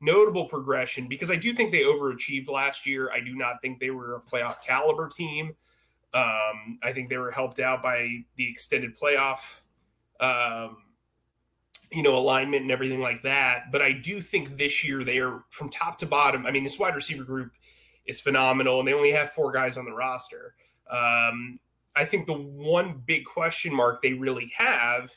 notable 0.00 0.46
progression 0.46 1.08
because 1.08 1.30
I 1.30 1.36
do 1.36 1.54
think 1.54 1.72
they 1.72 1.82
overachieved 1.82 2.48
last 2.48 2.86
year. 2.86 3.10
I 3.10 3.20
do 3.20 3.34
not 3.34 3.62
think 3.62 3.80
they 3.80 3.90
were 3.90 4.16
a 4.16 4.20
playoff 4.20 4.62
caliber 4.62 5.08
team. 5.08 5.54
Um, 6.12 6.78
I 6.82 6.92
think 6.92 7.08
they 7.08 7.16
were 7.16 7.30
helped 7.30 7.58
out 7.58 7.82
by 7.82 8.24
the 8.36 8.48
extended 8.48 8.96
playoff 8.96 9.60
um, 10.20 10.76
you 11.94 12.02
know, 12.02 12.16
alignment 12.16 12.62
and 12.62 12.70
everything 12.70 13.00
like 13.00 13.22
that. 13.22 13.70
But 13.70 13.82
I 13.82 13.92
do 13.92 14.20
think 14.20 14.56
this 14.56 14.84
year 14.84 15.04
they 15.04 15.18
are 15.18 15.44
from 15.50 15.70
top 15.70 15.98
to 15.98 16.06
bottom. 16.06 16.46
I 16.46 16.50
mean, 16.50 16.64
this 16.64 16.78
wide 16.78 16.94
receiver 16.94 17.24
group 17.24 17.52
is 18.06 18.20
phenomenal, 18.20 18.80
and 18.80 18.88
they 18.88 18.92
only 18.92 19.12
have 19.12 19.30
four 19.30 19.52
guys 19.52 19.78
on 19.78 19.84
the 19.84 19.92
roster. 19.92 20.54
Um, 20.90 21.58
I 21.96 22.04
think 22.04 22.26
the 22.26 22.34
one 22.34 23.02
big 23.06 23.24
question 23.24 23.74
mark 23.74 24.02
they 24.02 24.12
really 24.12 24.52
have 24.56 25.10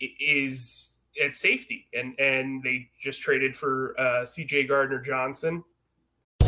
is 0.00 0.92
at 1.22 1.36
safety, 1.36 1.86
and 1.94 2.18
and 2.18 2.62
they 2.62 2.88
just 3.00 3.22
traded 3.22 3.56
for 3.56 3.98
uh, 3.98 4.24
C.J. 4.24 4.64
Gardner 4.64 5.00
Johnson. 5.00 5.64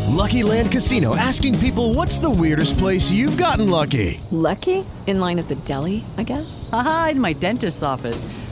Lucky 0.08 0.42
Land 0.42 0.70
Casino 0.70 1.16
asking 1.16 1.58
people, 1.58 1.94
"What's 1.94 2.18
the 2.18 2.30
weirdest 2.30 2.78
place 2.78 3.10
you've 3.10 3.36
gotten 3.36 3.70
lucky?" 3.70 4.20
Lucky 4.30 4.84
in 5.06 5.18
line 5.18 5.38
at 5.38 5.48
the 5.48 5.56
deli, 5.56 6.04
I 6.16 6.22
guess. 6.22 6.68
Aha, 6.72 7.08
in 7.12 7.20
my 7.20 7.32
dentist's 7.32 7.82
office. 7.82 8.24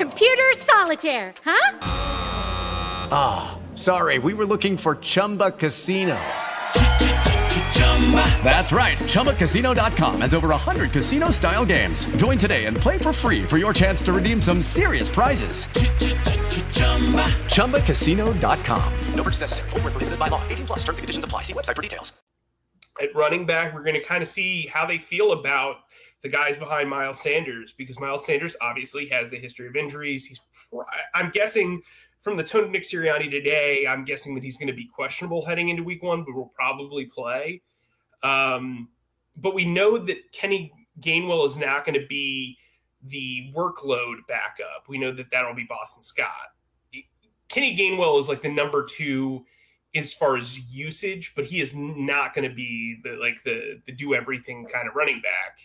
Computer 0.00 0.50
solitaire, 0.56 1.34
huh? 1.44 1.78
Ah, 3.12 3.52
oh, 3.52 3.76
sorry, 3.76 4.18
we 4.18 4.32
were 4.32 4.46
looking 4.46 4.78
for 4.78 4.94
Chumba 4.94 5.50
Casino. 5.50 6.18
That's 8.42 8.72
right. 8.72 8.96
ChumbaCasino.com 8.96 10.22
has 10.22 10.32
over 10.32 10.48
100 10.48 10.92
casino 10.92 11.28
style 11.28 11.66
games. 11.66 12.06
Join 12.16 12.38
today 12.38 12.64
and 12.64 12.78
play 12.78 12.96
for 12.96 13.12
free 13.12 13.42
for 13.42 13.58
your 13.58 13.74
chance 13.74 14.02
to 14.04 14.14
redeem 14.14 14.40
some 14.40 14.62
serious 14.62 15.06
prizes. 15.06 15.66
ChumbaCasino.com. 17.50 18.92
No 19.14 19.22
purchase 19.22 19.42
necessary. 19.42 19.68
Full 19.68 19.80
prohibited 19.80 20.18
by 20.18 20.28
law. 20.28 20.42
18 20.48 20.66
plus 20.66 20.78
terms 20.78 20.96
and 20.96 21.02
conditions 21.02 21.24
apply. 21.26 21.42
See 21.42 21.52
website 21.52 21.76
for 21.76 21.82
details. 21.82 22.14
At 23.02 23.14
running 23.14 23.44
back, 23.44 23.74
we're 23.74 23.84
going 23.84 24.00
to 24.00 24.02
kind 24.02 24.22
of 24.22 24.28
see 24.30 24.66
how 24.66 24.86
they 24.86 24.96
feel 24.96 25.32
about 25.32 25.76
the 26.22 26.28
guys 26.28 26.56
behind 26.56 26.88
Miles 26.88 27.20
Sanders 27.20 27.72
because 27.72 27.98
Miles 27.98 28.26
Sanders 28.26 28.56
obviously 28.60 29.06
has 29.08 29.30
the 29.30 29.38
history 29.38 29.66
of 29.66 29.76
injuries. 29.76 30.26
He's, 30.26 30.40
I'm 31.14 31.30
guessing 31.30 31.82
from 32.20 32.36
the 32.36 32.42
tone 32.42 32.64
of 32.64 32.70
Nick 32.70 32.82
Sirianni 32.82 33.30
today, 33.30 33.86
I'm 33.88 34.04
guessing 34.04 34.34
that 34.34 34.44
he's 34.44 34.58
going 34.58 34.68
to 34.68 34.74
be 34.74 34.86
questionable 34.86 35.44
heading 35.44 35.70
into 35.70 35.82
week 35.82 36.02
one, 36.02 36.24
but 36.24 36.34
will 36.34 36.52
probably 36.54 37.06
play. 37.06 37.62
Um, 38.22 38.88
but 39.36 39.54
we 39.54 39.64
know 39.64 39.96
that 39.98 40.30
Kenny 40.32 40.72
Gainwell 41.00 41.46
is 41.46 41.56
not 41.56 41.86
going 41.86 41.98
to 41.98 42.06
be 42.06 42.58
the 43.04 43.50
workload 43.56 44.16
backup. 44.28 44.84
We 44.88 44.98
know 44.98 45.12
that 45.12 45.30
that'll 45.30 45.54
be 45.54 45.64
Boston 45.66 46.02
Scott. 46.02 46.28
Kenny 47.48 47.76
Gainwell 47.76 48.20
is 48.20 48.28
like 48.28 48.42
the 48.42 48.50
number 48.50 48.84
two 48.84 49.44
as 49.94 50.12
far 50.12 50.36
as 50.36 50.58
usage, 50.72 51.32
but 51.34 51.46
he 51.46 51.60
is 51.60 51.74
not 51.74 52.34
going 52.34 52.48
to 52.48 52.54
be 52.54 53.00
the 53.02 53.12
like 53.12 53.42
the 53.44 53.80
the 53.86 53.92
do 53.92 54.14
everything 54.14 54.66
kind 54.66 54.86
of 54.86 54.94
running 54.94 55.20
back 55.20 55.58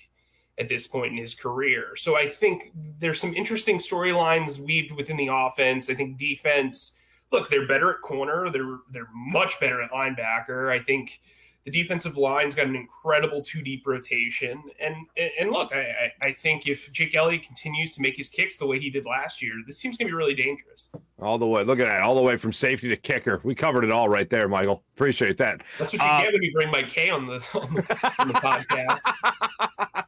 at 0.58 0.70
this 0.70 0.88
point 0.88 1.12
in 1.12 1.18
his 1.18 1.36
career. 1.36 1.96
So 1.96 2.18
I 2.18 2.28
think 2.28 2.72
there's 3.00 3.20
some 3.20 3.34
interesting 3.34 3.78
storylines 3.78 4.60
weaved 4.60 4.94
within 4.94 5.18
the 5.18 5.30
offense. 5.32 5.90
I 5.90 5.96
think 5.96 6.18
defense, 6.18 6.98
look, 7.32 7.50
they're 7.50 7.68
better 7.68 7.92
at 7.92 8.02
corner. 8.02 8.50
They're 8.50 8.78
they're 8.92 9.10
much 9.14 9.60
better 9.60 9.82
at 9.82 9.92
linebacker. 9.92 10.72
I 10.72 10.80
think 10.80 11.20
the 11.66 11.72
defensive 11.72 12.16
line's 12.16 12.54
got 12.54 12.68
an 12.68 12.76
incredible 12.76 13.42
two 13.42 13.62
deep 13.62 13.86
rotation. 13.86 14.64
And 14.80 14.96
and 15.18 15.52
look, 15.52 15.74
I, 15.74 16.12
I 16.22 16.32
think 16.32 16.68
if 16.68 16.92
Jake 16.94 17.16
Elliott 17.16 17.44
continues 17.44 17.96
to 17.96 18.02
make 18.02 18.16
his 18.16 18.30
kicks 18.30 18.58
the 18.58 18.68
way 18.68 18.80
he 18.80 18.90
did 18.90 19.06
last 19.06 19.42
year, 19.42 19.54
this 19.66 19.80
team's 19.80 19.98
gonna 19.98 20.10
be 20.10 20.14
really 20.14 20.36
dangerous. 20.36 20.92
All 21.20 21.38
the 21.38 21.48
way. 21.48 21.64
Look 21.64 21.80
at 21.80 21.88
that. 21.88 22.02
All 22.02 22.16
the 22.16 22.22
way 22.22 22.38
from 22.38 22.54
safety 22.54 22.88
to 22.90 22.96
kicker. 22.96 23.42
We 23.44 23.56
covered 23.56 23.84
it 23.84 23.92
all 23.92 24.08
right 24.08 24.30
there, 24.30 24.48
Michael. 24.48 24.84
Appreciate 24.96 25.38
that. 25.40 25.64
That's 25.80 25.92
what 25.94 26.02
you 26.02 26.08
uh, 26.08 26.22
get 26.22 26.34
when 26.34 26.44
you 26.44 26.54
bring 26.54 26.72
Mike 26.72 26.90
Kaye 26.90 27.10
on 27.10 27.26
the 27.26 27.46
on 27.56 27.74
the, 27.74 28.14
on 28.20 28.28
the 28.28 28.34
podcast. 28.36 30.06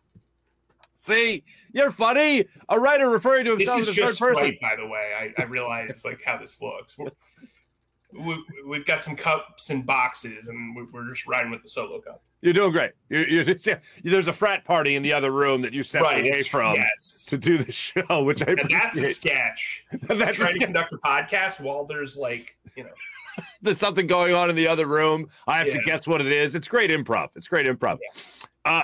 See, 1.07 1.43
you're 1.73 1.91
funny. 1.91 2.45
A 2.69 2.79
writer 2.79 3.09
referring 3.09 3.45
to 3.45 3.51
himself 3.51 3.79
this 3.79 3.89
as 3.89 3.95
just 3.95 4.19
third 4.19 4.33
person. 4.35 4.43
Right, 4.49 4.61
by 4.61 4.75
the 4.75 4.85
way, 4.87 5.13
I, 5.17 5.41
I 5.41 5.45
realize 5.45 6.03
like 6.03 6.21
how 6.25 6.37
this 6.37 6.61
looks. 6.61 6.97
We're, 6.97 7.11
we, 8.13 8.43
we've 8.67 8.85
got 8.85 9.03
some 9.03 9.15
cups 9.15 9.69
and 9.69 9.85
boxes, 9.85 10.47
and 10.47 10.75
we- 10.75 10.83
we're 10.91 11.09
just 11.13 11.25
riding 11.27 11.49
with 11.51 11.63
the 11.63 11.69
solo 11.69 12.01
cup. 12.01 12.23
You're 12.41 12.53
doing 12.53 12.71
great. 12.71 12.91
You're, 13.09 13.27
you're, 13.27 13.55
yeah, 13.63 13.79
there's 14.03 14.27
a 14.27 14.33
frat 14.33 14.65
party 14.65 14.95
in 14.95 15.01
the 15.03 15.13
other 15.13 15.31
room 15.31 15.61
that 15.61 15.73
you 15.73 15.81
sent 15.83 16.03
Right, 16.03 16.27
away 16.27 16.43
from 16.43 16.75
yes. 16.75 17.25
to 17.29 17.37
do 17.37 17.57
the 17.57 17.71
show, 17.71 18.23
which 18.23 18.41
I 18.43 18.51
And 18.51 18.69
that's 18.69 18.99
a 18.99 19.13
sketch. 19.13 19.85
That's 20.01 20.37
trying 20.37 20.53
to 20.53 20.59
conduct 20.59 20.93
a 20.93 20.97
podcast 20.97 21.61
while 21.61 21.85
there's 21.85 22.17
like, 22.17 22.55
you 22.75 22.83
know, 22.83 22.91
There's 23.61 23.77
something 23.79 24.07
going 24.07 24.33
on 24.33 24.49
in 24.49 24.55
the 24.55 24.67
other 24.67 24.87
room. 24.87 25.29
I 25.47 25.59
have 25.59 25.69
to 25.69 25.79
guess 25.85 26.07
what 26.07 26.21
it 26.21 26.27
is. 26.27 26.55
It's 26.55 26.67
great 26.67 26.89
improv. 26.89 27.29
It's 27.35 27.47
great 27.47 27.67
improv. 27.67 27.99
Uh, 28.67 28.83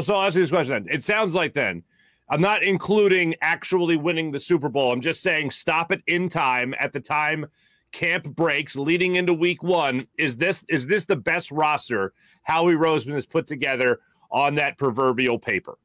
so 0.00 0.14
I'll 0.14 0.26
ask 0.26 0.36
you 0.36 0.40
this 0.40 0.50
question. 0.50 0.84
Then. 0.84 0.94
It 0.94 1.04
sounds 1.04 1.34
like 1.34 1.52
then 1.52 1.82
I'm 2.30 2.40
not 2.40 2.62
including 2.62 3.34
actually 3.42 3.96
winning 3.96 4.32
the 4.32 4.40
Super 4.40 4.70
Bowl. 4.70 4.90
I'm 4.90 5.02
just 5.02 5.22
saying 5.22 5.50
stop 5.50 5.92
it 5.92 6.02
in 6.06 6.30
time 6.30 6.74
at 6.80 6.94
the 6.94 7.00
time 7.00 7.46
camp 7.92 8.24
breaks 8.24 8.74
leading 8.74 9.16
into 9.16 9.34
week 9.34 9.62
one. 9.62 10.06
Is 10.16 10.36
this 10.36 10.64
is 10.68 10.86
this 10.86 11.04
the 11.04 11.16
best 11.16 11.50
roster 11.50 12.14
Howie 12.42 12.74
Roseman 12.74 13.12
has 13.14 13.26
put 13.26 13.46
together 13.46 14.00
on 14.30 14.54
that 14.54 14.78
proverbial 14.78 15.38
paper? 15.38 15.78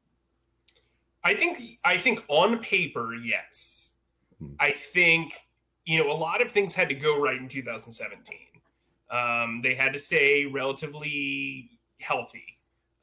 I 1.22 1.34
think 1.34 1.78
I 1.84 1.98
think 1.98 2.24
on 2.28 2.58
paper, 2.60 3.14
yes. 3.14 3.92
I 4.58 4.70
think 4.72 5.34
you 5.84 6.02
know 6.02 6.10
a 6.10 6.16
lot 6.16 6.40
of 6.40 6.50
things 6.50 6.74
had 6.74 6.88
to 6.88 6.94
go 6.94 7.20
right 7.20 7.36
in 7.36 7.48
2017. 7.48 8.36
Um, 9.10 9.60
they 9.62 9.74
had 9.74 9.92
to 9.92 9.98
stay 9.98 10.46
relatively 10.46 11.70
healthy. 12.00 12.53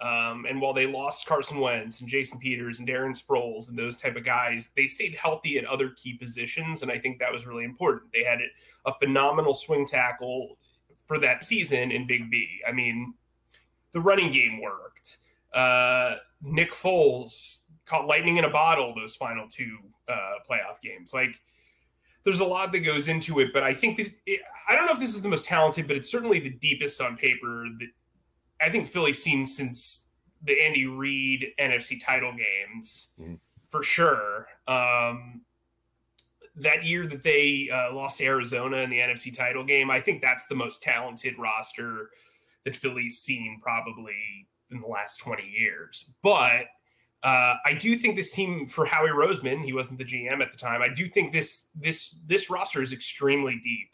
Um, 0.01 0.45
and 0.49 0.59
while 0.59 0.73
they 0.73 0.87
lost 0.87 1.27
Carson 1.27 1.59
Wentz 1.59 1.99
and 1.99 2.09
Jason 2.09 2.39
Peters 2.39 2.79
and 2.79 2.87
Darren 2.87 3.15
Sproles 3.15 3.69
and 3.69 3.77
those 3.77 3.97
type 3.97 4.15
of 4.15 4.25
guys, 4.25 4.71
they 4.75 4.87
stayed 4.87 5.15
healthy 5.15 5.59
at 5.59 5.65
other 5.65 5.91
key 5.91 6.13
positions, 6.13 6.81
and 6.81 6.91
I 6.91 6.97
think 6.97 7.19
that 7.19 7.31
was 7.31 7.45
really 7.45 7.65
important. 7.65 8.11
They 8.11 8.23
had 8.23 8.39
a 8.85 8.93
phenomenal 8.99 9.53
swing 9.53 9.85
tackle 9.85 10.57
for 11.05 11.19
that 11.19 11.43
season 11.43 11.91
in 11.91 12.07
Big 12.07 12.31
V. 12.31 12.61
I 12.67 12.71
mean, 12.71 13.13
the 13.93 13.99
running 13.99 14.31
game 14.31 14.59
worked. 14.59 15.17
Uh, 15.53 16.15
Nick 16.41 16.73
Foles 16.73 17.59
caught 17.85 18.07
lightning 18.07 18.37
in 18.37 18.45
a 18.45 18.49
bottle 18.49 18.95
those 18.95 19.15
final 19.15 19.47
two 19.47 19.77
uh, 20.07 20.35
playoff 20.49 20.81
games. 20.81 21.13
Like, 21.13 21.39
there's 22.23 22.39
a 22.39 22.45
lot 22.45 22.71
that 22.71 22.79
goes 22.79 23.07
into 23.07 23.39
it, 23.39 23.49
but 23.53 23.61
I 23.61 23.73
think 23.73 23.97
this. 23.97 24.11
I 24.67 24.75
don't 24.75 24.85
know 24.85 24.93
if 24.93 24.99
this 24.99 25.13
is 25.13 25.21
the 25.21 25.29
most 25.29 25.45
talented, 25.45 25.87
but 25.87 25.97
it's 25.97 26.09
certainly 26.09 26.39
the 26.39 26.51
deepest 26.51 27.01
on 27.01 27.17
paper 27.17 27.65
that 27.79 27.89
I 28.61 28.69
think 28.69 28.87
Philly's 28.87 29.21
seen 29.21 29.45
since 29.45 30.07
the 30.43 30.59
Andy 30.61 30.85
Reid 30.87 31.47
NFC 31.59 32.03
title 32.03 32.31
games, 32.33 33.09
for 33.69 33.83
sure. 33.83 34.47
Um, 34.67 35.41
that 36.55 36.83
year 36.83 37.07
that 37.07 37.23
they 37.23 37.69
uh, 37.73 37.93
lost 37.93 38.17
to 38.17 38.25
Arizona 38.25 38.77
in 38.77 38.89
the 38.89 38.99
NFC 38.99 39.35
title 39.35 39.63
game, 39.63 39.89
I 39.89 39.99
think 39.99 40.21
that's 40.21 40.45
the 40.47 40.55
most 40.55 40.83
talented 40.83 41.37
roster 41.39 42.09
that 42.65 42.75
Philly's 42.75 43.19
seen 43.19 43.59
probably 43.61 44.47
in 44.69 44.81
the 44.81 44.87
last 44.87 45.17
20 45.17 45.43
years. 45.43 46.05
But 46.21 46.65
uh, 47.23 47.55
I 47.65 47.73
do 47.77 47.95
think 47.95 48.15
this 48.15 48.31
team 48.31 48.67
for 48.67 48.85
Howie 48.85 49.09
Roseman, 49.09 49.63
he 49.63 49.73
wasn't 49.73 49.99
the 49.99 50.05
GM 50.05 50.41
at 50.41 50.51
the 50.51 50.57
time. 50.57 50.81
I 50.81 50.89
do 50.89 51.07
think 51.07 51.31
this 51.33 51.67
this 51.75 52.15
this 52.25 52.49
roster 52.49 52.81
is 52.81 52.93
extremely 52.93 53.61
deep. 53.63 53.91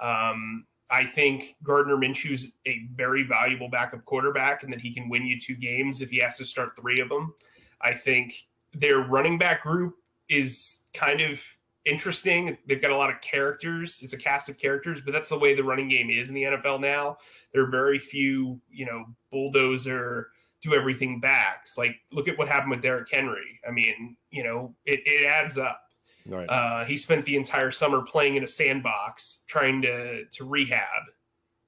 Um, 0.00 0.64
I 0.90 1.04
think 1.04 1.56
Gardner 1.62 1.96
Minshew's 1.96 2.52
a 2.66 2.88
very 2.94 3.22
valuable 3.22 3.68
backup 3.68 4.04
quarterback, 4.04 4.62
and 4.62 4.72
that 4.72 4.80
he 4.80 4.92
can 4.92 5.08
win 5.08 5.26
you 5.26 5.38
two 5.38 5.54
games 5.54 6.02
if 6.02 6.10
he 6.10 6.18
has 6.18 6.36
to 6.38 6.44
start 6.44 6.76
three 6.76 7.00
of 7.00 7.08
them. 7.08 7.34
I 7.80 7.94
think 7.94 8.34
their 8.72 9.00
running 9.00 9.38
back 9.38 9.62
group 9.62 9.94
is 10.28 10.86
kind 10.94 11.20
of 11.20 11.42
interesting. 11.84 12.58
They've 12.66 12.82
got 12.82 12.90
a 12.90 12.96
lot 12.96 13.10
of 13.10 13.20
characters. 13.20 14.00
It's 14.02 14.12
a 14.12 14.18
cast 14.18 14.48
of 14.48 14.58
characters, 14.58 15.00
but 15.00 15.12
that's 15.12 15.28
the 15.28 15.38
way 15.38 15.54
the 15.54 15.64
running 15.64 15.88
game 15.88 16.10
is 16.10 16.28
in 16.28 16.34
the 16.34 16.42
NFL 16.42 16.80
now. 16.80 17.18
There 17.52 17.62
are 17.62 17.70
very 17.70 17.98
few, 17.98 18.60
you 18.70 18.86
know, 18.86 19.06
bulldozer 19.30 20.28
do 20.62 20.74
everything 20.74 21.20
backs. 21.20 21.78
Like 21.78 21.96
look 22.12 22.28
at 22.28 22.38
what 22.38 22.48
happened 22.48 22.70
with 22.70 22.82
Derrick 22.82 23.10
Henry. 23.10 23.60
I 23.66 23.70
mean, 23.70 24.16
you 24.30 24.44
know, 24.44 24.74
it, 24.84 25.00
it 25.06 25.26
adds 25.26 25.58
up. 25.58 25.82
Right. 26.26 26.48
Uh, 26.48 26.84
he 26.84 26.96
spent 26.96 27.24
the 27.24 27.36
entire 27.36 27.70
summer 27.70 28.02
playing 28.02 28.36
in 28.36 28.44
a 28.44 28.46
sandbox 28.46 29.44
trying 29.46 29.82
to 29.82 30.24
to 30.24 30.44
rehab. 30.44 31.02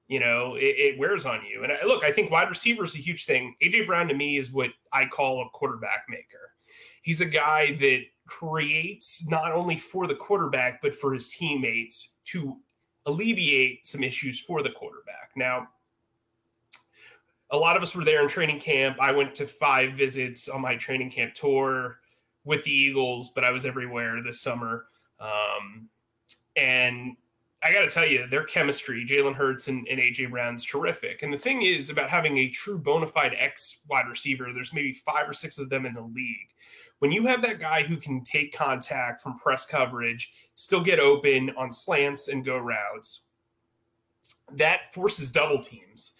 You 0.07 0.19
know, 0.19 0.55
it, 0.55 0.75
it 0.77 0.99
wears 0.99 1.25
on 1.25 1.39
you. 1.45 1.63
And 1.63 1.71
I, 1.71 1.85
look, 1.85 2.03
I 2.03 2.11
think 2.11 2.29
wide 2.29 2.49
receiver 2.49 2.83
is 2.83 2.95
a 2.95 2.99
huge 2.99 3.25
thing. 3.25 3.55
AJ 3.63 3.87
Brown 3.87 4.07
to 4.09 4.13
me 4.13 4.37
is 4.37 4.51
what 4.51 4.71
I 4.91 5.05
call 5.05 5.41
a 5.41 5.49
quarterback 5.49 6.05
maker. 6.09 6.51
He's 7.01 7.21
a 7.21 7.25
guy 7.25 7.75
that 7.79 8.01
creates 8.27 9.27
not 9.27 9.51
only 9.51 9.77
for 9.77 10.07
the 10.07 10.15
quarterback 10.15 10.81
but 10.81 10.95
for 10.95 11.13
his 11.13 11.29
teammates 11.29 12.09
to 12.25 12.57
alleviate 13.05 13.85
some 13.85 14.03
issues 14.03 14.39
for 14.39 14.61
the 14.63 14.69
quarterback. 14.69 15.31
Now, 15.35 15.67
a 17.49 17.57
lot 17.57 17.75
of 17.75 17.83
us 17.83 17.95
were 17.95 18.03
there 18.03 18.21
in 18.21 18.27
training 18.29 18.59
camp. 18.59 18.97
I 18.99 19.11
went 19.11 19.35
to 19.35 19.45
five 19.45 19.93
visits 19.93 20.47
on 20.47 20.61
my 20.61 20.75
training 20.75 21.11
camp 21.11 21.33
tour 21.33 21.99
with 22.45 22.63
the 22.63 22.71
Eagles, 22.71 23.29
but 23.33 23.43
I 23.43 23.51
was 23.51 23.65
everywhere 23.65 24.21
this 24.21 24.41
summer. 24.41 24.85
Um, 25.19 25.89
and 26.55 27.15
I 27.63 27.71
got 27.71 27.81
to 27.81 27.89
tell 27.89 28.05
you, 28.05 28.27
their 28.27 28.43
chemistry, 28.43 29.05
Jalen 29.09 29.35
Hurts 29.35 29.69
and, 29.69 29.87
and 29.87 29.99
AJ 29.99 30.31
Brown's 30.31 30.65
terrific. 30.65 31.23
And 31.23 31.33
the 31.33 31.37
thing 31.37 31.61
is 31.61 31.89
about 31.89 32.09
having 32.09 32.37
a 32.37 32.49
true 32.49 32.77
bona 32.77 33.07
fide 33.07 33.35
X 33.37 33.79
wide 33.89 34.09
receiver, 34.09 34.51
there's 34.53 34.73
maybe 34.73 34.93
five 34.93 35.29
or 35.29 35.33
six 35.33 35.57
of 35.57 35.69
them 35.69 35.85
in 35.85 35.93
the 35.93 36.01
league. 36.01 36.49
When 36.99 37.11
you 37.11 37.25
have 37.25 37.41
that 37.41 37.59
guy 37.59 37.83
who 37.83 37.97
can 37.97 38.23
take 38.23 38.55
contact 38.55 39.21
from 39.21 39.39
press 39.39 39.65
coverage, 39.65 40.31
still 40.55 40.83
get 40.83 40.99
open 40.99 41.51
on 41.57 41.71
slants 41.71 42.27
and 42.27 42.43
go 42.43 42.57
routes, 42.57 43.21
that 44.53 44.93
forces 44.93 45.31
double 45.31 45.59
teams. 45.59 46.13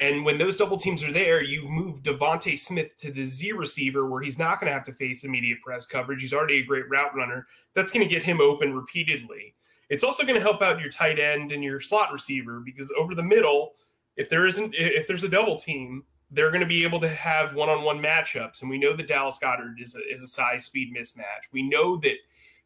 And 0.00 0.24
when 0.24 0.38
those 0.38 0.56
double 0.56 0.78
teams 0.78 1.04
are 1.04 1.12
there, 1.12 1.42
you 1.42 1.68
move 1.68 2.02
DeVonta 2.02 2.58
Smith 2.58 2.96
to 2.98 3.10
the 3.10 3.24
Z 3.24 3.52
receiver 3.52 4.08
where 4.08 4.22
he's 4.22 4.38
not 4.38 4.58
going 4.58 4.68
to 4.68 4.74
have 4.74 4.84
to 4.84 4.92
face 4.94 5.24
immediate 5.24 5.60
press 5.62 5.84
coverage. 5.84 6.22
He's 6.22 6.32
already 6.32 6.60
a 6.60 6.64
great 6.64 6.88
route 6.88 7.14
runner. 7.14 7.46
That's 7.74 7.92
going 7.92 8.06
to 8.08 8.12
get 8.12 8.22
him 8.22 8.40
open 8.40 8.74
repeatedly. 8.74 9.54
It's 9.90 10.02
also 10.02 10.22
going 10.22 10.36
to 10.36 10.40
help 10.40 10.62
out 10.62 10.80
your 10.80 10.90
tight 10.90 11.18
end 11.18 11.52
and 11.52 11.62
your 11.62 11.80
slot 11.80 12.12
receiver 12.12 12.60
because 12.60 12.90
over 12.96 13.14
the 13.14 13.22
middle, 13.22 13.74
if 14.16 14.30
there 14.30 14.46
isn't 14.46 14.74
if 14.76 15.06
there's 15.06 15.24
a 15.24 15.28
double 15.28 15.56
team, 15.56 16.04
they're 16.30 16.50
going 16.50 16.60
to 16.60 16.66
be 16.66 16.84
able 16.84 17.00
to 17.00 17.08
have 17.08 17.54
one-on-one 17.54 17.98
matchups. 17.98 18.62
And 18.62 18.70
we 18.70 18.78
know 18.78 18.94
that 18.96 19.08
Dallas 19.08 19.38
Goedert 19.42 19.80
is 19.80 19.96
a, 19.96 20.12
is 20.12 20.22
a 20.22 20.26
size 20.26 20.64
speed 20.64 20.94
mismatch. 20.96 21.50
We 21.52 21.62
know 21.62 21.96
that 21.98 22.16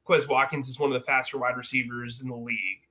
Quez 0.06 0.28
Watkins 0.28 0.68
is 0.68 0.78
one 0.78 0.92
of 0.92 0.94
the 0.94 1.06
faster 1.06 1.38
wide 1.38 1.56
receivers 1.56 2.20
in 2.20 2.28
the 2.28 2.36
league. 2.36 2.83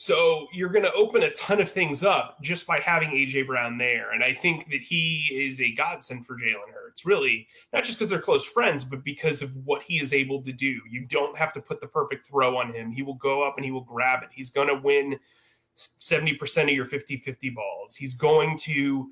So 0.00 0.46
you're 0.52 0.68
going 0.68 0.84
to 0.84 0.92
open 0.92 1.24
a 1.24 1.32
ton 1.32 1.60
of 1.60 1.68
things 1.68 2.04
up 2.04 2.40
just 2.40 2.68
by 2.68 2.78
having 2.78 3.10
AJ 3.10 3.48
Brown 3.48 3.78
there. 3.78 4.12
And 4.12 4.22
I 4.22 4.32
think 4.32 4.70
that 4.70 4.80
he 4.80 5.28
is 5.32 5.60
a 5.60 5.72
godsend 5.72 6.24
for 6.24 6.36
Jalen 6.36 6.72
Hurts, 6.72 7.04
really, 7.04 7.48
not 7.72 7.82
just 7.82 7.98
because 7.98 8.08
they're 8.08 8.20
close 8.20 8.46
friends, 8.46 8.84
but 8.84 9.02
because 9.02 9.42
of 9.42 9.56
what 9.66 9.82
he 9.82 10.00
is 10.00 10.12
able 10.12 10.40
to 10.42 10.52
do. 10.52 10.78
You 10.88 11.04
don't 11.06 11.36
have 11.36 11.52
to 11.54 11.60
put 11.60 11.80
the 11.80 11.88
perfect 11.88 12.28
throw 12.28 12.56
on 12.58 12.72
him. 12.72 12.92
He 12.92 13.02
will 13.02 13.14
go 13.14 13.44
up 13.44 13.56
and 13.56 13.64
he 13.64 13.72
will 13.72 13.80
grab 13.80 14.22
it. 14.22 14.28
He's 14.30 14.50
going 14.50 14.68
to 14.68 14.76
win 14.76 15.18
70% 15.76 16.62
of 16.62 16.68
your 16.68 16.86
50 16.86 17.16
50 17.16 17.50
balls. 17.50 17.96
He's 17.96 18.14
going 18.14 18.56
to, 18.58 19.10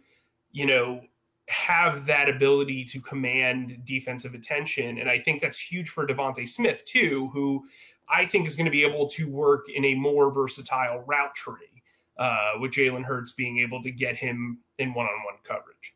you 0.53 0.67
know, 0.67 1.01
have 1.49 2.07
that 2.07 2.29
ability 2.29 2.85
to 2.85 3.01
command 3.01 3.85
defensive 3.85 4.35
attention. 4.35 4.99
And 4.99 5.11
I 5.11 5.19
think 5.19 5.43
that's 5.43 5.59
huge 5.59 5.89
for 5.89 6.07
DeVonta 6.07 6.47
Smith, 6.47 6.85
too, 6.85 7.29
who 7.33 7.67
I 8.09 8.27
think 8.27 8.47
is 8.47 8.57
going 8.57 8.67
to 8.67 8.71
be 8.71 8.85
able 8.85 9.09
to 9.09 9.29
work 9.29 9.67
in 9.69 9.85
a 9.85 9.95
more 9.95 10.33
versatile 10.33 11.03
route 11.07 11.35
tree 11.35 11.83
uh, 12.19 12.53
with 12.61 12.73
Jalen 12.73 13.05
Hurts 13.05 13.33
being 13.33 13.59
able 13.59 13.83
to 13.83 13.91
get 13.91 14.17
him 14.17 14.59
in 14.79 14.95
one 14.95 15.07
on 15.07 15.25
one 15.25 15.35
coverage. 15.45 15.95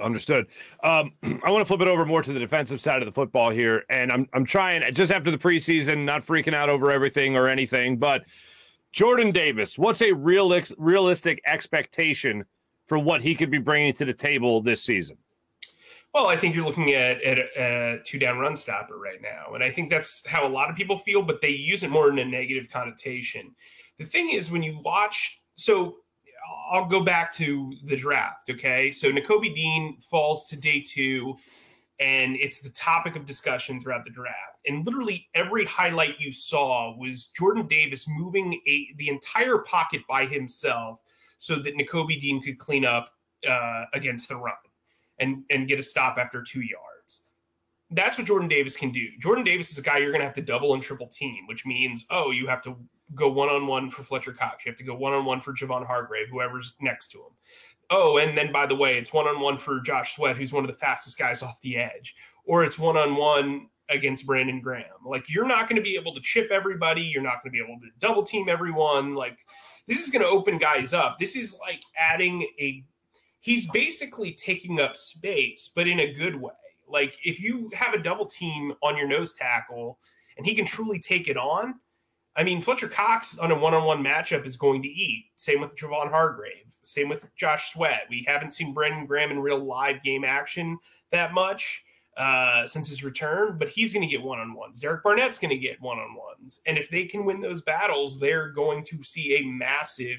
Understood. 0.00 0.46
Um, 0.82 1.12
I 1.44 1.50
want 1.50 1.62
to 1.62 1.64
flip 1.64 1.80
it 1.80 1.88
over 1.88 2.04
more 2.04 2.22
to 2.22 2.32
the 2.32 2.40
defensive 2.40 2.80
side 2.80 3.02
of 3.02 3.06
the 3.06 3.12
football 3.12 3.50
here, 3.50 3.84
and 3.90 4.12
I'm 4.12 4.28
I'm 4.32 4.44
trying 4.44 4.82
just 4.94 5.12
after 5.12 5.30
the 5.30 5.38
preseason, 5.38 6.04
not 6.04 6.22
freaking 6.22 6.54
out 6.54 6.68
over 6.68 6.90
everything 6.90 7.36
or 7.36 7.48
anything, 7.48 7.96
but 7.96 8.24
Jordan 8.92 9.32
Davis, 9.32 9.78
what's 9.78 10.02
a 10.02 10.12
real 10.12 10.54
realistic 10.78 11.40
expectation 11.46 12.44
for 12.86 12.98
what 12.98 13.22
he 13.22 13.34
could 13.34 13.50
be 13.50 13.58
bringing 13.58 13.92
to 13.94 14.04
the 14.04 14.12
table 14.12 14.60
this 14.60 14.82
season? 14.82 15.16
Well, 16.14 16.26
I 16.28 16.36
think 16.36 16.54
you're 16.54 16.64
looking 16.64 16.92
at, 16.92 17.22
at 17.22 17.38
a, 17.38 18.00
two 18.04 18.18
down 18.18 18.38
run 18.38 18.54
stopper 18.54 18.98
right 18.98 19.22
now. 19.22 19.54
And 19.54 19.64
I 19.64 19.70
think 19.70 19.88
that's 19.88 20.26
how 20.26 20.46
a 20.46 20.48
lot 20.48 20.68
of 20.68 20.76
people 20.76 20.98
feel, 20.98 21.22
but 21.22 21.40
they 21.40 21.50
use 21.50 21.82
it 21.82 21.90
more 21.90 22.10
in 22.10 22.18
a 22.18 22.24
negative 22.24 22.70
connotation. 22.70 23.54
The 23.98 24.04
thing 24.04 24.30
is, 24.30 24.50
when 24.50 24.62
you 24.62 24.78
watch, 24.84 25.40
so 25.56 25.96
I'll 26.70 26.86
go 26.86 27.02
back 27.02 27.32
to 27.34 27.72
the 27.84 27.96
draft. 27.96 28.50
Okay. 28.50 28.90
So 28.90 29.10
Nakobe 29.10 29.54
Dean 29.54 29.98
falls 30.02 30.44
to 30.46 30.56
day 30.56 30.84
two, 30.86 31.34
and 31.98 32.36
it's 32.36 32.60
the 32.60 32.70
topic 32.70 33.16
of 33.16 33.24
discussion 33.24 33.80
throughout 33.80 34.04
the 34.04 34.10
draft. 34.10 34.58
And 34.66 34.84
literally 34.84 35.28
every 35.34 35.64
highlight 35.64 36.20
you 36.20 36.32
saw 36.32 36.94
was 36.98 37.28
Jordan 37.28 37.66
Davis 37.68 38.06
moving 38.06 38.60
a, 38.66 38.88
the 38.98 39.08
entire 39.08 39.58
pocket 39.58 40.02
by 40.08 40.26
himself 40.26 41.00
so 41.38 41.56
that 41.56 41.76
Nakobe 41.76 42.20
Dean 42.20 42.42
could 42.42 42.58
clean 42.58 42.84
up 42.84 43.12
uh, 43.48 43.84
against 43.94 44.28
the 44.28 44.36
run 44.36 44.54
and 45.18 45.44
and 45.50 45.68
get 45.68 45.78
a 45.78 45.82
stop 45.82 46.18
after 46.18 46.42
two 46.42 46.60
yards. 46.60 47.24
That's 47.90 48.16
what 48.16 48.26
Jordan 48.26 48.48
Davis 48.48 48.76
can 48.76 48.90
do. 48.90 49.06
Jordan 49.20 49.44
Davis 49.44 49.70
is 49.70 49.78
a 49.78 49.82
guy 49.82 49.98
you're 49.98 50.12
going 50.12 50.20
to 50.20 50.26
have 50.26 50.34
to 50.34 50.42
double 50.42 50.72
and 50.72 50.82
triple 50.82 51.08
team, 51.08 51.46
which 51.46 51.66
means 51.66 52.06
oh 52.10 52.30
you 52.30 52.46
have 52.46 52.62
to 52.62 52.76
go 53.14 53.30
one 53.30 53.48
on 53.48 53.66
one 53.66 53.90
for 53.90 54.02
Fletcher 54.02 54.32
Cox. 54.32 54.64
You 54.64 54.70
have 54.70 54.78
to 54.78 54.84
go 54.84 54.94
one 54.94 55.12
on 55.12 55.24
one 55.24 55.40
for 55.40 55.52
Javon 55.52 55.86
Hargrave, 55.86 56.28
whoever's 56.30 56.74
next 56.80 57.08
to 57.08 57.18
him. 57.18 57.32
Oh, 57.90 58.18
and 58.18 58.36
then 58.36 58.52
by 58.52 58.66
the 58.66 58.74
way, 58.74 58.96
it's 58.96 59.12
one 59.12 59.26
on 59.26 59.40
one 59.40 59.58
for 59.58 59.80
Josh 59.80 60.16
Sweat, 60.16 60.36
who's 60.36 60.52
one 60.52 60.64
of 60.64 60.70
the 60.70 60.76
fastest 60.76 61.18
guys 61.18 61.42
off 61.42 61.60
the 61.60 61.76
edge, 61.76 62.14
or 62.44 62.64
it's 62.64 62.78
one 62.78 62.96
on 62.96 63.16
one 63.16 63.68
against 63.90 64.26
Brandon 64.26 64.60
Graham. 64.60 64.86
Like 65.04 65.32
you're 65.32 65.46
not 65.46 65.68
going 65.68 65.76
to 65.76 65.82
be 65.82 65.96
able 65.96 66.14
to 66.14 66.20
chip 66.20 66.50
everybody. 66.50 67.02
You're 67.02 67.22
not 67.22 67.42
going 67.42 67.52
to 67.52 67.58
be 67.58 67.62
able 67.62 67.78
to 67.80 67.88
double 67.98 68.22
team 68.22 68.48
everyone. 68.48 69.14
Like 69.14 69.38
this 69.86 70.02
is 70.02 70.10
going 70.10 70.22
to 70.22 70.28
open 70.28 70.58
guys 70.58 70.92
up. 70.92 71.18
This 71.18 71.36
is 71.36 71.56
like 71.60 71.82
adding 71.96 72.42
a. 72.58 72.84
He's 73.42 73.70
basically 73.70 74.32
taking 74.32 74.80
up 74.80 74.96
space, 74.96 75.70
but 75.74 75.86
in 75.86 76.00
a 76.00 76.12
good 76.12 76.34
way. 76.34 76.52
Like 76.88 77.16
if 77.24 77.40
you 77.40 77.70
have 77.74 77.92
a 77.92 78.02
double 78.02 78.26
team 78.26 78.72
on 78.82 78.96
your 78.96 79.06
nose 79.06 79.34
tackle 79.34 79.98
and 80.36 80.46
he 80.46 80.54
can 80.54 80.64
truly 80.64 80.98
take 80.98 81.28
it 81.28 81.36
on, 81.36 81.74
I 82.34 82.44
mean, 82.44 82.62
Fletcher 82.62 82.88
Cox 82.88 83.36
on 83.38 83.50
a 83.50 83.58
one-on-one 83.58 84.02
matchup 84.02 84.46
is 84.46 84.56
going 84.56 84.80
to 84.82 84.88
eat. 84.88 85.26
Same 85.36 85.60
with 85.60 85.74
Javon 85.74 86.08
Hargrave. 86.08 86.72
Same 86.82 87.08
with 87.08 87.28
Josh 87.36 87.72
Sweat. 87.72 88.06
We 88.08 88.24
haven't 88.26 88.54
seen 88.54 88.72
Brandon 88.72 89.06
Graham 89.06 89.30
in 89.30 89.38
real 89.38 89.58
live 89.58 90.02
game 90.02 90.24
action 90.24 90.78
that 91.10 91.34
much 91.34 91.82
uh, 92.16 92.66
since 92.66 92.88
his 92.88 93.02
return, 93.02 93.56
but 93.58 93.68
he's 93.68 93.92
going 93.92 94.06
to 94.06 94.10
get 94.10 94.22
one-on-ones. 94.22 94.80
Derek 94.80 95.02
Barnett's 95.02 95.38
going 95.38 95.50
to 95.50 95.56
get 95.56 95.80
one-on-ones, 95.80 96.60
and 96.66 96.76
if 96.76 96.90
they 96.90 97.04
can 97.04 97.24
win 97.24 97.40
those 97.40 97.62
battles, 97.62 98.20
they're 98.20 98.50
going 98.50 98.84
to 98.84 99.02
see 99.02 99.36
a 99.36 99.46
massive 99.46 100.18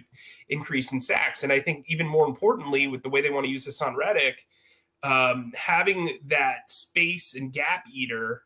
increase 0.49 0.91
in 0.91 0.99
sacks. 0.99 1.43
And 1.43 1.51
I 1.51 1.59
think 1.59 1.85
even 1.87 2.07
more 2.07 2.27
importantly, 2.27 2.87
with 2.87 3.03
the 3.03 3.09
way 3.09 3.21
they 3.21 3.29
want 3.29 3.45
to 3.45 3.51
use 3.51 3.67
Haason 3.67 3.95
Reddick, 3.95 4.47
um, 5.03 5.51
having 5.55 6.17
that 6.25 6.71
space 6.71 7.35
and 7.35 7.51
gap 7.51 7.83
eater 7.93 8.43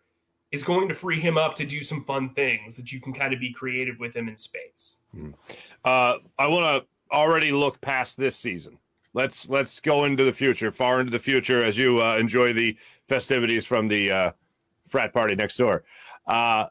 is 0.51 0.63
going 0.63 0.87
to 0.87 0.95
free 0.95 1.19
him 1.19 1.37
up 1.37 1.55
to 1.55 1.65
do 1.65 1.83
some 1.83 2.03
fun 2.03 2.33
things 2.33 2.75
that 2.77 2.91
you 2.91 2.99
can 2.99 3.13
kind 3.13 3.33
of 3.33 3.39
be 3.39 3.51
creative 3.51 3.99
with 3.99 4.15
him 4.15 4.27
in 4.27 4.37
space. 4.37 4.97
Hmm. 5.11 5.31
Uh, 5.83 6.15
I 6.39 6.47
want 6.47 6.83
to 6.83 7.15
already 7.15 7.51
look 7.51 7.79
past 7.81 8.17
this 8.17 8.35
season. 8.35 8.77
Let's 9.17 9.49
let's 9.49 9.79
go 9.79 10.03
into 10.03 10.23
the 10.23 10.31
future, 10.31 10.69
far 10.69 10.99
into 10.99 11.11
the 11.11 11.17
future, 11.17 11.63
as 11.63 11.75
you 11.75 11.99
uh, 11.99 12.17
enjoy 12.17 12.53
the 12.53 12.77
festivities 13.07 13.65
from 13.65 13.87
the 13.87 14.11
uh, 14.11 14.31
frat 14.87 15.11
party 15.11 15.33
next 15.33 15.57
door. 15.57 15.85
Uh, 16.27 16.67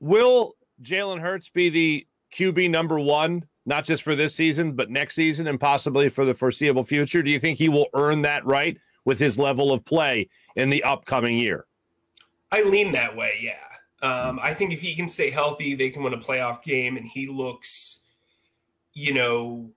will 0.00 0.56
Jalen 0.82 1.20
Hurts 1.20 1.50
be 1.50 1.68
the 1.68 2.06
QB 2.32 2.70
number 2.70 2.98
one, 2.98 3.44
not 3.66 3.84
just 3.84 4.02
for 4.02 4.16
this 4.16 4.34
season, 4.34 4.72
but 4.72 4.88
next 4.88 5.16
season 5.16 5.48
and 5.48 5.60
possibly 5.60 6.08
for 6.08 6.24
the 6.24 6.32
foreseeable 6.32 6.82
future? 6.82 7.22
Do 7.22 7.30
you 7.30 7.38
think 7.38 7.58
he 7.58 7.68
will 7.68 7.88
earn 7.92 8.22
that 8.22 8.46
right 8.46 8.78
with 9.04 9.18
his 9.18 9.38
level 9.38 9.70
of 9.70 9.84
play 9.84 10.30
in 10.56 10.70
the 10.70 10.82
upcoming 10.82 11.36
year? 11.36 11.66
I 12.50 12.62
lean 12.62 12.90
that 12.92 13.14
way, 13.14 13.38
yeah. 13.42 14.08
Um, 14.08 14.40
I 14.42 14.54
think 14.54 14.72
if 14.72 14.80
he 14.80 14.94
can 14.94 15.06
stay 15.06 15.28
healthy, 15.28 15.74
they 15.74 15.90
can 15.90 16.02
win 16.02 16.14
a 16.14 16.18
playoff 16.18 16.62
game, 16.62 16.96
and 16.96 17.06
he 17.06 17.26
looks, 17.26 18.06
you 18.94 19.12
know, 19.12 19.72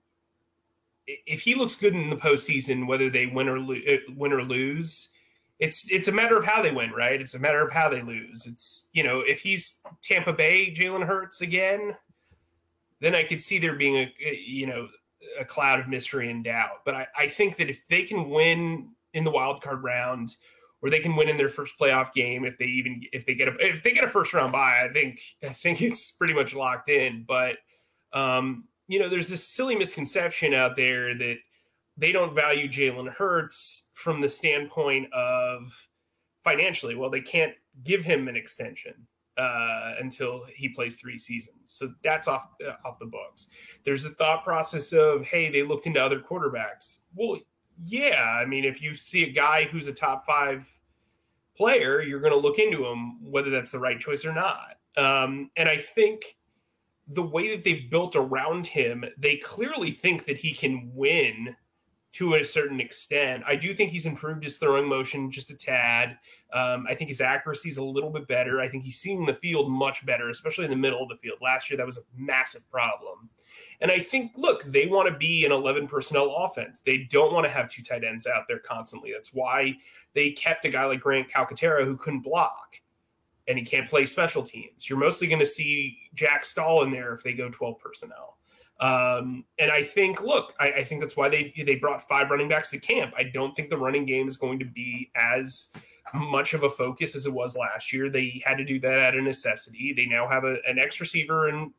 if 1.06 1.42
he 1.42 1.54
looks 1.54 1.76
good 1.76 1.94
in 1.94 2.10
the 2.10 2.16
postseason, 2.16 2.86
whether 2.86 3.10
they 3.10 3.26
win 3.26 3.48
or 3.48 3.58
lo- 3.58 3.74
uh, 3.74 4.12
win 4.16 4.32
or 4.32 4.42
lose, 4.42 5.08
it's 5.58 5.90
it's 5.90 6.08
a 6.08 6.12
matter 6.12 6.36
of 6.36 6.44
how 6.44 6.62
they 6.62 6.72
win, 6.72 6.90
right? 6.90 7.20
It's 7.20 7.34
a 7.34 7.38
matter 7.38 7.60
of 7.60 7.72
how 7.72 7.88
they 7.88 8.02
lose. 8.02 8.46
It's 8.46 8.88
you 8.92 9.02
know, 9.02 9.20
if 9.20 9.40
he's 9.40 9.80
Tampa 10.02 10.32
Bay, 10.32 10.74
Jalen 10.74 11.06
Hurts 11.06 11.40
again, 11.40 11.96
then 13.00 13.14
I 13.14 13.22
could 13.22 13.42
see 13.42 13.58
there 13.58 13.76
being 13.76 13.96
a, 13.96 14.12
you 14.46 14.66
know 14.66 14.88
a 15.40 15.44
cloud 15.44 15.80
of 15.80 15.88
mystery 15.88 16.30
and 16.30 16.44
doubt. 16.44 16.84
But 16.84 16.94
I, 16.94 17.06
I 17.16 17.28
think 17.28 17.56
that 17.56 17.70
if 17.70 17.86
they 17.88 18.02
can 18.02 18.30
win 18.30 18.90
in 19.14 19.24
the 19.24 19.30
wild 19.30 19.62
card 19.62 19.82
round 19.82 20.36
or 20.82 20.90
they 20.90 21.00
can 21.00 21.16
win 21.16 21.28
in 21.28 21.36
their 21.36 21.48
first 21.48 21.78
playoff 21.78 22.12
game 22.12 22.44
if 22.44 22.58
they 22.58 22.66
even 22.66 23.02
if 23.12 23.24
they 23.24 23.34
get 23.34 23.48
a 23.48 23.56
if 23.58 23.82
they 23.82 23.92
get 23.92 24.04
a 24.04 24.08
first 24.08 24.34
round 24.34 24.52
bye. 24.52 24.86
I 24.88 24.92
think 24.92 25.20
I 25.42 25.48
think 25.48 25.80
it's 25.80 26.10
pretty 26.12 26.34
much 26.34 26.54
locked 26.54 26.90
in. 26.90 27.24
But 27.26 27.56
um, 28.12 28.64
you 28.86 28.98
know, 28.98 29.08
there's 29.08 29.28
this 29.28 29.46
silly 29.46 29.76
misconception 29.76 30.54
out 30.54 30.76
there 30.76 31.14
that 31.14 31.36
they 31.96 32.12
don't 32.12 32.34
value 32.34 32.68
Jalen 32.68 33.12
Hurts 33.12 33.88
from 33.94 34.20
the 34.20 34.28
standpoint 34.28 35.12
of 35.12 35.72
financially. 36.42 36.94
Well, 36.94 37.10
they 37.10 37.20
can't 37.20 37.54
give 37.84 38.04
him 38.04 38.28
an 38.28 38.36
extension 38.36 38.94
uh, 39.36 39.94
until 39.98 40.44
he 40.54 40.68
plays 40.68 40.96
three 40.96 41.18
seasons. 41.18 41.56
So 41.64 41.92
that's 42.02 42.28
off 42.28 42.48
uh, 42.66 42.74
off 42.84 42.98
the 42.98 43.06
books. 43.06 43.48
There's 43.84 44.04
a 44.04 44.10
thought 44.10 44.44
process 44.44 44.92
of, 44.92 45.24
hey, 45.26 45.50
they 45.50 45.62
looked 45.62 45.86
into 45.86 46.02
other 46.02 46.20
quarterbacks. 46.20 46.98
Well, 47.14 47.40
yeah, 47.82 48.38
I 48.40 48.44
mean, 48.44 48.64
if 48.64 48.80
you 48.80 48.96
see 48.96 49.24
a 49.24 49.32
guy 49.32 49.64
who's 49.64 49.88
a 49.88 49.92
top 49.92 50.26
five 50.26 50.68
player, 51.56 52.02
you're 52.02 52.20
going 52.20 52.32
to 52.32 52.38
look 52.38 52.58
into 52.58 52.84
him, 52.84 53.30
whether 53.30 53.50
that's 53.50 53.72
the 53.72 53.78
right 53.78 53.98
choice 53.98 54.24
or 54.24 54.32
not. 54.32 54.76
Um, 54.96 55.50
and 55.56 55.68
I 55.68 55.78
think 55.78 56.36
the 57.08 57.22
way 57.22 57.54
that 57.54 57.64
they've 57.64 57.90
built 57.90 58.16
around 58.16 58.66
him, 58.66 59.04
they 59.18 59.36
clearly 59.36 59.90
think 59.90 60.24
that 60.24 60.38
he 60.38 60.54
can 60.54 60.90
win 60.94 61.56
to 62.12 62.34
a 62.34 62.44
certain 62.44 62.80
extent. 62.80 63.42
I 63.44 63.56
do 63.56 63.74
think 63.74 63.90
he's 63.90 64.06
improved 64.06 64.44
his 64.44 64.56
throwing 64.56 64.88
motion 64.88 65.32
just 65.32 65.50
a 65.50 65.56
tad. 65.56 66.16
Um, 66.52 66.86
I 66.88 66.94
think 66.94 67.08
his 67.08 67.20
accuracy 67.20 67.68
is 67.68 67.76
a 67.76 67.82
little 67.82 68.10
bit 68.10 68.28
better. 68.28 68.60
I 68.60 68.68
think 68.68 68.84
he's 68.84 68.98
seeing 68.98 69.26
the 69.26 69.34
field 69.34 69.68
much 69.68 70.06
better, 70.06 70.30
especially 70.30 70.64
in 70.64 70.70
the 70.70 70.76
middle 70.76 71.02
of 71.02 71.08
the 71.08 71.16
field. 71.16 71.38
Last 71.42 71.68
year, 71.68 71.76
that 71.76 71.86
was 71.86 71.98
a 71.98 72.02
massive 72.16 72.70
problem. 72.70 73.28
And 73.80 73.90
I 73.90 73.98
think, 73.98 74.30
look, 74.36 74.62
they 74.62 74.86
want 74.86 75.08
to 75.08 75.18
be 75.18 75.44
an 75.44 75.50
11 75.50 75.88
personnel 75.88 76.32
offense. 76.36 76.80
They 76.80 76.98
don't 77.10 77.32
want 77.32 77.46
to 77.46 77.52
have 77.52 77.68
two 77.68 77.82
tight 77.82 78.04
ends 78.04 78.28
out 78.28 78.44
there 78.46 78.60
constantly. 78.60 79.10
That's 79.12 79.34
why 79.34 79.74
they 80.14 80.30
kept 80.30 80.64
a 80.64 80.68
guy 80.68 80.84
like 80.84 81.00
Grant 81.00 81.28
Calcaterra 81.28 81.84
who 81.84 81.96
couldn't 81.96 82.20
block 82.20 82.80
and 83.46 83.58
he 83.58 83.64
can't 83.64 83.88
play 83.88 84.06
special 84.06 84.42
teams. 84.42 84.88
You're 84.88 84.98
mostly 84.98 85.26
going 85.26 85.40
to 85.40 85.46
see 85.46 85.98
Jack 86.14 86.44
Stoll 86.44 86.82
in 86.82 86.90
there 86.90 87.12
if 87.12 87.22
they 87.22 87.32
go 87.32 87.50
12 87.50 87.78
personnel. 87.78 88.38
Um, 88.80 89.44
and 89.58 89.70
I 89.70 89.82
think, 89.82 90.22
look, 90.22 90.54
I, 90.58 90.72
I 90.72 90.84
think 90.84 91.00
that's 91.00 91.16
why 91.16 91.28
they 91.28 91.54
they 91.64 91.76
brought 91.76 92.06
five 92.08 92.30
running 92.30 92.48
backs 92.48 92.70
to 92.70 92.78
camp. 92.78 93.14
I 93.16 93.22
don't 93.22 93.54
think 93.54 93.70
the 93.70 93.78
running 93.78 94.04
game 94.04 94.26
is 94.26 94.36
going 94.36 94.58
to 94.58 94.64
be 94.64 95.10
as 95.14 95.70
much 96.12 96.54
of 96.54 96.64
a 96.64 96.70
focus 96.70 97.14
as 97.14 97.26
it 97.26 97.32
was 97.32 97.56
last 97.56 97.92
year. 97.92 98.10
They 98.10 98.42
had 98.44 98.58
to 98.58 98.64
do 98.64 98.80
that 98.80 98.98
at 98.98 99.14
a 99.14 99.22
necessity. 99.22 99.92
They 99.96 100.06
now 100.06 100.28
have 100.28 100.44
a, 100.44 100.56
an 100.66 100.78
X 100.78 101.00
receiver 101.00 101.48
and 101.48 101.72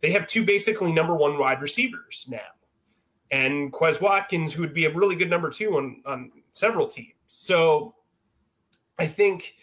they 0.00 0.10
have 0.12 0.26
two 0.26 0.44
basically 0.44 0.92
number 0.92 1.14
one 1.14 1.38
wide 1.38 1.60
receivers 1.60 2.26
now. 2.28 2.38
And 3.30 3.72
Quez 3.72 4.00
Watkins, 4.00 4.52
who 4.52 4.62
would 4.62 4.72
be 4.72 4.86
a 4.86 4.94
really 4.94 5.16
good 5.16 5.28
number 5.28 5.50
two 5.50 5.76
on, 5.76 6.02
on 6.06 6.30
several 6.52 6.88
teams. 6.88 7.12
So 7.26 7.94
I 8.98 9.06
think 9.06 9.54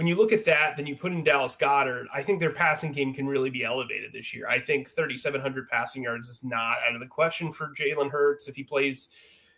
when 0.00 0.06
you 0.06 0.16
look 0.16 0.32
at 0.32 0.46
that, 0.46 0.78
then 0.78 0.86
you 0.86 0.96
put 0.96 1.12
in 1.12 1.22
Dallas 1.22 1.54
Goedert, 1.56 2.06
I 2.10 2.22
think 2.22 2.40
their 2.40 2.54
passing 2.54 2.90
game 2.90 3.12
can 3.12 3.26
really 3.26 3.50
be 3.50 3.64
elevated 3.64 4.14
this 4.14 4.32
year. 4.32 4.48
I 4.48 4.58
think 4.58 4.88
3,700 4.88 5.68
passing 5.68 6.04
yards 6.04 6.26
is 6.26 6.42
not 6.42 6.78
out 6.88 6.94
of 6.94 7.00
the 7.00 7.06
question 7.06 7.52
for 7.52 7.74
Jalen 7.74 8.10
Hurts 8.10 8.48
if 8.48 8.56
he 8.56 8.64
plays, 8.64 9.10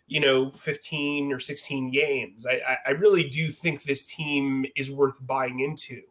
you 0.05 0.19
know, 0.19 0.51
15 0.51 1.31
or 1.31 1.39
16 1.39 1.91
games. 1.91 2.45
I, 2.45 2.77
I 2.85 2.89
really 2.91 3.29
do 3.29 3.47
think 3.47 3.83
this 3.83 4.05
team 4.05 4.65
is 4.75 4.91
worth 4.91 5.15
buying 5.21 5.61
into. 5.61 6.01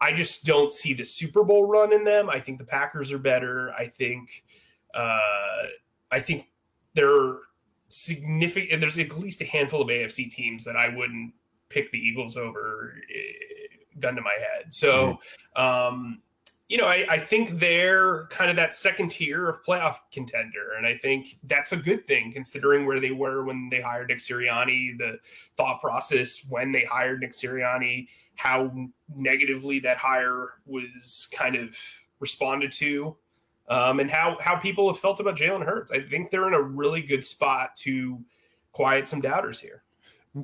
I 0.00 0.14
just 0.14 0.46
don't 0.46 0.72
see 0.72 0.94
the 0.94 1.04
Super 1.04 1.44
Bowl 1.44 1.68
run 1.68 1.92
in 1.92 2.02
them. 2.02 2.30
I 2.30 2.40
think 2.40 2.56
the 2.56 2.64
Packers 2.64 3.12
are 3.12 3.18
better. 3.18 3.74
I 3.74 3.88
think, 3.88 4.42
uh, 4.94 5.66
I 6.10 6.20
think 6.20 6.46
they're 6.94 7.40
significant. 7.88 8.80
There's 8.80 8.96
at 8.96 9.18
least 9.18 9.42
a 9.42 9.44
handful 9.44 9.82
of 9.82 9.88
AFC 9.88 10.30
teams 10.30 10.64
that 10.64 10.76
I 10.76 10.88
wouldn't 10.88 11.34
pick 11.68 11.90
the 11.90 11.98
Eagles 11.98 12.36
over, 12.36 12.94
uh, 13.10 13.65
gun 14.00 14.14
to 14.16 14.22
my 14.22 14.34
head. 14.38 14.72
So, 14.74 15.18
mm-hmm. 15.56 15.62
um, 15.62 16.22
you 16.68 16.78
know, 16.78 16.86
I, 16.86 17.06
I, 17.08 17.18
think 17.20 17.60
they're 17.60 18.26
kind 18.26 18.50
of 18.50 18.56
that 18.56 18.74
second 18.74 19.12
tier 19.12 19.48
of 19.48 19.64
playoff 19.64 19.98
contender. 20.10 20.72
And 20.76 20.84
I 20.84 20.96
think 20.96 21.38
that's 21.44 21.70
a 21.70 21.76
good 21.76 22.06
thing 22.08 22.32
considering 22.32 22.86
where 22.86 22.98
they 22.98 23.12
were 23.12 23.44
when 23.44 23.68
they 23.70 23.80
hired 23.80 24.08
Nick 24.08 24.18
Sirianni, 24.18 24.98
the 24.98 25.18
thought 25.56 25.80
process 25.80 26.44
when 26.48 26.72
they 26.72 26.84
hired 26.90 27.20
Nick 27.20 27.32
Sirianni 27.32 28.08
how 28.36 28.70
negatively 29.14 29.80
that 29.80 29.96
hire 29.96 30.52
was 30.66 31.28
kind 31.32 31.56
of 31.56 31.76
responded 32.20 32.70
to, 32.70 33.16
um, 33.68 33.98
and 33.98 34.10
how 34.10 34.36
how 34.40 34.56
people 34.56 34.90
have 34.92 35.00
felt 35.00 35.18
about 35.20 35.36
Jalen 35.36 35.64
Hurts. 35.64 35.90
I 35.90 36.00
think 36.00 36.30
they're 36.30 36.46
in 36.46 36.54
a 36.54 36.62
really 36.62 37.02
good 37.02 37.24
spot 37.24 37.74
to 37.76 38.22
quiet 38.72 39.08
some 39.08 39.20
doubters 39.20 39.58
here. 39.58 39.82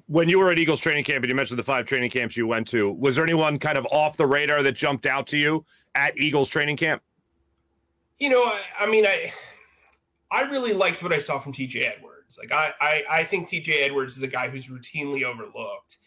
When 0.06 0.28
you 0.28 0.38
were 0.38 0.50
at 0.50 0.58
Eagles 0.58 0.80
training 0.80 1.04
camp 1.04 1.22
and 1.22 1.28
you 1.28 1.34
mentioned 1.34 1.58
the 1.58 1.64
five 1.64 1.86
training 1.86 2.10
camps 2.10 2.36
you 2.36 2.46
went 2.46 2.66
to, 2.68 2.92
was 2.92 3.16
there 3.16 3.24
anyone 3.24 3.58
kind 3.58 3.76
of 3.76 3.86
off 3.92 4.16
the 4.16 4.26
radar 4.26 4.62
that 4.62 4.72
jumped 4.72 5.06
out 5.06 5.26
to 5.28 5.36
you 5.38 5.64
at 5.94 6.16
Eagles 6.18 6.48
training 6.48 6.76
camp? 6.76 7.02
You 8.18 8.30
know, 8.30 8.42
I, 8.42 8.62
I 8.80 8.86
mean, 8.86 9.06
I 9.06 9.32
I 10.30 10.42
really 10.42 10.72
liked 10.72 11.02
what 11.02 11.12
I 11.12 11.18
saw 11.18 11.38
from 11.38 11.52
TJ 11.52 11.96
Edwards. 11.96 12.38
Like 12.38 12.52
I, 12.52 12.72
I 12.80 13.02
I 13.10 13.24
think 13.24 13.48
TJ 13.48 13.82
Edwards 13.82 14.16
is 14.16 14.22
a 14.22 14.28
guy 14.28 14.48
who's 14.48 14.66
routinely 14.66 15.24
overlooked 15.24 15.98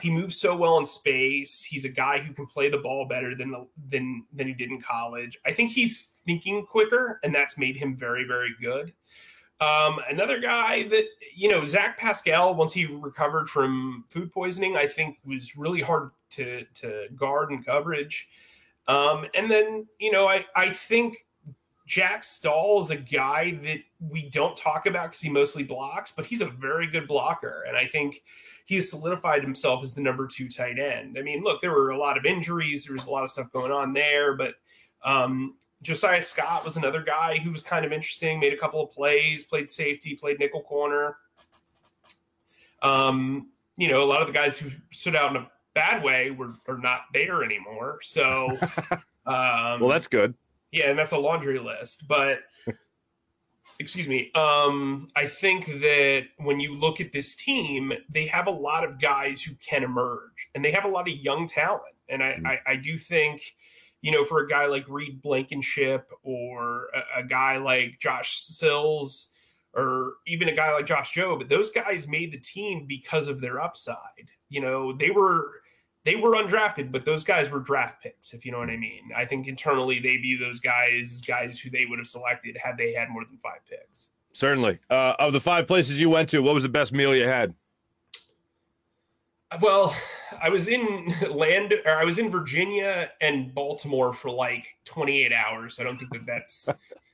he 0.00 0.10
moves 0.10 0.38
so 0.38 0.54
well 0.54 0.78
in 0.78 0.84
space. 0.84 1.62
He's 1.62 1.84
a 1.84 1.90
guy 1.90 2.18
who 2.18 2.34
can 2.34 2.46
play 2.46 2.68
the 2.68 2.78
ball 2.78 3.06
better 3.06 3.34
than 3.34 3.50
the, 3.50 3.66
than 3.88 4.24
than 4.32 4.46
he 4.46 4.52
did 4.52 4.70
in 4.70 4.80
college. 4.80 5.38
I 5.46 5.52
think 5.52 5.70
he's 5.70 6.14
thinking 6.26 6.66
quicker, 6.66 7.18
and 7.22 7.34
that's 7.34 7.56
made 7.56 7.76
him 7.76 7.96
very 7.96 8.24
very 8.24 8.54
good. 8.60 8.92
Um, 9.60 9.98
another 10.08 10.38
guy 10.38 10.86
that 10.88 11.04
you 11.34 11.50
know, 11.50 11.64
Zach 11.64 11.98
Pascal, 11.98 12.54
once 12.54 12.72
he 12.72 12.86
recovered 12.86 13.48
from 13.48 14.04
food 14.08 14.30
poisoning, 14.30 14.76
I 14.76 14.86
think 14.86 15.18
was 15.24 15.56
really 15.56 15.80
hard 15.80 16.10
to 16.30 16.64
to 16.74 17.08
guard 17.14 17.50
and 17.50 17.64
coverage. 17.64 18.28
Um, 18.88 19.26
and 19.34 19.50
then 19.50 19.86
you 19.98 20.12
know, 20.12 20.28
I 20.28 20.44
I 20.54 20.70
think 20.70 21.26
Jack 21.86 22.24
Stoll 22.24 22.82
is 22.82 22.90
a 22.90 22.96
guy 22.96 23.58
that 23.62 23.78
we 24.00 24.28
don't 24.28 24.56
talk 24.56 24.86
about 24.86 25.04
because 25.04 25.20
he 25.20 25.30
mostly 25.30 25.62
blocks, 25.62 26.10
but 26.10 26.26
he's 26.26 26.40
a 26.40 26.46
very 26.46 26.86
good 26.88 27.06
blocker. 27.06 27.64
And 27.66 27.76
I 27.76 27.86
think 27.86 28.22
he 28.66 28.74
has 28.74 28.90
solidified 28.90 29.42
himself 29.42 29.84
as 29.84 29.94
the 29.94 30.00
number 30.00 30.26
two 30.26 30.48
tight 30.48 30.78
end. 30.78 31.16
I 31.18 31.22
mean, 31.22 31.42
look, 31.42 31.60
there 31.60 31.70
were 31.70 31.90
a 31.90 31.98
lot 31.98 32.18
of 32.18 32.24
injuries, 32.24 32.84
there 32.84 32.94
was 32.94 33.06
a 33.06 33.10
lot 33.10 33.22
of 33.22 33.30
stuff 33.30 33.52
going 33.52 33.70
on 33.70 33.92
there, 33.92 34.34
but 34.34 34.54
um, 35.04 35.54
Josiah 35.86 36.22
Scott 36.22 36.64
was 36.64 36.76
another 36.76 37.00
guy 37.00 37.38
who 37.38 37.52
was 37.52 37.62
kind 37.62 37.84
of 37.84 37.92
interesting, 37.92 38.40
made 38.40 38.52
a 38.52 38.56
couple 38.56 38.82
of 38.82 38.90
plays, 38.90 39.44
played 39.44 39.70
safety, 39.70 40.16
played 40.16 40.40
nickel 40.40 40.62
corner. 40.62 41.16
Um, 42.82 43.50
you 43.76 43.88
know, 43.88 44.02
a 44.02 44.04
lot 44.04 44.20
of 44.20 44.26
the 44.26 44.32
guys 44.32 44.58
who 44.58 44.70
stood 44.90 45.14
out 45.14 45.30
in 45.30 45.36
a 45.36 45.50
bad 45.74 46.02
way 46.02 46.32
were 46.32 46.54
are 46.66 46.78
not 46.78 47.02
there 47.14 47.44
anymore. 47.44 48.00
So, 48.02 48.48
um, 49.26 49.80
well, 49.80 49.88
that's 49.88 50.08
good. 50.08 50.34
Yeah, 50.72 50.90
and 50.90 50.98
that's 50.98 51.12
a 51.12 51.18
laundry 51.18 51.60
list. 51.60 52.08
But 52.08 52.40
excuse 53.78 54.08
me. 54.08 54.32
Um, 54.34 55.08
I 55.14 55.26
think 55.26 55.66
that 55.66 56.26
when 56.38 56.58
you 56.58 56.76
look 56.76 57.00
at 57.00 57.12
this 57.12 57.36
team, 57.36 57.92
they 58.10 58.26
have 58.26 58.48
a 58.48 58.52
lot 58.52 58.82
of 58.82 59.00
guys 59.00 59.40
who 59.40 59.54
can 59.56 59.84
emerge, 59.84 60.48
and 60.56 60.64
they 60.64 60.72
have 60.72 60.84
a 60.84 60.88
lot 60.88 61.08
of 61.08 61.14
young 61.14 61.46
talent. 61.46 61.82
And 62.08 62.24
I, 62.24 62.32
mm-hmm. 62.32 62.46
I, 62.46 62.60
I 62.66 62.76
do 62.76 62.98
think, 62.98 63.54
you 64.02 64.12
know, 64.12 64.24
for 64.24 64.40
a 64.40 64.48
guy 64.48 64.66
like 64.66 64.88
Reed 64.88 65.22
Blankenship 65.22 66.10
or 66.22 66.88
a, 66.94 67.20
a 67.20 67.22
guy 67.24 67.56
like 67.56 67.98
Josh 67.98 68.38
Sills 68.38 69.28
or 69.74 70.14
even 70.26 70.48
a 70.48 70.54
guy 70.54 70.72
like 70.72 70.86
Josh 70.86 71.12
Jobe, 71.12 71.38
but 71.38 71.48
those 71.48 71.70
guys 71.70 72.08
made 72.08 72.32
the 72.32 72.38
team 72.38 72.86
because 72.86 73.28
of 73.28 73.40
their 73.40 73.60
upside. 73.60 74.28
You 74.48 74.60
know, 74.60 74.92
they 74.92 75.10
were 75.10 75.60
they 76.04 76.14
were 76.14 76.32
undrafted, 76.32 76.92
but 76.92 77.04
those 77.04 77.24
guys 77.24 77.50
were 77.50 77.58
draft 77.58 78.00
picks, 78.02 78.32
if 78.32 78.46
you 78.46 78.52
know 78.52 78.58
what 78.58 78.70
I 78.70 78.76
mean. 78.76 79.10
I 79.14 79.24
think 79.24 79.48
internally 79.48 79.98
they 79.98 80.16
view 80.16 80.38
those 80.38 80.60
guys 80.60 81.12
as 81.12 81.20
guys 81.20 81.58
who 81.58 81.68
they 81.68 81.84
would 81.84 81.98
have 81.98 82.08
selected 82.08 82.56
had 82.56 82.78
they 82.78 82.94
had 82.94 83.10
more 83.10 83.24
than 83.24 83.36
five 83.38 83.58
picks. 83.68 84.08
Certainly. 84.32 84.78
Uh, 84.88 85.14
of 85.18 85.32
the 85.32 85.40
five 85.40 85.66
places 85.66 85.98
you 85.98 86.08
went 86.08 86.30
to, 86.30 86.40
what 86.42 86.54
was 86.54 86.62
the 86.62 86.68
best 86.68 86.92
meal 86.92 87.14
you 87.14 87.26
had? 87.26 87.54
Well, 89.60 89.96
I 90.42 90.48
was 90.48 90.68
in 90.68 91.14
land, 91.30 91.74
or 91.84 91.92
I 91.92 92.04
was 92.04 92.18
in 92.18 92.30
Virginia 92.30 93.10
and 93.20 93.54
Baltimore 93.54 94.12
for 94.12 94.30
like 94.30 94.66
28 94.84 95.32
hours. 95.32 95.78
I 95.78 95.84
don't 95.84 95.98
think 95.98 96.12
that 96.12 96.26
that's. 96.26 96.68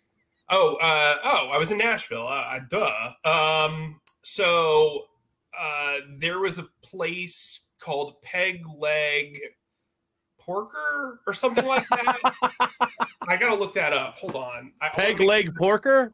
oh, 0.50 0.76
uh, 0.76 1.16
oh, 1.24 1.50
I 1.52 1.58
was 1.58 1.70
in 1.70 1.78
Nashville. 1.78 2.26
Uh, 2.26 2.60
duh. 2.68 3.12
Um, 3.24 4.00
so 4.22 5.06
uh, 5.58 5.96
there 6.16 6.38
was 6.38 6.58
a 6.58 6.66
place 6.82 7.66
called 7.80 8.20
Peg 8.22 8.64
Leg 8.78 9.40
Porker 10.38 11.20
or 11.26 11.34
something 11.34 11.66
like 11.66 11.86
that. 11.88 12.18
I 13.28 13.36
gotta 13.36 13.54
look 13.54 13.74
that 13.74 13.92
up. 13.92 14.14
Hold 14.14 14.36
on. 14.36 14.72
I, 14.80 14.88
Peg 14.88 15.20
Leg 15.20 15.54
Porker. 15.56 16.12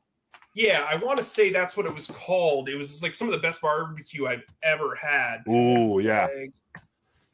Yeah, 0.55 0.86
I 0.90 0.96
want 0.96 1.18
to 1.18 1.24
say 1.24 1.51
that's 1.53 1.76
what 1.76 1.86
it 1.86 1.94
was 1.94 2.09
called. 2.09 2.68
It 2.68 2.74
was 2.74 3.03
like 3.03 3.14
some 3.14 3.28
of 3.28 3.32
the 3.32 3.38
best 3.38 3.61
barbecue 3.61 4.26
I've 4.26 4.42
ever 4.62 4.94
had. 4.94 5.42
Ooh, 5.49 6.01
yeah. 6.01 6.26
Peg, 6.26 6.53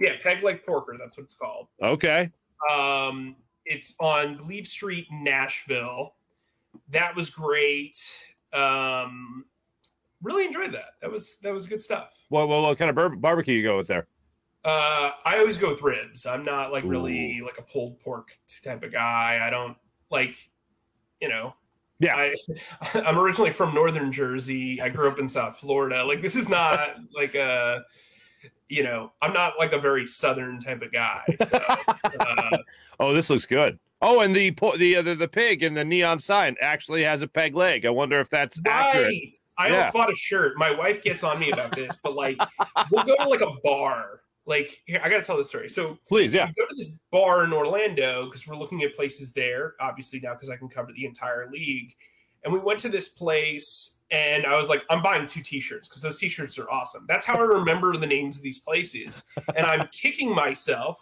yeah, 0.05 0.12
Peg 0.22 0.42
Leg 0.42 0.64
Porker. 0.64 0.96
That's 0.98 1.16
what 1.16 1.24
it's 1.24 1.34
called. 1.34 1.68
Okay. 1.82 2.30
Um, 2.70 3.36
it's 3.64 3.94
on 4.00 4.36
Gleaves 4.36 4.70
Street, 4.70 5.07
Nashville. 5.11 6.14
That 6.90 7.14
was 7.14 7.30
great. 7.30 7.98
Um, 8.52 9.44
really 10.22 10.44
enjoyed 10.44 10.72
that. 10.72 10.94
That 11.00 11.11
was 11.11 11.36
that 11.42 11.52
was 11.52 11.66
good 11.66 11.82
stuff. 11.82 12.14
What 12.28 12.48
what, 12.48 12.62
what 12.62 12.78
kind 12.78 12.90
of 12.90 12.96
bar- 12.96 13.16
barbecue 13.16 13.55
you 13.55 13.62
go 13.62 13.76
with 13.76 13.86
there? 13.86 14.07
Uh, 14.64 15.11
I 15.26 15.38
always 15.38 15.59
go 15.59 15.68
with 15.68 15.82
ribs. 15.82 16.24
I'm 16.24 16.42
not 16.42 16.72
like 16.72 16.84
really 16.84 17.38
Ooh. 17.38 17.44
like 17.44 17.59
a 17.59 17.62
pulled 17.62 18.00
pork 18.00 18.30
type 18.64 18.82
of 18.82 18.92
guy. 18.92 19.40
I 19.42 19.50
don't 19.50 19.76
like, 20.11 20.34
you 21.20 21.28
know. 21.28 21.55
Yeah, 21.98 22.16
I, 22.16 22.34
I'm 23.07 23.18
originally 23.18 23.50
from 23.50 23.74
Northern 23.74 24.11
Jersey. 24.11 24.80
I 24.80 24.88
grew 24.88 25.09
up 25.09 25.18
in 25.18 25.28
South 25.28 25.59
Florida. 25.59 26.02
Like 26.05 26.22
this 26.22 26.34
is 26.34 26.48
not 26.48 26.96
like 27.14 27.34
a, 27.34 27.84
you 28.68 28.82
know, 28.82 29.12
I'm 29.22 29.32
not 29.32 29.55
like 29.59 29.72
a 29.72 29.78
very 29.78 30.07
Southern 30.07 30.61
type 30.61 30.82
of 30.82 30.92
guy. 30.92 31.22
So, 31.47 31.57
uh, 32.20 32.59
oh, 33.01 33.12
this 33.12 33.30
looks 33.30 33.47
good. 33.47 33.78
Oh, 34.03 34.20
and 34.20 34.34
the 34.34 34.51
the, 34.78 34.97
uh, 34.97 35.03
the 35.03 35.14
the 35.14 35.28
pig 35.28 35.62
in 35.62 35.74
the 35.74 35.84
neon 35.84 36.18
sign 36.20 36.57
actually 36.61 37.03
has 37.05 37.22
a 37.22 37.28
peg 37.28 37.55
leg. 37.55 37.86
I 37.86 37.90
wonder 37.90 38.20
if 38.20 38.28
that's 38.30 38.61
right. 38.66 38.74
accurate. 38.74 39.14
I 39.57 39.68
yeah. 39.68 39.74
almost 39.76 39.95
bought 39.95 40.12
a 40.12 40.16
shirt. 40.16 40.55
My 40.57 40.70
wife 40.70 41.03
gets 41.03 41.22
on 41.22 41.38
me 41.38 41.51
about 41.53 41.76
this, 41.76 42.01
but 42.03 42.14
like, 42.14 42.38
we'll 42.90 43.05
go 43.05 43.16
to 43.16 43.28
like 43.28 43.40
a 43.40 43.53
bar 43.62 44.20
like 44.47 44.82
here, 44.86 45.01
I 45.03 45.09
got 45.09 45.18
to 45.18 45.22
tell 45.22 45.36
this 45.36 45.49
story. 45.49 45.68
So 45.68 45.99
please, 46.07 46.34
yeah, 46.34 46.47
go 46.47 46.66
to 46.66 46.74
this 46.76 46.99
bar 47.11 47.45
in 47.45 47.53
Orlando 47.53 48.26
because 48.26 48.47
we're 48.47 48.57
looking 48.57 48.82
at 48.82 48.95
places 48.95 49.32
there. 49.32 49.74
Obviously 49.80 50.20
now 50.20 50.34
because 50.34 50.51
I 50.51 50.57
can 50.57 50.68
cover 50.68 50.92
the 50.95 51.07
entire 51.07 51.51
league, 51.51 51.95
and 52.45 52.53
we 52.53 52.59
went 52.59 52.78
to 52.80 52.88
this 52.88 53.09
place, 53.09 54.03
and 54.11 54.47
I 54.47 54.57
was 54.57 54.68
like, 54.68 54.84
I'm 54.90 55.03
buying 55.03 55.26
two 55.26 55.40
T-shirts 55.40 55.88
because 55.88 56.03
those 56.03 56.18
T-shirts 56.18 56.59
are 56.59 56.70
awesome. 56.70 57.07
That's 57.09 57.26
how 57.26 57.36
I 57.36 57.42
remember 57.42 57.97
the 57.97 58.07
names 58.07 58.36
of 58.36 58.42
these 58.42 58.61
places, 58.61 59.22
and 59.57 59.66
I'm 59.66 59.88
kicking 59.92 60.34
myself 60.34 60.99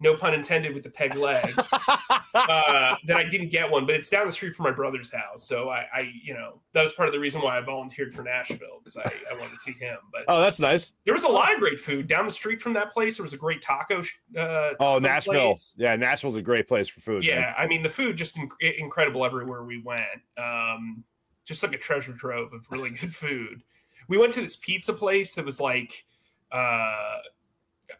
no 0.00 0.14
pun 0.14 0.32
intended 0.32 0.74
with 0.74 0.82
the 0.84 0.90
peg 0.90 1.14
leg, 1.16 1.52
uh, 2.34 2.94
that 3.04 3.16
I 3.16 3.24
didn't 3.24 3.48
get 3.48 3.68
one, 3.68 3.84
but 3.84 3.96
it's 3.96 4.08
down 4.08 4.26
the 4.26 4.32
street 4.32 4.54
from 4.54 4.64
my 4.64 4.70
brother's 4.70 5.12
house. 5.12 5.46
So 5.46 5.70
I, 5.70 5.86
I 5.92 6.12
you 6.22 6.34
know, 6.34 6.60
that 6.72 6.82
was 6.82 6.92
part 6.92 7.08
of 7.08 7.12
the 7.12 7.18
reason 7.18 7.42
why 7.42 7.58
I 7.58 7.60
volunteered 7.60 8.14
for 8.14 8.22
Nashville 8.22 8.80
because 8.82 8.96
I, 8.96 9.10
I 9.32 9.36
wanted 9.36 9.54
to 9.54 9.58
see 9.58 9.72
him. 9.72 9.98
But 10.12 10.22
oh, 10.28 10.40
that's 10.40 10.60
nice. 10.60 10.92
There 11.04 11.14
was 11.14 11.24
a 11.24 11.28
lot 11.28 11.52
of 11.52 11.58
great 11.58 11.80
food 11.80 12.06
down 12.06 12.26
the 12.26 12.30
street 12.30 12.62
from 12.62 12.72
that 12.74 12.92
place. 12.92 13.16
There 13.16 13.24
was 13.24 13.32
a 13.32 13.38
great 13.38 13.60
taco. 13.60 14.00
Uh, 14.00 14.70
taco 14.70 14.76
oh, 14.80 14.98
Nashville. 14.98 15.48
Place. 15.48 15.74
Yeah, 15.76 15.96
Nashville's 15.96 16.36
a 16.36 16.42
great 16.42 16.68
place 16.68 16.86
for 16.86 17.00
food. 17.00 17.24
Yeah, 17.24 17.40
man. 17.40 17.54
I 17.58 17.66
mean 17.66 17.82
the 17.82 17.88
food 17.88 18.16
just 18.16 18.36
inc- 18.36 18.78
incredible 18.78 19.24
everywhere 19.24 19.64
we 19.64 19.82
went. 19.82 20.04
Um, 20.36 21.02
just 21.44 21.62
like 21.62 21.74
a 21.74 21.78
treasure 21.78 22.12
trove 22.12 22.52
of 22.52 22.66
really 22.70 22.90
good 23.00 23.14
food. 23.14 23.62
We 24.08 24.16
went 24.16 24.32
to 24.34 24.40
this 24.40 24.56
pizza 24.56 24.92
place 24.92 25.34
that 25.34 25.44
was 25.44 25.60
like. 25.60 26.04
Uh, 26.50 27.18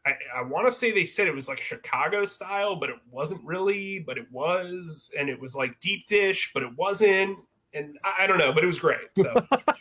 I, 0.08 0.40
I 0.40 0.42
want 0.42 0.66
to 0.66 0.72
say 0.72 0.92
they 0.92 1.06
said 1.06 1.26
it 1.26 1.34
was 1.34 1.48
like 1.48 1.60
Chicago 1.60 2.24
style, 2.24 2.76
but 2.76 2.90
it 2.90 2.96
wasn't 3.10 3.44
really, 3.44 3.98
but 3.98 4.18
it 4.18 4.30
was, 4.30 5.10
and 5.18 5.28
it 5.28 5.40
was 5.40 5.54
like 5.54 5.78
deep 5.80 6.06
dish, 6.06 6.50
but 6.54 6.62
it 6.62 6.76
wasn't, 6.76 7.38
and 7.74 7.98
I, 8.04 8.24
I 8.24 8.26
don't 8.26 8.38
know, 8.38 8.52
but 8.52 8.64
it 8.64 8.66
was 8.66 8.78
great. 8.78 9.08
So 9.16 9.34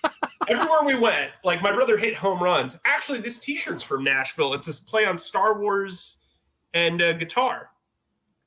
everywhere 0.48 0.84
we 0.84 0.96
went, 0.96 1.32
like 1.44 1.62
my 1.62 1.72
brother 1.72 1.98
hit 1.98 2.16
home 2.16 2.42
runs. 2.42 2.78
Actually, 2.86 3.20
this 3.20 3.40
T-shirt's 3.40 3.84
from 3.84 4.04
Nashville. 4.04 4.54
It's 4.54 4.66
this 4.66 4.80
play 4.80 5.06
on 5.06 5.18
Star 5.18 5.60
Wars 5.60 6.18
and 6.74 7.02
uh, 7.02 7.14
guitar. 7.14 7.72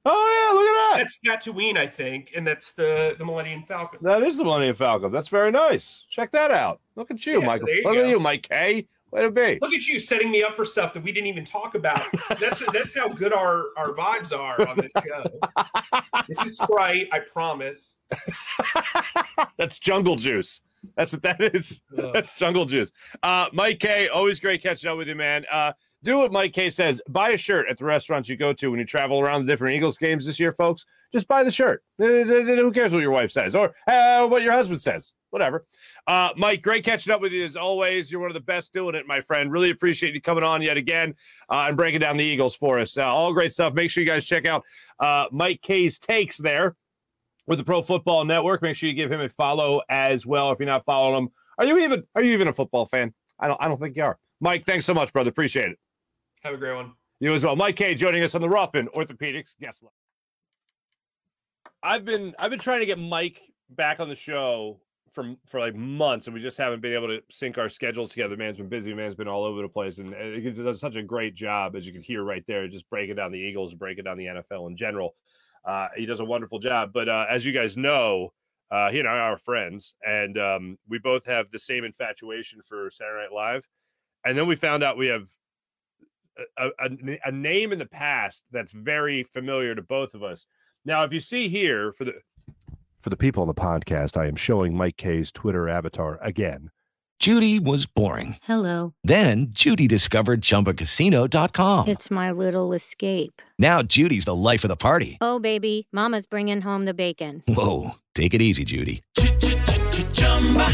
Oh 0.07 0.13
yeah, 0.13 0.59
look 0.59 0.69
at 0.69 0.75
that. 0.75 0.99
That's 0.99 1.47
Tatooine, 1.47 1.77
I 1.77 1.87
think, 1.87 2.33
and 2.35 2.47
that's 2.47 2.73
the 2.73 3.17
the 3.19 3.25
Millennium 3.25 3.65
Falcon. 3.65 3.99
That 4.03 4.23
is 4.23 4.39
the 4.39 4.45
Millennium 4.45 4.75
Falcon. 4.75 5.13
That's 5.13 5.29
very 5.29 5.51
nice. 5.51 6.05
Check 6.09 6.31
that 6.33 6.51
out. 6.51 6.81
Look 6.97 7.11
at 7.11 7.25
you, 7.27 7.41
yeah, 7.41 7.47
Michael. 7.47 7.67
So 7.67 7.89
look 7.91 7.95
go. 7.95 8.03
at 8.03 8.09
you, 8.09 8.19
Mike 8.19 8.49
Kaye. 8.49 8.87
Way 9.11 9.23
to 9.23 9.31
be. 9.31 9.59
Look 9.61 9.73
at 9.73 9.89
you 9.89 9.99
setting 9.99 10.31
me 10.31 10.43
up 10.43 10.55
for 10.55 10.65
stuff 10.65 10.95
that 10.95 11.03
we 11.03 11.11
didn't 11.11 11.27
even 11.27 11.45
talk 11.45 11.75
about. 11.75 12.03
That's 12.39 12.65
that's 12.73 12.97
how 12.97 13.09
good 13.09 13.33
our 13.33 13.67
our 13.77 13.93
vibes 13.93 14.37
are 14.37 14.67
on 14.67 14.77
this 14.77 14.93
show. 15.05 15.25
this 16.29 16.41
is 16.43 16.57
Sprite, 16.57 17.09
I 17.13 17.19
promise. 17.21 17.97
that's 19.57 19.79
jungle 19.79 20.17
juice. 20.17 20.61
That's 20.97 21.13
what 21.13 21.23
that 21.23 21.55
is. 21.55 21.83
Ugh. 21.99 22.11
That's 22.13 22.39
jungle 22.39 22.65
juice. 22.67 22.93
Uh, 23.23 23.49
Mike 23.53 23.81
Kaye, 23.81 24.09
always 24.09 24.41
great 24.41 24.63
catching 24.63 24.91
up 24.91 24.97
with 24.97 25.09
you, 25.09 25.15
man. 25.15 25.45
Uh, 25.51 25.73
do 26.03 26.19
what 26.19 26.33
Mike 26.33 26.53
Kaye 26.53 26.71
says. 26.71 27.01
Buy 27.09 27.31
a 27.31 27.37
shirt 27.37 27.67
at 27.69 27.79
the 27.79 27.85
restaurants 27.85 28.29
you 28.29 28.37
go 28.37 28.53
to 28.53 28.71
when 28.71 28.81
you 28.81 28.87
travel 28.87 29.21
around 29.21 29.45
the 29.45 29.53
different 29.53 29.77
Eagles 29.77 29.99
games 29.99 30.27
this 30.27 30.41
year, 30.41 30.53
folks. 30.53 30.87
Just 31.13 31.29
buy 31.29 31.45
the 31.45 31.51
shirt. 31.51 31.83
Who 31.99 32.73
cares 32.73 32.93
what 32.93 33.03
your 33.03 33.11
wife 33.11 33.31
says 33.31 33.55
or 33.55 33.75
uh, 33.87 34.27
what 34.29 34.43
your 34.43 34.53
husband 34.53 34.81
says? 34.81 35.13
whatever. 35.31 35.65
Uh, 36.07 36.31
Mike, 36.37 36.63
great 36.63 36.85
catching 36.85 37.13
up 37.13 37.21
with 37.21 37.33
you 37.33 37.45
as 37.45 37.57
always. 37.57 38.11
You're 38.11 38.21
one 38.21 38.31
of 38.31 38.35
the 38.35 38.41
best 38.41 38.73
doing 38.73 38.95
it, 38.95 39.07
my 39.07 39.21
friend. 39.21 39.51
Really 39.51 39.71
appreciate 39.71 40.15
you 40.15 40.21
coming 40.21 40.45
on 40.45 40.63
yet 40.63 40.77
again 40.77 41.15
uh, 41.49 41.67
and 41.69 41.77
breaking 41.77 42.01
down 42.01 42.17
the 42.17 42.25
Eagles 42.25 42.55
for 42.55 42.79
us. 42.79 42.99
Uh, 42.99 43.05
all 43.05 43.33
great 43.33 43.53
stuff. 43.53 43.73
Make 43.73 43.91
sure 43.91 44.03
you 44.03 44.09
guys 44.09 44.27
check 44.27 44.47
out 44.47 44.65
uh, 44.99 45.27
Mike 45.33 45.63
Kaye's 45.63 45.99
takes 45.99 46.37
there 46.37 46.77
with 47.47 47.59
the 47.59 47.65
Pro 47.65 47.83
Football 47.83 48.25
Network. 48.25 48.63
Make 48.63 48.77
sure 48.77 48.89
you 48.89 48.95
give 48.95 49.11
him 49.11 49.21
a 49.21 49.29
follow 49.29 49.81
as 49.89 50.27
well 50.27 50.51
if 50.51 50.59
you're 50.59 50.67
not 50.67 50.85
following 50.85 51.25
him. 51.25 51.29
Are 51.59 51.65
you 51.65 51.79
even 51.79 52.05
are 52.15 52.23
you 52.23 52.33
even 52.33 52.49
a 52.49 52.53
football 52.53 52.87
fan? 52.87 53.15
I 53.39 53.49
don't 53.49 53.63
I 53.63 53.69
don't 53.69 53.81
think 53.81 53.97
you 53.97 54.05
are. 54.05 54.19
Mike, 54.41 54.65
thanks 54.65 54.87
so 54.87 54.95
much, 54.95 55.13
brother. 55.13 55.31
Appreciate 55.31 55.71
it. 55.71 55.79
Have 56.41 56.55
a 56.55 56.57
great 56.57 56.75
one. 56.75 56.93
You 57.21 57.35
as 57.35 57.45
well. 57.45 57.55
Mike 57.55 57.77
Kaye 57.77 57.95
joining 57.95 58.23
us 58.23 58.35
on 58.35 58.41
the 58.41 58.49
Rothman 58.49 58.89
Orthopedics 58.89 59.55
guest 59.61 59.83
line. 59.83 59.93
I've 61.83 62.05
been 62.05 62.35
I've 62.39 62.51
been 62.51 62.61
trying 62.61 62.81
to 62.81 62.87
get 62.87 62.99
Mike 62.99 63.43
back 63.69 64.01
on 64.01 64.09
the 64.09 64.17
show 64.17 64.81
for 65.13 65.35
for 65.47 65.61
like 65.61 65.75
months, 65.75 66.27
and 66.27 66.35
we 66.35 66.41
just 66.41 66.57
haven't 66.57 66.81
been 66.81 66.95
able 66.95 67.09
to 67.09 67.23
sync 67.31 67.59
our 67.59 67.69
schedules 67.69 68.11
together. 68.11 68.37
Man's 68.37 68.57
been 68.57 68.69
busy. 68.69 68.95
Man's 68.95 69.15
been 69.15 69.29
all 69.29 69.45
over 69.45 69.61
the 69.61 69.69
place, 69.69 69.99
and 69.99 70.15
it 70.15 70.51
does 70.53 70.81
such 70.81 70.97
a 70.97 71.03
great 71.03 71.35
job 71.35 71.77
as 71.77 71.87
you 71.87 71.93
can 71.93 72.03
hear 72.03 72.23
right 72.23 72.45
there, 72.47 72.67
just 72.69 72.89
breaking 72.89 73.17
down 73.17 73.33
the 73.33 73.39
Eagles, 73.39 73.75
breaking 73.75 74.05
down 74.05 74.17
the 74.17 74.27
NFL 74.27 74.69
in 74.69 74.77
general. 74.77 75.15
Uh, 75.65 75.89
he 75.97 76.07
does 76.07 76.21
a 76.21 76.25
wonderful 76.25 76.59
job. 76.59 76.93
But 76.93 77.09
uh, 77.09 77.27
as 77.29 77.45
you 77.45 77.53
guys 77.53 77.77
know, 77.77 78.33
uh, 78.71 78.91
he 78.91 78.99
and 78.99 79.09
I 79.09 79.19
are 79.19 79.37
friends, 79.37 79.95
and 80.07 80.39
um, 80.39 80.79
we 80.89 80.99
both 80.99 81.27
have 81.27 81.51
the 81.51 81.59
same 81.59 81.85
infatuation 81.85 82.61
for 82.67 82.91
Saturday 82.91 83.25
Night 83.25 83.35
Live. 83.35 83.69
And 84.25 84.37
then 84.37 84.47
we 84.47 84.55
found 84.55 84.83
out 84.83 84.97
we 84.97 85.09
have 85.09 85.29
a, 86.59 86.69
a, 86.79 87.19
a 87.27 87.33
name 87.33 87.73
in 87.73 87.79
the 87.79 87.87
past 87.87 88.45
that's 88.51 88.73
very 88.73 89.23
familiar 89.23 89.75
to 89.75 89.83
both 89.83 90.15
of 90.15 90.23
us. 90.23 90.47
Now, 90.85 91.03
if 91.05 91.13
you 91.13 91.21
see 91.21 91.49
here 91.49 91.93
for 91.93 92.05
the 92.05 92.15
For 93.01 93.11
the 93.11 93.17
people 93.17 93.43
on 93.43 93.49
the 93.49 93.55
podcast, 93.55 94.17
I 94.17 94.27
am 94.27 94.37
showing 94.37 94.77
Mike 94.77 94.97
Kaye's 94.97 95.31
Twitter 95.33 95.69
avatar 95.69 96.19
again. 96.23 96.71
Judy 97.19 97.59
was 97.59 97.85
boring. 97.85 98.37
Hello. 98.45 98.95
Then 99.05 99.49
Judy 99.51 99.87
discovered 99.87 100.41
ChumbaCasino.com. 100.41 101.89
It's 101.89 102.11
my 102.11 102.31
little 102.31 102.73
escape. 102.73 103.43
Now 103.59 103.83
Judy's 103.83 104.25
the 104.25 104.35
life 104.35 104.65
of 104.65 104.69
the 104.69 104.77
party. 104.77 105.19
Oh, 105.21 105.39
baby, 105.39 105.87
Mama's 105.93 106.25
bringing 106.25 106.63
home 106.63 106.87
the 106.87 106.95
bacon. 106.95 107.43
Whoa, 107.47 107.97
take 108.15 108.33
it 108.33 108.41
easy, 108.41 108.65
Judy. 108.65 109.03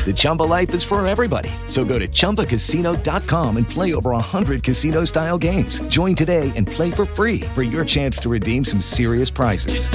The 0.05 0.12
Chumba 0.14 0.45
life 0.45 0.72
is 0.72 0.84
for 0.84 1.05
everybody. 1.07 1.51
So 1.66 1.84
go 1.84 1.99
to 1.99 2.07
ChumbaCasino.com 2.07 3.57
and 3.57 3.68
play 3.68 3.95
over 3.95 4.11
100 4.11 4.62
casino 4.62 5.05
style 5.05 5.39
games. 5.39 5.80
Join 5.89 6.14
today 6.14 6.53
and 6.55 6.68
play 6.68 6.93
for 6.93 7.05
free 7.05 7.41
for 7.55 7.64
your 7.64 7.84
chance 7.84 8.18
to 8.18 8.28
redeem 8.28 8.64
some 8.64 8.80
serious 8.80 9.30
prizes. 9.30 9.89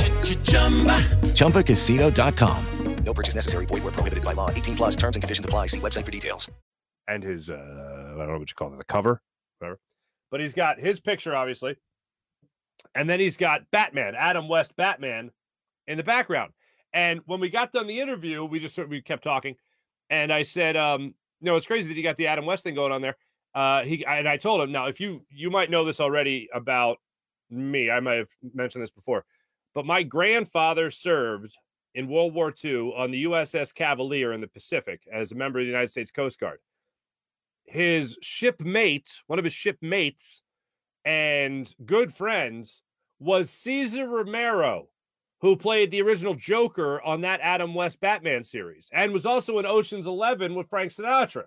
ChumbaCasino.com. 1.33 2.65
No 3.03 3.13
purchase 3.13 3.35
necessary. 3.35 3.65
Void 3.65 3.83
where 3.83 3.91
prohibited 3.91 4.23
by 4.23 4.33
law. 4.33 4.49
18 4.51 4.75
plus 4.75 4.95
terms 4.95 5.15
and 5.15 5.23
conditions 5.23 5.45
apply. 5.45 5.67
See 5.67 5.79
website 5.79 6.05
for 6.05 6.11
details. 6.11 6.49
And 7.07 7.23
his, 7.23 7.49
uh, 7.49 7.53
I 7.55 8.17
don't 8.17 8.27
know 8.27 8.37
what 8.37 8.49
you 8.49 8.55
call 8.55 8.73
it, 8.73 8.77
the 8.77 8.85
cover, 8.85 9.21
whatever. 9.59 9.79
But 10.29 10.39
he's 10.39 10.53
got 10.53 10.79
his 10.79 10.99
picture, 10.99 11.35
obviously. 11.35 11.75
And 12.95 13.09
then 13.09 13.19
he's 13.19 13.37
got 13.37 13.69
Batman, 13.71 14.15
Adam 14.15 14.47
West 14.47 14.75
Batman 14.75 15.31
in 15.87 15.97
the 15.97 16.03
background. 16.03 16.53
And 16.93 17.21
when 17.25 17.39
we 17.39 17.49
got 17.49 17.71
done 17.71 17.87
the 17.87 17.99
interview, 17.99 18.45
we 18.45 18.59
just 18.59 18.77
we 18.87 19.01
kept 19.01 19.23
talking. 19.23 19.55
And 20.11 20.31
I 20.31 20.43
said, 20.43 20.75
um, 20.75 21.15
no, 21.39 21.55
it's 21.55 21.65
crazy 21.65 21.87
that 21.87 21.95
you 21.95 22.03
got 22.03 22.17
the 22.17 22.27
Adam 22.27 22.45
West 22.45 22.63
thing 22.63 22.75
going 22.75 22.91
on 22.91 23.01
there. 23.01 23.15
Uh, 23.55 23.83
he 23.83 24.05
and 24.05 24.29
I 24.29 24.37
told 24.37 24.61
him, 24.61 24.71
now, 24.71 24.87
if 24.87 24.99
you 24.99 25.25
you 25.29 25.49
might 25.49 25.71
know 25.71 25.83
this 25.83 25.99
already 25.99 26.49
about 26.53 26.97
me, 27.49 27.89
I 27.89 27.99
might 28.01 28.17
have 28.17 28.29
mentioned 28.53 28.83
this 28.83 28.91
before, 28.91 29.25
but 29.73 29.85
my 29.85 30.03
grandfather 30.03 30.91
served 30.91 31.57
in 31.95 32.07
World 32.07 32.33
War 32.33 32.53
II 32.63 32.93
on 32.95 33.11
the 33.11 33.23
USS 33.25 33.73
Cavalier 33.73 34.33
in 34.33 34.41
the 34.41 34.47
Pacific 34.47 35.01
as 35.11 35.31
a 35.31 35.35
member 35.35 35.59
of 35.59 35.63
the 35.63 35.71
United 35.71 35.89
States 35.89 36.11
Coast 36.11 36.39
Guard. 36.39 36.59
His 37.65 38.17
shipmate, 38.21 39.21
one 39.27 39.39
of 39.39 39.45
his 39.45 39.53
shipmates 39.53 40.41
and 41.03 41.73
good 41.85 42.13
friends, 42.13 42.81
was 43.19 43.49
Cesar 43.49 44.07
Romero, 44.07 44.89
who 45.41 45.55
played 45.55 45.89
the 45.89 46.01
original 46.01 46.35
Joker 46.35 47.01
on 47.01 47.21
that 47.21 47.39
Adam 47.41 47.73
West 47.73 47.99
Batman 47.99 48.43
series 48.43 48.89
and 48.93 49.11
was 49.11 49.25
also 49.25 49.57
in 49.57 49.65
Ocean's 49.65 50.05
11 50.05 50.53
with 50.53 50.69
Frank 50.69 50.91
Sinatra. 50.91 51.43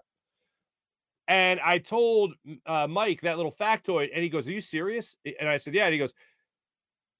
And 1.29 1.61
I 1.61 1.79
told 1.79 2.35
uh, 2.67 2.87
Mike 2.89 3.23
that 3.23 3.37
little 3.37 3.53
factoid, 3.53 4.11
and 4.13 4.23
he 4.23 4.29
goes, 4.29 4.47
Are 4.47 4.53
you 4.53 4.61
serious? 4.61 5.17
And 5.41 5.49
I 5.49 5.57
said, 5.57 5.75
Yeah. 5.75 5.85
And 5.85 5.93
he 5.93 5.99
goes, 5.99 6.13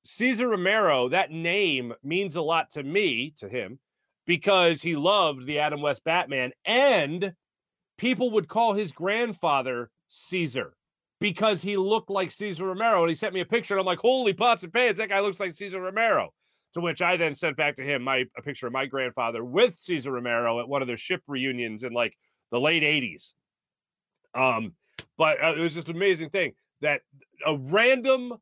Cesar 0.05 0.49
Romero, 0.49 1.09
that 1.09 1.31
name 1.31 1.95
means 2.03 2.37
a 2.37 2.43
lot 2.43 2.71
to 2.73 2.83
me, 2.83 3.33
to 3.39 3.49
him, 3.49 3.79
because 4.27 4.83
he 4.83 4.97
loved 4.97 5.47
the 5.47 5.61
Adam 5.61 5.81
West 5.81 6.05
Batman. 6.05 6.53
And 6.67 7.33
people 7.97 8.33
would 8.33 8.49
call 8.49 8.75
his 8.75 8.93
grandfather 8.93 9.91
Caesar 10.09 10.75
because 11.21 11.63
he 11.63 11.79
looked 11.79 12.11
like 12.11 12.31
Cesar 12.31 12.67
Romero. 12.67 13.01
And 13.01 13.09
he 13.09 13.15
sent 13.15 13.33
me 13.33 13.41
a 13.41 13.47
picture, 13.47 13.75
and 13.75 13.81
I'm 13.81 13.87
like, 13.87 14.01
Holy 14.01 14.35
pots 14.35 14.65
and 14.65 14.73
pans, 14.73 14.99
that 14.99 15.09
guy 15.09 15.21
looks 15.21 15.41
like 15.41 15.55
Cesar 15.55 15.81
Romero. 15.81 16.35
To 16.75 16.81
which 16.81 17.03
I 17.03 17.17
then 17.17 17.35
sent 17.35 17.57
back 17.57 17.77
to 17.77 17.85
him 17.85 18.03
my 18.03 18.25
a 18.37 18.43
picture 18.43 18.67
of 18.67 18.73
my 18.73 18.87
grandfather 18.87 19.45
with 19.45 19.77
Cesar 19.79 20.11
Romero 20.11 20.61
at 20.61 20.69
one 20.69 20.83
of 20.83 20.89
their 20.89 20.97
ship 20.97 21.23
reunions 21.29 21.85
in 21.85 21.93
like 21.93 22.17
the 22.51 22.61
late 22.61 22.83
80s. 22.83 23.33
Um, 24.35 24.75
but 25.17 25.43
uh, 25.43 25.55
it 25.57 25.61
was 25.61 25.75
just 25.75 25.89
an 25.89 25.97
amazing 25.97 26.31
thing 26.31 26.53
that 26.81 27.03
a 27.47 27.57
random 27.57 28.35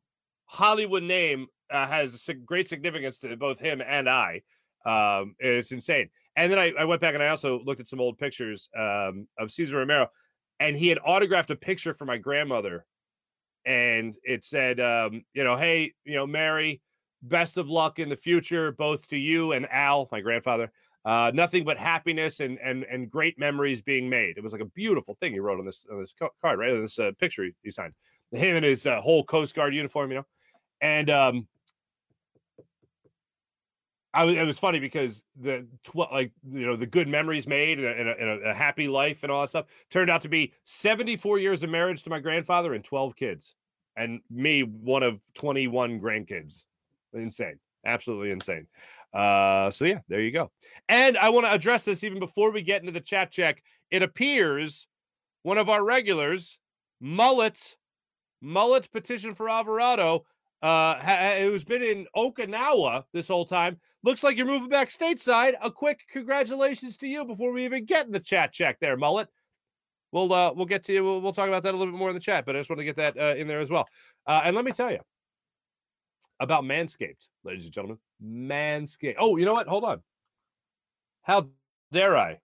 Hollywood 0.45 1.03
name 1.03 1.47
uh, 1.71 1.87
has 1.87 2.29
great 2.45 2.69
significance 2.69 3.19
to 3.19 3.35
both 3.37 3.59
him 3.59 3.81
and 3.85 4.09
I. 4.09 4.41
Um, 4.85 5.35
it's 5.39 5.71
insane. 5.71 6.09
And 6.35 6.51
then 6.51 6.59
I, 6.59 6.73
I, 6.77 6.85
went 6.85 7.01
back 7.01 7.13
and 7.13 7.23
I 7.23 7.29
also 7.29 7.61
looked 7.63 7.79
at 7.79 7.87
some 7.87 8.01
old 8.01 8.17
pictures 8.17 8.69
um, 8.77 9.27
of 9.39 9.51
Cesar 9.51 9.77
Romero, 9.77 10.07
and 10.59 10.75
he 10.75 10.89
had 10.89 10.99
autographed 11.05 11.51
a 11.51 11.55
picture 11.55 11.93
for 11.93 12.05
my 12.05 12.17
grandmother, 12.17 12.85
and 13.65 14.15
it 14.23 14.43
said, 14.43 14.79
um, 14.79 15.23
you 15.33 15.43
know, 15.43 15.55
hey, 15.55 15.93
you 16.05 16.15
know, 16.15 16.27
Mary, 16.27 16.81
best 17.23 17.57
of 17.57 17.69
luck 17.69 17.99
in 17.99 18.09
the 18.09 18.15
future, 18.15 18.71
both 18.71 19.07
to 19.07 19.17
you 19.17 19.53
and 19.53 19.67
Al, 19.71 20.07
my 20.11 20.21
grandfather. 20.21 20.71
Uh, 21.05 21.31
nothing 21.33 21.65
but 21.65 21.77
happiness 21.77 22.39
and 22.39 22.57
and 22.63 22.85
and 22.85 23.09
great 23.09 23.37
memories 23.37 23.81
being 23.81 24.09
made. 24.09 24.37
It 24.37 24.43
was 24.43 24.53
like 24.53 24.61
a 24.61 24.65
beautiful 24.65 25.15
thing 25.15 25.33
he 25.33 25.39
wrote 25.39 25.59
on 25.59 25.65
this 25.65 25.85
on 25.91 25.99
this 25.99 26.13
card, 26.41 26.59
right? 26.59 26.71
On 26.71 26.81
this 26.81 26.97
uh, 26.97 27.11
picture 27.19 27.43
he, 27.43 27.51
he, 27.61 27.71
signed. 27.71 27.93
Him 28.31 28.55
in 28.55 28.63
his 28.63 28.87
uh, 28.87 29.01
whole 29.01 29.23
Coast 29.23 29.53
Guard 29.53 29.75
uniform, 29.75 30.11
you 30.11 30.17
know, 30.17 30.25
and 30.81 31.09
um, 31.09 31.47
I 34.13 34.25
was, 34.25 34.35
it 34.35 34.45
was 34.45 34.59
funny 34.59 34.79
because 34.79 35.23
the 35.39 35.65
tw- 35.83 36.11
like 36.11 36.31
you 36.49 36.65
know 36.65 36.75
the 36.75 36.85
good 36.85 37.07
memories 37.07 37.47
made 37.47 37.79
and, 37.79 37.87
a, 37.87 37.91
and, 37.91 38.09
a, 38.09 38.33
and 38.33 38.47
a 38.47 38.53
happy 38.53 38.87
life 38.87 39.23
and 39.23 39.31
all 39.31 39.41
that 39.41 39.49
stuff 39.49 39.65
turned 39.89 40.09
out 40.09 40.21
to 40.21 40.29
be 40.29 40.53
74 40.65 41.39
years 41.39 41.63
of 41.63 41.69
marriage 41.69 42.03
to 42.03 42.09
my 42.09 42.19
grandfather 42.19 42.73
and 42.73 42.83
12 42.83 43.15
kids, 43.15 43.55
and 43.97 44.21
me 44.29 44.61
one 44.61 45.03
of 45.03 45.19
21 45.33 45.99
grandkids. 45.99 46.65
Insane, 47.13 47.59
absolutely 47.85 48.31
insane. 48.31 48.67
Uh, 49.13 49.69
so 49.69 49.85
yeah, 49.85 49.99
there 50.07 50.21
you 50.21 50.31
go. 50.31 50.51
And 50.89 51.17
I 51.17 51.29
want 51.29 51.45
to 51.45 51.53
address 51.53 51.83
this 51.83 52.03
even 52.03 52.19
before 52.19 52.51
we 52.51 52.63
get 52.63 52.81
into 52.81 52.91
the 52.91 52.99
chat 52.99 53.31
check. 53.31 53.61
It 53.91 54.01
appears 54.01 54.87
one 55.43 55.57
of 55.57 55.69
our 55.69 55.83
regulars, 55.83 56.57
Mullet, 56.99 57.75
Mullet 58.41 58.91
petition 58.91 59.35
for 59.35 59.49
Alvarado, 59.49 60.25
uh, 60.63 60.95
who's 61.41 61.63
been 61.63 61.83
in 61.83 62.07
Okinawa 62.15 63.03
this 63.13 63.27
whole 63.27 63.45
time. 63.45 63.79
Looks 64.03 64.23
like 64.23 64.35
you're 64.35 64.45
moving 64.45 64.69
back 64.69 64.89
stateside. 64.89 65.53
A 65.61 65.69
quick 65.69 66.01
congratulations 66.09 66.97
to 66.97 67.07
you 67.07 67.23
before 67.25 67.51
we 67.51 67.65
even 67.65 67.85
get 67.85 68.05
in 68.05 68.11
the 68.11 68.19
chat 68.19 68.51
check 68.51 68.79
there, 68.79 68.97
Mullet. 68.97 69.27
We'll 70.11 70.31
uh, 70.31 70.53
we'll 70.53 70.65
get 70.65 70.83
to 70.85 70.93
you. 70.93 71.03
We'll, 71.03 71.21
we'll 71.21 71.33
talk 71.33 71.47
about 71.47 71.63
that 71.63 71.73
a 71.73 71.77
little 71.77 71.93
bit 71.93 71.97
more 71.97 72.09
in 72.09 72.15
the 72.15 72.21
chat, 72.21 72.45
but 72.45 72.55
I 72.55 72.59
just 72.59 72.69
want 72.69 72.79
to 72.79 72.85
get 72.85 72.97
that 72.97 73.17
uh, 73.17 73.35
in 73.35 73.47
there 73.47 73.59
as 73.59 73.69
well. 73.69 73.87
Uh, 74.27 74.41
and 74.45 74.55
let 74.55 74.63
me 74.65 74.71
tell 74.71 74.91
you, 74.91 74.99
about 76.43 76.63
Manscaped, 76.63 77.27
ladies 77.43 77.63
and 77.63 77.73
gentlemen. 77.73 77.97
Manscaped. 78.23 79.15
Oh, 79.17 79.37
you 79.37 79.45
know 79.45 79.53
what? 79.53 79.67
Hold 79.67 79.85
on. 79.85 80.01
How 81.21 81.47
dare 81.91 82.17
I? 82.17 82.39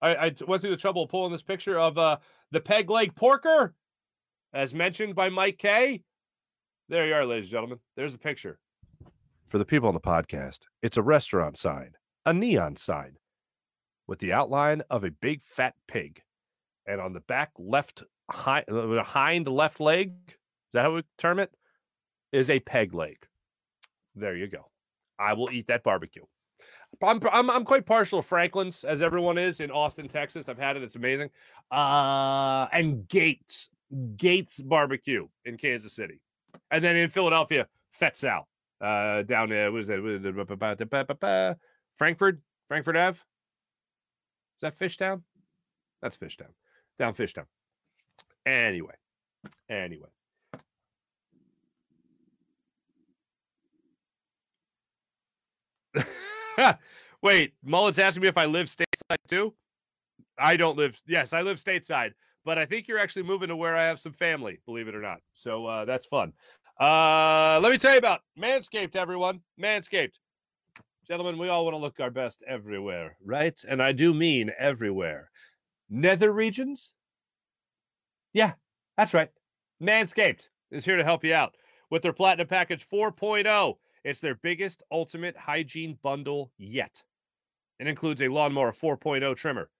I, 0.00 0.14
I 0.16 0.34
went 0.46 0.62
through 0.62 0.70
the 0.70 0.76
trouble 0.76 1.04
of 1.04 1.10
pulling 1.10 1.32
this 1.32 1.42
picture 1.42 1.78
of 1.78 1.96
uh, 1.98 2.18
the 2.50 2.60
peg 2.60 2.90
leg 2.90 3.14
porker, 3.14 3.74
as 4.52 4.74
mentioned 4.74 5.14
by 5.14 5.28
Mike 5.28 5.58
Kaye. 5.58 6.02
There 6.88 7.06
you 7.06 7.14
are, 7.14 7.24
ladies 7.24 7.46
and 7.46 7.52
gentlemen. 7.52 7.78
There's 7.96 8.12
the 8.12 8.18
picture. 8.18 8.58
For 9.48 9.58
the 9.58 9.64
people 9.64 9.88
on 9.88 9.94
the 9.94 10.00
podcast, 10.00 10.60
it's 10.82 10.96
a 10.96 11.02
restaurant 11.02 11.58
sign, 11.58 11.92
a 12.26 12.32
neon 12.32 12.76
sign, 12.76 13.16
with 14.06 14.18
the 14.18 14.32
outline 14.32 14.82
of 14.90 15.04
a 15.04 15.10
big 15.10 15.42
fat 15.42 15.74
pig. 15.86 16.22
And 16.86 17.00
on 17.00 17.12
the 17.12 17.20
back 17.20 17.50
left, 17.58 18.02
hind, 18.30 18.64
uh, 18.70 19.02
hind 19.04 19.48
left 19.48 19.80
leg, 19.80 20.12
is 20.28 20.34
that 20.72 20.82
how 20.82 20.94
we 20.94 21.02
term 21.18 21.38
it? 21.38 21.50
Is 22.32 22.50
a 22.50 22.60
peg 22.60 22.94
leg. 22.94 23.26
There 24.14 24.36
you 24.36 24.46
go. 24.46 24.70
I 25.18 25.32
will 25.32 25.50
eat 25.50 25.66
that 25.68 25.82
barbecue. 25.82 26.24
I'm, 27.02 27.20
I'm, 27.32 27.50
I'm 27.50 27.64
quite 27.64 27.86
partial 27.86 28.22
to 28.22 28.26
Franklin's, 28.26 28.84
as 28.84 29.02
everyone 29.02 29.38
is 29.38 29.60
in 29.60 29.70
Austin, 29.70 30.08
Texas. 30.08 30.48
I've 30.48 30.58
had 30.58 30.76
it; 30.76 30.82
it's 30.82 30.94
amazing. 30.96 31.30
Uh, 31.70 32.66
and 32.72 33.08
Gates, 33.08 33.68
Gates 34.16 34.60
Barbecue 34.60 35.26
in 35.44 35.56
Kansas 35.56 35.94
City, 35.94 36.20
and 36.70 36.84
then 36.84 36.96
in 36.96 37.08
Philadelphia, 37.10 37.66
Fette 37.92 38.16
Sau. 38.16 38.46
Uh, 38.80 39.22
down 39.22 39.48
there, 39.48 39.72
what 39.72 39.80
is 39.80 39.86
that? 39.88 41.56
Frankford, 41.94 42.42
Frankford 42.68 42.96
Ave. 42.96 43.18
Is 43.18 44.60
that 44.60 44.78
Fishtown? 44.78 45.22
That's 46.02 46.16
Fishtown. 46.16 46.50
Down 46.98 47.14
Fishtown. 47.14 47.46
Anyway, 48.46 48.94
anyway. 49.70 50.08
Wait, 57.22 57.54
Mullet's 57.64 57.98
asking 57.98 58.22
me 58.22 58.28
if 58.28 58.38
I 58.38 58.46
live 58.46 58.66
stateside 58.66 59.16
too. 59.28 59.54
I 60.38 60.56
don't 60.56 60.76
live. 60.76 61.00
Yes, 61.06 61.32
I 61.32 61.42
live 61.42 61.58
stateside, 61.58 62.12
but 62.44 62.58
I 62.58 62.66
think 62.66 62.88
you're 62.88 62.98
actually 62.98 63.22
moving 63.22 63.48
to 63.48 63.56
where 63.56 63.76
I 63.76 63.84
have 63.86 64.00
some 64.00 64.12
family. 64.12 64.58
Believe 64.66 64.88
it 64.88 64.94
or 64.94 65.00
not. 65.00 65.18
So 65.34 65.66
uh, 65.66 65.84
that's 65.84 66.06
fun. 66.06 66.32
Uh, 66.80 67.60
let 67.62 67.70
me 67.70 67.78
tell 67.78 67.92
you 67.92 67.98
about 67.98 68.20
Manscaped, 68.38 68.96
everyone. 68.96 69.40
Manscaped, 69.60 70.18
gentlemen. 71.06 71.38
We 71.38 71.48
all 71.48 71.64
want 71.64 71.74
to 71.74 71.80
look 71.80 72.00
our 72.00 72.10
best 72.10 72.42
everywhere, 72.46 73.16
right? 73.24 73.58
And 73.66 73.82
I 73.82 73.92
do 73.92 74.12
mean 74.12 74.50
everywhere. 74.58 75.30
Nether 75.88 76.32
regions. 76.32 76.92
Yeah, 78.32 78.52
that's 78.96 79.14
right. 79.14 79.30
Manscaped 79.80 80.48
is 80.70 80.84
here 80.84 80.96
to 80.96 81.04
help 81.04 81.24
you 81.24 81.34
out 81.34 81.54
with 81.90 82.02
their 82.02 82.12
Platinum 82.12 82.48
Package 82.48 82.86
4.0. 82.88 83.76
It's 84.04 84.20
their 84.20 84.34
biggest 84.34 84.82
ultimate 84.92 85.36
hygiene 85.36 85.98
bundle 86.02 86.52
yet. 86.58 87.02
It 87.80 87.88
includes 87.88 88.20
a 88.20 88.28
lawnmower 88.28 88.72
4.0 88.72 89.34
trimmer, 89.34 89.70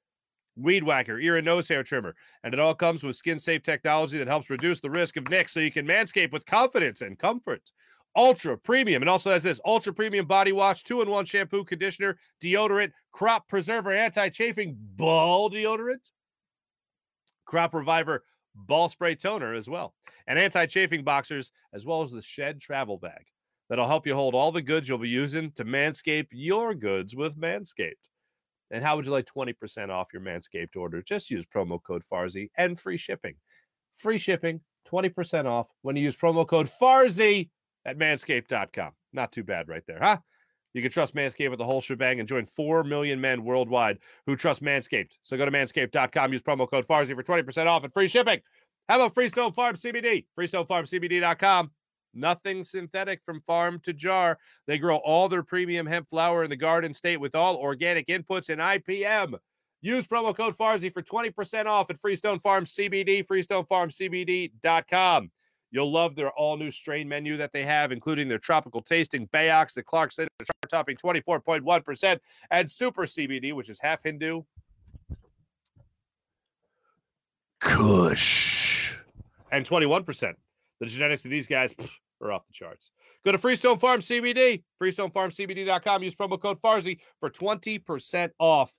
weed 0.56 0.82
whacker, 0.82 1.20
ear 1.20 1.36
and 1.36 1.44
nose 1.44 1.68
hair 1.68 1.82
trimmer, 1.82 2.16
and 2.42 2.54
it 2.54 2.60
all 2.60 2.74
comes 2.74 3.02
with 3.04 3.16
skin 3.16 3.38
safe 3.38 3.62
technology 3.62 4.18
that 4.18 4.26
helps 4.26 4.48
reduce 4.48 4.80
the 4.80 4.90
risk 4.90 5.16
of 5.16 5.28
nicks 5.28 5.52
so 5.52 5.60
you 5.60 5.70
can 5.70 5.86
manscape 5.86 6.32
with 6.32 6.46
confidence 6.46 7.02
and 7.02 7.18
comfort. 7.18 7.70
ultra 8.16 8.56
premium. 8.56 9.02
It 9.02 9.08
also 9.08 9.32
has 9.32 9.42
this 9.42 9.60
ultra 9.64 9.92
premium 9.92 10.26
body 10.26 10.52
wash, 10.52 10.84
two 10.84 11.02
in 11.02 11.10
one 11.10 11.24
shampoo, 11.24 11.64
conditioner, 11.64 12.16
deodorant, 12.40 12.92
crop 13.12 13.48
preserver, 13.48 13.92
anti 13.92 14.28
chafing 14.30 14.76
ball 14.78 15.50
deodorant, 15.50 16.12
crop 17.44 17.74
reviver 17.74 18.24
ball 18.54 18.88
spray 18.88 19.16
toner 19.16 19.52
as 19.52 19.68
well, 19.68 19.94
and 20.26 20.38
anti 20.38 20.64
chafing 20.66 21.02
boxers, 21.02 21.50
as 21.72 21.84
well 21.84 22.02
as 22.02 22.12
the 22.12 22.22
shed 22.22 22.60
travel 22.60 22.98
bag 22.98 23.26
that'll 23.68 23.86
help 23.86 24.06
you 24.06 24.14
hold 24.14 24.34
all 24.34 24.52
the 24.52 24.62
goods 24.62 24.88
you'll 24.88 24.98
be 24.98 25.08
using 25.08 25.50
to 25.52 25.64
manscape 25.64 26.28
your 26.30 26.74
goods 26.74 27.14
with 27.16 27.38
Manscaped. 27.38 28.08
And 28.70 28.82
how 28.82 28.96
would 28.96 29.06
you 29.06 29.12
like 29.12 29.26
20% 29.26 29.90
off 29.90 30.12
your 30.12 30.22
Manscaped 30.22 30.76
order? 30.76 31.02
Just 31.02 31.30
use 31.30 31.46
promo 31.46 31.82
code 31.82 32.04
FARZY 32.04 32.50
and 32.56 32.78
free 32.78 32.96
shipping. 32.96 33.34
Free 33.98 34.18
shipping, 34.18 34.60
20% 34.90 35.46
off 35.46 35.68
when 35.82 35.96
you 35.96 36.02
use 36.02 36.16
promo 36.16 36.46
code 36.46 36.68
FARZY 36.68 37.50
at 37.84 37.98
manscaped.com. 37.98 38.92
Not 39.12 39.32
too 39.32 39.44
bad 39.44 39.68
right 39.68 39.84
there, 39.86 40.00
huh? 40.00 40.18
You 40.72 40.82
can 40.82 40.90
trust 40.90 41.14
Manscaped 41.14 41.50
with 41.50 41.60
the 41.60 41.64
whole 41.64 41.80
shebang 41.80 42.18
and 42.18 42.28
join 42.28 42.46
4 42.46 42.82
million 42.82 43.20
men 43.20 43.44
worldwide 43.44 43.98
who 44.26 44.34
trust 44.34 44.60
Manscaped. 44.60 45.12
So 45.22 45.36
go 45.36 45.44
to 45.44 45.50
manscaped.com, 45.52 46.32
use 46.32 46.42
promo 46.42 46.68
code 46.68 46.84
FARZY 46.84 47.14
for 47.14 47.22
20% 47.22 47.66
off 47.66 47.84
and 47.84 47.92
free 47.92 48.08
shipping. 48.08 48.40
How 48.88 48.96
about 48.96 49.14
Freestone 49.14 49.52
Farm 49.52 49.76
CBD? 49.76 50.26
FreestoneFarmCBD.com. 50.36 51.70
Nothing 52.14 52.64
synthetic 52.64 53.22
from 53.24 53.40
farm 53.42 53.80
to 53.84 53.92
jar. 53.92 54.38
They 54.66 54.78
grow 54.78 54.96
all 54.96 55.28
their 55.28 55.42
premium 55.42 55.86
hemp 55.86 56.08
flower 56.08 56.44
in 56.44 56.50
the 56.50 56.56
Garden 56.56 56.94
State 56.94 57.18
with 57.18 57.34
all 57.34 57.56
organic 57.56 58.06
inputs 58.06 58.48
and 58.48 58.60
IPM. 58.60 59.34
Use 59.82 60.06
promo 60.06 60.34
code 60.34 60.56
FARZY 60.56 60.88
for 60.88 61.02
20% 61.02 61.66
off 61.66 61.90
at 61.90 62.00
Freestone 62.00 62.40
Farm 62.40 62.64
CBD, 62.64 63.26
FreestoneFarmCBD.com. 63.26 65.30
You'll 65.70 65.90
love 65.90 66.14
their 66.14 66.30
all 66.30 66.56
new 66.56 66.70
strain 66.70 67.08
menu 67.08 67.36
that 67.36 67.52
they 67.52 67.64
have, 67.64 67.90
including 67.90 68.28
their 68.28 68.38
tropical 68.38 68.80
tasting 68.80 69.28
Bayox, 69.28 69.74
the 69.74 69.82
Clark 69.82 70.12
Center 70.12 70.28
topping 70.70 70.96
24.1%, 70.96 72.18
and 72.50 72.70
Super 72.70 73.06
CBD, 73.06 73.52
which 73.52 73.68
is 73.68 73.80
half 73.80 74.04
Hindu. 74.04 74.42
Kush. 77.60 78.94
And 79.50 79.66
21%. 79.66 80.34
The 80.80 80.86
genetics 80.86 81.24
of 81.24 81.30
these 81.30 81.46
guys 81.46 81.72
pff, 81.74 81.90
are 82.24 82.32
off 82.32 82.46
the 82.46 82.52
charts. 82.52 82.90
Go 83.24 83.32
to 83.32 83.38
Freestone 83.38 83.78
Farm 83.78 84.00
CBD, 84.00 84.62
FreestoneFarmCBD.com. 84.82 86.02
Use 86.02 86.14
promo 86.14 86.40
code 86.40 86.60
FARZY 86.60 87.00
for 87.20 87.30
20% 87.30 88.30
off. 88.38 88.72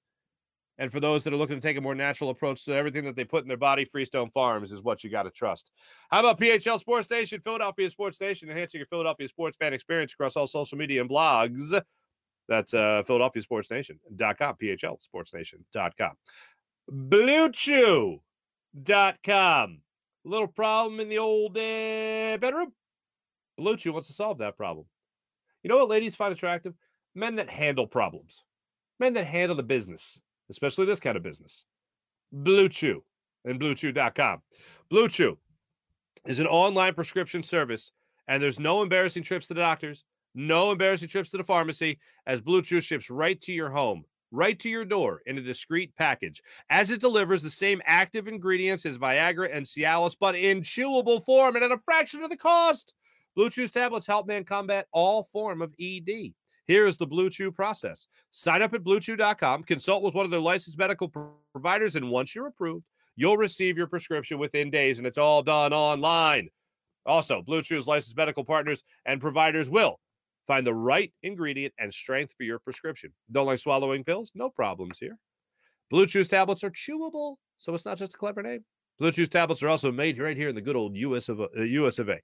And 0.78 0.92
for 0.92 1.00
those 1.00 1.24
that 1.24 1.32
are 1.34 1.38
looking 1.38 1.56
to 1.56 1.62
take 1.62 1.78
a 1.78 1.82
more 1.82 1.96
natural 1.96 2.30
approach 2.30 2.66
to 2.66 2.74
everything 2.74 3.06
that 3.06 3.16
they 3.16 3.24
put 3.24 3.44
in 3.44 3.48
their 3.48 3.56
body, 3.56 3.86
Freestone 3.86 4.30
Farms 4.30 4.74
is 4.74 4.84
what 4.84 5.04
you 5.04 5.10
got 5.10 5.24
to 5.24 5.32
trust. 5.32 5.72
How 6.12 6.20
about 6.20 6.40
PHL 6.40 6.80
Sports 6.80 7.08
Station, 7.08 7.40
Philadelphia 7.40 7.90
Sports 7.90 8.18
Station, 8.18 8.50
enhancing 8.50 8.80
your 8.80 8.88
Philadelphia 8.88 9.28
sports 9.30 9.56
fan 9.58 9.74
experience 9.74 10.12
across 10.14 10.36
all 10.36 10.48
social 10.48 10.78
media 10.78 11.00
and 11.02 11.10
blogs? 11.10 11.82
That's 12.48 12.74
uh, 12.74 13.04
Philadelphia 13.08 13.42
Sports 13.42 13.72
Nation.com, 13.72 14.56
PHL 14.62 15.02
Sports 15.02 15.34
Nation.com. 15.34 16.12
BlueChew.com. 16.92 18.20
Little 20.26 20.48
problem 20.48 21.00
in 21.00 21.10
the 21.10 21.20
old 21.20 21.58
uh, 21.58 22.38
bedroom? 22.38 22.74
Blue 23.58 23.78
Chew 23.78 23.94
wants 23.94 24.08
to 24.08 24.14
solve 24.14 24.38
that 24.40 24.58
problem. 24.58 24.86
You 25.64 25.70
know 25.70 25.78
what 25.78 25.90
ladies 25.90 26.16
find 26.16 26.34
attractive? 26.34 26.74
Men 27.14 27.36
that 27.36 27.50
handle 27.50 27.88
problems, 27.88 28.44
men 29.00 29.14
that 29.14 29.26
handle 29.26 29.56
the 29.56 29.64
business, 29.64 30.20
especially 30.50 30.86
this 30.86 31.00
kind 31.00 31.18
of 31.18 31.24
business. 31.24 31.66
Blue 32.32 32.68
Chew 32.70 33.04
and 33.46 33.60
BlueChew.com. 33.60 34.42
Blue 34.90 35.08
Chew 35.08 35.38
is 36.26 36.40
an 36.40 36.48
online 36.48 36.94
prescription 36.94 37.42
service, 37.42 37.92
and 38.28 38.42
there's 38.42 38.60
no 38.60 38.82
embarrassing 38.82 39.24
trips 39.24 39.48
to 39.48 39.54
the 39.54 39.62
doctors, 39.62 40.04
no 40.34 40.72
embarrassing 40.72 41.10
trips 41.10 41.32
to 41.32 41.38
the 41.38 41.44
pharmacy, 41.44 42.00
as 42.28 42.42
Blue 42.42 42.62
Chew 42.62 42.82
ships 42.82 43.10
right 43.10 43.40
to 43.42 43.54
your 43.54 43.70
home 43.70 44.04
right 44.36 44.60
to 44.60 44.70
your 44.70 44.86
door 44.86 45.22
in 45.26 45.38
a 45.38 45.42
discreet 45.42 45.96
package 45.96 46.42
as 46.70 46.90
it 46.90 47.02
delivers 47.02 47.42
the 47.42 47.50
same 47.50 47.82
active 47.86 48.28
ingredients 48.28 48.86
as 48.86 48.98
Viagra 48.98 49.50
and 49.52 49.66
Cialis, 49.66 50.16
but 50.20 50.36
in 50.36 50.62
chewable 50.62 51.24
form 51.24 51.56
and 51.56 51.64
at 51.64 51.72
a 51.72 51.80
fraction 51.86 52.24
of 52.24 52.30
the 52.30 52.38
cost. 52.38 52.94
Blue 53.36 53.50
Chew's 53.50 53.72
tablets 53.72 54.08
help 54.08 54.28
man 54.28 54.44
combat 54.44 54.88
all 54.92 55.24
form 55.24 55.62
of 55.62 55.74
ED. 55.80 56.34
Here 56.68 56.88
is 56.88 56.98
the 56.98 57.06
Blue 57.06 57.30
Chew 57.30 57.52
process. 57.52 58.08
Sign 58.32 58.62
up 58.62 58.74
at 58.74 58.84
bluechew.com, 58.84 59.64
consult 59.64 60.04
with 60.04 60.14
one 60.14 60.26
of 60.26 60.32
their 60.32 60.40
licensed 60.40 60.78
medical 60.78 61.12
providers, 61.54 61.96
and 61.96 62.10
once 62.10 62.34
you're 62.34 62.48
approved, 62.48 62.86
you'll 63.16 63.38
receive 63.38 63.78
your 63.78 63.88
prescription 63.88 64.40
within 64.40 64.72
days, 64.72 64.98
and 64.98 65.06
it's 65.06 65.18
all 65.18 65.44
done 65.44 65.74
online. 65.74 66.50
Also, 67.06 67.42
Blue 67.42 67.62
Chew's 67.62 67.86
licensed 67.86 68.18
medical 68.18 68.44
partners 68.44 68.84
and 69.06 69.22
providers 69.22 69.70
will 69.70 70.00
Find 70.48 70.66
the 70.66 70.74
right 70.74 71.12
ingredient 71.24 71.74
and 71.80 71.94
strength 71.94 72.34
for 72.38 72.44
your 72.44 72.60
prescription. 72.60 73.12
Don't 73.32 73.48
like 73.48 73.60
swallowing 73.60 74.04
pills? 74.04 74.32
No 74.36 74.50
problems 74.50 75.00
here. 75.00 75.18
Blue 75.90 76.06
Chew's 76.06 76.28
tablets 76.28 76.64
are 76.64 76.72
chewable, 76.72 77.36
so 77.58 77.74
it's 77.74 77.86
not 77.86 77.98
just 77.98 78.14
a 78.14 78.18
clever 78.18 78.44
name. 78.44 78.64
Blue 79.00 79.12
Chew's 79.12 79.30
tablets 79.30 79.62
are 79.62 79.68
also 79.68 79.92
made 79.92 80.20
right 80.20 80.38
here 80.38 80.50
in 80.50 80.56
the 80.56 80.62
good 80.62 80.76
old 80.76 80.96
US 80.96 81.30
of, 81.30 81.42
uh, 81.42 81.48
US 81.56 82.00
of 82.00 82.10
A. 82.10 82.20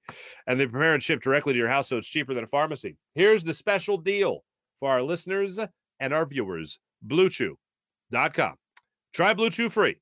And 0.47 0.59
they 0.59 0.67
prepare 0.67 0.93
and 0.93 1.03
ship 1.03 1.21
directly 1.21 1.53
to 1.53 1.59
your 1.59 1.67
house, 1.67 1.89
so 1.89 1.97
it's 1.97 2.07
cheaper 2.07 2.33
than 2.33 2.43
a 2.43 2.47
pharmacy. 2.47 2.97
Here's 3.15 3.43
the 3.43 3.53
special 3.53 3.97
deal 3.97 4.43
for 4.79 4.89
our 4.89 5.01
listeners 5.01 5.59
and 5.99 6.13
our 6.13 6.25
viewers 6.25 6.79
BlueChew.com. 7.07 8.55
Try 9.13 9.33
Blue 9.33 9.49
Chew 9.49 9.69
free 9.69 9.97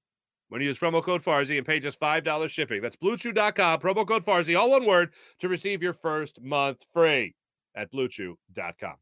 when 0.50 0.62
you 0.62 0.68
use 0.68 0.80
promo 0.80 1.04
code 1.04 1.24
Farzy 1.24 1.58
and 1.58 1.66
pay 1.66 1.80
just 1.80 2.00
$5 2.00 2.50
shipping. 2.50 2.82
That's 2.82 2.96
BlueChew.com, 2.98 3.80
promo 3.80 4.08
code 4.08 4.26
Farzy, 4.26 4.58
all 4.58 4.72
one 4.72 4.86
word, 4.86 5.14
to 5.40 5.48
receive 5.48 5.82
your 5.82 5.94
first 5.94 6.42
month 6.42 6.86
free 6.94 7.36
at 7.76 7.92
bluechew.com. 7.92 8.96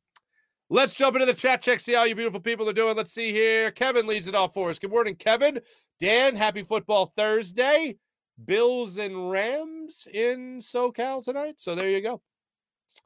Let's 0.70 0.95
jump 0.95 1.15
into 1.15 1.26
the 1.26 1.34
chat 1.34 1.61
check, 1.61 1.80
see 1.80 1.93
how 1.93 2.03
you 2.03 2.13
beautiful 2.13 2.41
people 2.41 2.68
are 2.68 2.74
doing. 2.74 2.97
Let's 2.97 3.13
see 3.13 3.32
here. 3.32 3.72
Kevin 3.72 4.05
leads 4.05 4.28
it 4.28 4.36
off 4.36 4.53
for 4.53 4.70
us. 4.70 4.78
Good 4.78 4.91
morning, 4.91 5.15
Kevin. 5.15 5.61
Dan, 5.97 6.36
happy 6.36 6.61
football 6.61 7.05
Thursday. 7.15 7.95
Bills 8.43 8.97
and 8.97 9.32
Rams 9.32 10.09
in 10.13 10.59
SoCal 10.59 11.24
tonight. 11.24 11.55
So 11.57 11.74
there 11.74 11.89
you 11.89 12.01
go. 12.01 12.22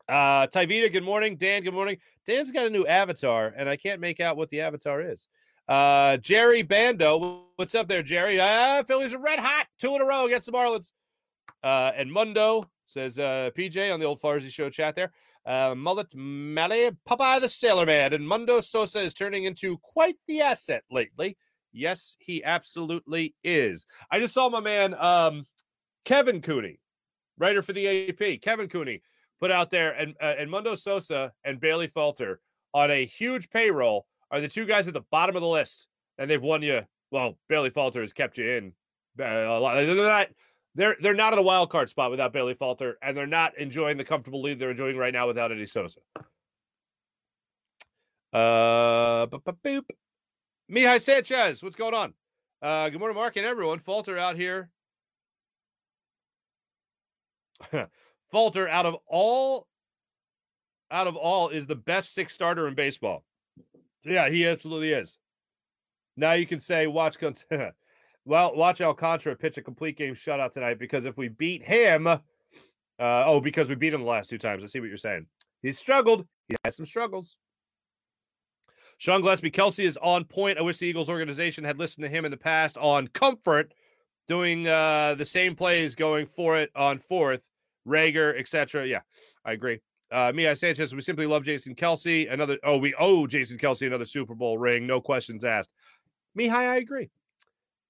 Uh 0.10 0.48
Tyvita, 0.48 0.92
good 0.92 1.04
morning. 1.04 1.36
Dan, 1.36 1.62
good 1.62 1.76
morning. 1.76 1.98
Dan's 2.26 2.50
got 2.50 2.66
a 2.66 2.70
new 2.72 2.86
avatar, 2.88 3.54
and 3.56 3.70
I 3.70 3.78
can't 3.78 4.02
make 4.02 4.20
out 4.20 4.38
what 4.38 4.50
the 4.50 4.62
avatar 4.62 5.00
is. 5.00 5.28
Uh 5.68 6.18
Jerry 6.18 6.64
Bando, 6.64 7.44
what's 7.58 7.76
up 7.76 7.88
there, 7.88 8.02
Jerry? 8.02 8.40
Ah, 8.42 8.82
Phillies 8.88 9.14
are 9.14 9.20
red 9.20 9.38
hot, 9.38 9.68
two 9.80 9.96
in 9.96 10.02
a 10.02 10.06
row 10.06 10.26
against 10.26 10.48
the 10.48 10.52
Marlins. 10.52 10.94
Uh 11.64 11.92
and 11.96 12.12
Mundo 12.12 12.68
says 12.88 13.20
uh 13.20 13.52
PJ 13.56 13.94
on 13.94 14.00
the 14.00 14.06
old 14.08 14.20
Farzy 14.20 14.52
show 14.52 14.72
chat 14.72 14.96
there 14.96 15.12
uh, 15.46 15.76
Mullet 15.76 16.14
Mally, 16.16 16.92
Popeye 17.08 17.42
the 17.42 17.50
Sailor 17.50 17.86
Man, 17.86 18.12
Edmundo 18.12 18.64
Sosa 18.64 19.00
is 19.00 19.14
turning 19.14 19.46
into 19.46 19.78
quite 19.78 20.16
the 20.28 20.42
asset 20.42 20.84
lately. 20.92 21.38
Yes, 21.74 22.18
he 22.20 22.44
absolutely 22.44 23.36
is. 23.44 23.86
I 24.12 24.20
just 24.20 24.34
saw 24.34 24.50
my 24.50 24.60
man 24.60 24.94
um, 24.96 25.46
Kevin 26.06 26.42
Cooney, 26.42 26.80
writer 27.38 27.62
for 27.62 27.74
the 27.74 28.10
AP. 28.10 28.42
Kevin 28.42 28.68
Cooney 28.68 29.02
put 29.40 29.52
out 29.52 29.70
there, 29.70 29.92
and 29.92 30.16
uh, 30.22 30.34
Edmundo 30.40 30.78
Sosa 30.78 31.32
and 31.44 31.60
Bailey 31.60 31.88
Falter 31.88 32.42
on 32.74 32.92
a 32.92 33.06
huge 33.06 33.50
payroll 33.50 34.06
are 34.30 34.42
the 34.42 34.48
two 34.48 34.66
guys 34.66 34.88
at 34.88 34.94
the 34.94 35.06
bottom 35.12 35.36
of 35.36 35.42
the 35.42 35.48
list, 35.48 35.88
and 36.18 36.30
they've 36.30 36.42
won 36.42 36.62
you. 36.62 36.82
Well, 37.10 37.38
Bailey 37.50 37.70
Falter 37.70 38.02
has 38.02 38.14
kept 38.14 38.38
you 38.38 38.50
in 38.50 38.74
uh. 39.20 39.74
They're 39.74 39.96
not 39.96 40.30
they're 40.76 40.96
they're 41.02 41.14
not 41.14 41.34
in 41.34 41.40
a 41.40 41.44
wild 41.44 41.70
card 41.70 41.90
spot 41.90 42.12
without 42.12 42.34
Bailey 42.34 42.54
Falter, 42.54 42.98
and 43.02 43.16
they're 43.16 43.28
not 43.28 43.58
enjoying 43.58 43.98
the 43.98 44.06
comfortable 44.06 44.42
lead 44.42 44.60
they're 44.60 44.72
enjoying 44.72 44.98
right 44.98 45.14
now 45.14 45.28
without 45.28 45.52
Eddie 45.52 45.66
Sosa. 45.66 46.00
Uh, 48.34 49.28
boop. 49.28 49.84
Mihai 50.72 51.02
Sanchez, 51.02 51.62
what's 51.62 51.76
going 51.76 51.94
on? 51.94 52.14
Uh, 52.62 52.90
good 52.90 53.00
morning, 53.00 53.18
Mark 53.18 53.36
and 53.36 53.46
everyone. 53.46 53.80
Falter 53.80 54.18
out 54.18 54.38
here. 54.38 54.70
Falter 58.32 58.70
out 58.70 58.86
of 58.86 58.96
all, 59.08 59.68
out 60.90 61.08
of 61.08 61.18
all, 61.18 61.50
is 61.50 61.66
the 61.66 61.76
best 61.76 62.14
six 62.14 62.34
starter 62.34 62.70
in 62.70 62.76
baseball. 62.76 63.26
Yeah, 64.06 64.30
he 64.30 64.48
absolutely 64.48 64.94
is. 64.94 65.18
Now 66.16 66.34
you 66.34 66.48
can 66.48 66.60
say, 66.62 66.88
watch 66.88 67.18
Well, 68.26 68.56
watch 68.56 68.82
Alcantara 68.82 69.36
pitch 69.36 69.58
a 69.58 69.62
complete 69.62 69.98
game 69.98 70.14
shutout 70.14 70.54
tonight 70.54 70.78
because 70.78 71.06
if 71.06 71.18
we 71.18 71.28
beat 71.28 71.64
him, 71.64 72.06
uh, 72.08 72.20
oh, 73.00 73.42
because 73.42 73.68
we 73.68 73.76
beat 73.76 73.94
him 73.94 74.02
the 74.02 74.08
last 74.08 74.30
two 74.30 74.38
times. 74.38 74.64
I 74.64 74.68
see 74.68 74.80
what 74.80 74.90
you're 74.90 74.98
saying. 74.98 75.26
He's 75.64 75.80
struggled. 75.80 76.28
He 76.48 76.56
has 76.64 76.76
some 76.76 76.86
struggles. 76.86 77.38
Sean 79.00 79.22
Gillespie 79.22 79.50
Kelce 79.50 79.84
is 79.84 79.98
on 79.98 80.26
point. 80.26 80.60
I 80.60 80.62
wish 80.62 80.78
the 80.78 80.86
Eagles 80.86 81.10
organization 81.10 81.64
had 81.64 81.80
listened 81.80 82.04
to 82.04 82.10
him 82.10 82.24
in 82.26 82.30
the 82.30 82.38
past 82.38 82.78
on 82.78 83.08
comfort, 83.08 83.74
doing 84.28 84.68
uh, 84.68 85.16
the 85.16 85.26
same 85.26 85.56
plays, 85.56 85.96
going 85.96 86.28
for 86.28 86.58
it 86.58 86.70
on 86.76 87.00
fourth, 87.00 87.50
Rager, 87.88 88.40
etc. 88.40 88.86
Yeah, 88.86 89.02
I 89.44 89.54
agree. 89.54 89.82
Uh, 90.12 90.32
Mia 90.36 90.56
Sanchez, 90.56 90.94
we 90.94 91.02
simply 91.02 91.26
love 91.26 91.44
Jason 91.44 91.74
Kelce. 91.74 92.32
Another, 92.32 92.60
oh, 92.64 92.78
we 92.78 92.94
owe 93.00 93.26
Jason 93.26 93.58
Kelce 93.58 93.88
another 93.88 94.06
Super 94.06 94.36
Bowl 94.36 94.60
ring. 94.60 94.86
No 94.86 95.02
questions 95.02 95.44
asked. 95.44 95.72
Mihai, 96.38 96.52
I 96.52 96.76
agree. 96.78 97.10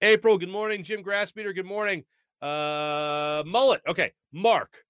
April, 0.01 0.37
good 0.37 0.49
morning. 0.49 0.83
Jim 0.83 1.03
Grassbeater, 1.03 1.53
good 1.53 1.65
morning. 1.65 2.03
Uh, 2.41 3.43
Mullet. 3.45 3.81
Okay. 3.87 4.13
Mark. 4.31 4.83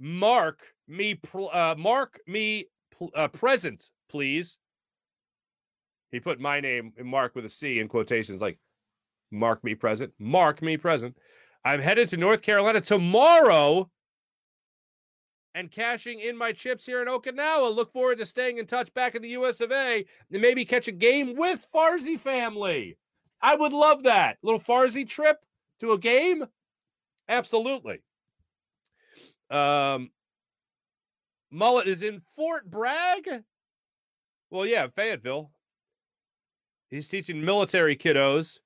Mark 0.00 0.62
me, 0.88 1.20
uh, 1.52 1.76
mark 1.78 2.18
me 2.26 2.66
pl- 2.90 3.12
uh, 3.14 3.28
present, 3.28 3.88
please. 4.10 4.58
He 6.10 6.18
put 6.18 6.40
my 6.40 6.60
name 6.60 6.92
and 6.98 7.06
Mark 7.06 7.36
with 7.36 7.44
a 7.44 7.48
C 7.48 7.78
in 7.78 7.86
quotations, 7.86 8.40
like 8.40 8.58
mark 9.30 9.62
me 9.62 9.74
present, 9.74 10.12
mark 10.18 10.60
me 10.60 10.76
present. 10.76 11.16
I'm 11.64 11.80
headed 11.80 12.08
to 12.08 12.16
North 12.16 12.42
Carolina 12.42 12.80
tomorrow 12.80 13.88
and 15.54 15.70
cashing 15.70 16.18
in 16.18 16.36
my 16.36 16.52
chips 16.52 16.84
here 16.84 17.00
in 17.00 17.08
Okinawa. 17.08 17.74
Look 17.74 17.92
forward 17.92 18.18
to 18.18 18.26
staying 18.26 18.58
in 18.58 18.66
touch 18.66 18.92
back 18.94 19.14
in 19.14 19.22
the 19.22 19.30
US 19.30 19.60
of 19.60 19.70
A 19.70 20.04
and 20.32 20.42
maybe 20.42 20.64
catch 20.64 20.88
a 20.88 20.92
game 20.92 21.36
with 21.36 21.66
Farzy 21.72 22.18
family. 22.18 22.96
I 23.42 23.56
would 23.56 23.72
love 23.72 24.04
that. 24.04 24.38
Little 24.42 24.60
Farzy 24.60 25.08
trip 25.08 25.38
to 25.80 25.92
a 25.92 25.98
game? 25.98 26.46
Absolutely. 27.28 28.00
Um 29.50 30.10
Mullet 31.50 31.86
is 31.86 32.02
in 32.02 32.22
Fort 32.34 32.70
Bragg. 32.70 33.28
Well, 34.50 34.64
yeah, 34.64 34.86
Fayetteville. 34.88 35.50
He's 36.90 37.08
teaching 37.08 37.44
military 37.44 37.96
kiddos. 37.96 38.58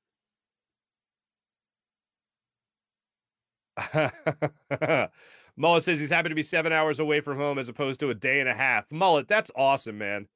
Mullet 5.57 5.85
says 5.85 5.99
he's 5.99 6.11
happy 6.11 6.29
to 6.29 6.35
be 6.35 6.43
seven 6.43 6.73
hours 6.73 7.01
away 7.01 7.21
from 7.21 7.39
home 7.39 7.59
as 7.59 7.69
opposed 7.69 8.01
to 8.01 8.11
a 8.11 8.15
day 8.15 8.41
and 8.41 8.49
a 8.49 8.55
half. 8.55 8.91
Mullet, 8.91 9.29
that's 9.29 9.51
awesome, 9.57 9.99
man. 9.99 10.27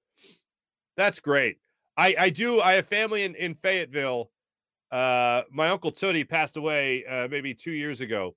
That's 0.96 1.20
great. 1.20 1.58
I 2.00 2.14
I 2.18 2.30
do. 2.30 2.60
I 2.60 2.72
have 2.72 2.86
family 2.86 3.24
in 3.24 3.34
in 3.34 3.54
Fayetteville. 3.54 4.30
Uh, 4.90 5.42
my 5.52 5.68
uncle 5.68 5.92
Tootie 5.92 6.28
passed 6.28 6.56
away 6.56 7.04
uh, 7.04 7.28
maybe 7.28 7.54
two 7.54 7.72
years 7.72 8.00
ago, 8.00 8.34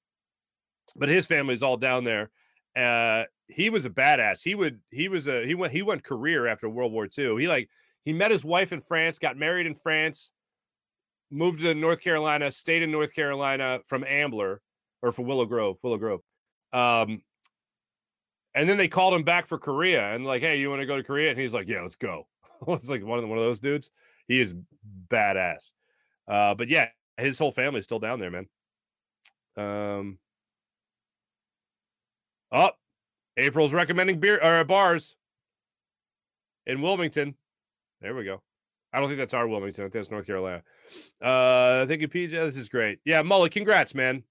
but 0.97 1.07
his 1.09 1.25
family's 1.25 1.63
all 1.63 1.77
down 1.77 2.03
there. 2.03 2.29
Uh, 2.75 3.23
he 3.47 3.69
was 3.69 3.85
a 3.85 3.89
badass. 3.89 4.43
He 4.43 4.53
would 4.53 4.81
he 4.91 5.07
was 5.07 5.27
a 5.27 5.45
he 5.45 5.55
went 5.55 5.71
he 5.71 5.81
went 5.81 6.03
career 6.03 6.45
after 6.45 6.69
World 6.69 6.91
War 6.91 7.07
II. 7.17 7.39
He 7.39 7.47
like 7.47 7.69
he 8.03 8.11
met 8.11 8.31
his 8.31 8.43
wife 8.43 8.73
in 8.73 8.81
France, 8.81 9.17
got 9.17 9.37
married 9.37 9.65
in 9.65 9.75
France, 9.75 10.31
moved 11.31 11.61
to 11.61 11.73
North 11.73 12.01
Carolina, 12.01 12.51
stayed 12.51 12.83
in 12.83 12.91
North 12.91 13.13
Carolina 13.13 13.79
from 13.87 14.03
Ambler 14.03 14.61
or 15.01 15.13
from 15.13 15.25
Willow 15.25 15.45
Grove, 15.45 15.77
Willow 15.81 15.97
Grove. 15.97 16.19
Um, 16.73 17.21
and 18.55 18.67
then 18.67 18.77
they 18.77 18.89
called 18.89 19.13
him 19.13 19.23
back 19.23 19.47
for 19.47 19.57
Korea 19.57 20.13
and 20.13 20.25
like, 20.25 20.41
hey, 20.41 20.59
you 20.59 20.69
want 20.69 20.81
to 20.81 20.85
go 20.85 20.97
to 20.97 21.03
Korea? 21.03 21.29
And 21.29 21.39
he's 21.39 21.53
like, 21.53 21.67
yeah, 21.67 21.81
let's 21.81 21.95
go. 21.95 22.27
it's 22.73 22.89
like 22.89 23.03
one 23.03 23.19
of 23.19 23.27
one 23.27 23.37
of 23.37 23.43
those 23.43 23.59
dudes. 23.59 23.91
He 24.27 24.39
is 24.39 24.53
badass. 25.09 25.71
Uh, 26.27 26.53
but 26.55 26.67
yeah, 26.69 26.89
his 27.17 27.37
whole 27.37 27.51
family's 27.51 27.83
still 27.83 27.99
down 27.99 28.19
there, 28.19 28.31
man. 28.31 28.47
Um, 29.57 30.17
oh, 32.51 32.71
April's 33.37 33.73
recommending 33.73 34.19
beer 34.19 34.39
or 34.41 34.63
bars 34.63 35.15
in 36.65 36.81
Wilmington. 36.81 37.35
There 38.01 38.15
we 38.15 38.23
go. 38.23 38.41
I 38.91 38.99
don't 38.99 39.07
think 39.07 39.19
that's 39.19 39.33
our 39.33 39.47
Wilmington. 39.47 39.83
I 39.83 39.85
think 39.85 39.93
that's 39.93 40.11
North 40.11 40.27
Carolina. 40.27 40.61
Uh, 41.21 41.85
thank 41.87 42.01
you, 42.01 42.07
PJ. 42.07 42.31
This 42.31 42.57
is 42.57 42.69
great. 42.69 42.99
Yeah, 43.05 43.21
Mullet, 43.23 43.51
congrats, 43.51 43.95
man. 43.95 44.23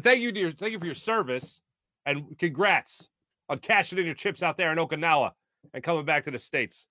Thank 0.00 0.20
you 0.20 0.30
your 0.30 0.52
thank 0.52 0.72
you 0.72 0.78
for 0.78 0.86
your 0.86 0.94
service 0.94 1.60
and 2.06 2.36
congrats 2.38 3.08
on 3.48 3.58
cashing 3.58 3.98
in 3.98 4.06
your 4.06 4.14
chips 4.14 4.42
out 4.42 4.56
there 4.56 4.72
in 4.72 4.78
Okinawa 4.78 5.32
and 5.74 5.82
coming 5.82 6.04
back 6.04 6.24
to 6.24 6.30
the 6.30 6.38
States. 6.38 6.86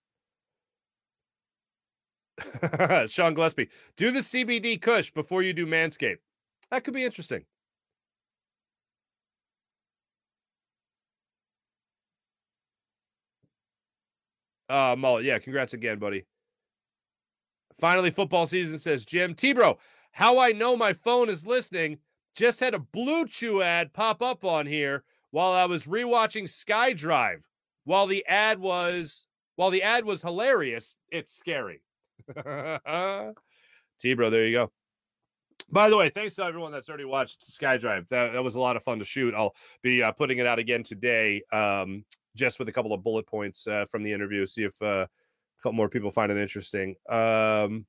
Sean 3.07 3.33
Gillespie, 3.33 3.69
do 3.97 4.11
the 4.11 4.19
CBD 4.19 4.81
Kush 4.81 5.11
before 5.11 5.41
you 5.43 5.53
do 5.53 5.65
Manscaped. 5.65 6.19
That 6.69 6.83
could 6.83 6.93
be 6.93 7.03
interesting. 7.03 7.45
Uh, 14.69 14.95
Mullet, 14.97 15.25
yeah, 15.25 15.37
congrats 15.37 15.73
again, 15.73 15.99
buddy. 15.99 16.25
Finally, 17.77 18.11
football 18.11 18.47
season 18.47 18.79
says 18.79 19.03
Jim 19.03 19.33
T-Bro. 19.33 19.77
How 20.11 20.39
I 20.39 20.51
know 20.51 20.77
my 20.77 20.93
phone 20.93 21.29
is 21.29 21.45
listening? 21.45 21.97
Just 22.33 22.61
had 22.61 22.73
a 22.73 22.79
BlueChew 22.79 23.63
ad 23.63 23.91
pop 23.91 24.21
up 24.21 24.45
on 24.45 24.65
here 24.65 25.03
while 25.31 25.51
I 25.51 25.65
was 25.65 25.87
rewatching 25.87 26.47
Sky 26.47 26.93
Drive. 26.93 27.43
While 27.83 28.07
the 28.07 28.25
ad 28.27 28.59
was 28.59 29.27
while 29.55 29.71
the 29.71 29.83
ad 29.83 30.05
was 30.05 30.21
hilarious, 30.21 30.95
it's 31.09 31.33
scary. 31.33 31.81
T-Bro, 33.99 34.29
there 34.29 34.45
you 34.45 34.53
go. 34.53 34.71
By 35.69 35.89
the 35.89 35.95
way, 35.95 36.09
thanks 36.09 36.35
to 36.35 36.43
everyone 36.43 36.71
that's 36.71 36.89
already 36.89 37.05
watched 37.05 37.47
SkyDrive. 37.47 38.09
That, 38.09 38.33
that 38.33 38.43
was 38.43 38.55
a 38.55 38.59
lot 38.59 38.75
of 38.75 38.83
fun 38.83 38.99
to 38.99 39.05
shoot. 39.05 39.33
I'll 39.33 39.55
be 39.81 40.03
uh, 40.03 40.11
putting 40.11 40.39
it 40.39 40.45
out 40.45 40.59
again 40.59 40.83
today, 40.83 41.41
um, 41.53 42.03
just 42.35 42.59
with 42.59 42.67
a 42.67 42.71
couple 42.73 42.93
of 42.93 43.03
bullet 43.03 43.25
points 43.25 43.67
uh, 43.67 43.85
from 43.89 44.03
the 44.03 44.11
interview. 44.11 44.45
See 44.45 44.63
if 44.63 44.81
uh, 44.81 45.05
a 45.05 45.63
couple 45.63 45.73
more 45.73 45.87
people 45.87 46.11
find 46.11 46.31
it 46.31 46.37
interesting. 46.37 46.95
Um, 47.09 47.85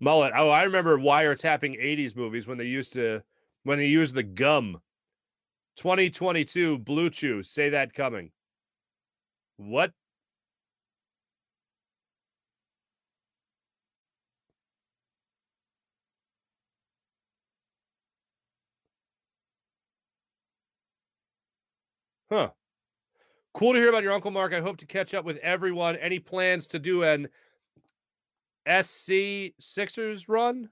Mullet. 0.00 0.32
Oh, 0.34 0.50
I 0.50 0.64
remember 0.64 0.98
wiretapping 0.98 1.82
80s 1.82 2.16
movies 2.16 2.46
when 2.46 2.58
they 2.58 2.66
used 2.66 2.92
to 2.94 3.22
when 3.62 3.78
they 3.78 3.86
used 3.86 4.14
the 4.14 4.22
gum. 4.22 4.80
2022 5.76 6.78
BlueChew. 6.80 7.44
Say 7.44 7.70
that 7.70 7.94
coming. 7.94 8.30
What? 9.56 9.92
Huh. 22.30 22.50
Cool 23.52 23.74
to 23.74 23.78
hear 23.78 23.88
about 23.88 24.02
your 24.02 24.12
Uncle 24.12 24.32
Mark. 24.32 24.52
I 24.52 24.60
hope 24.60 24.78
to 24.78 24.86
catch 24.86 25.14
up 25.14 25.24
with 25.24 25.36
everyone. 25.36 25.94
Any 25.96 26.18
plans 26.18 26.66
to 26.68 26.80
do 26.80 27.04
an 27.04 27.28
SC 28.66 29.54
Sixers 29.60 30.28
run? 30.28 30.70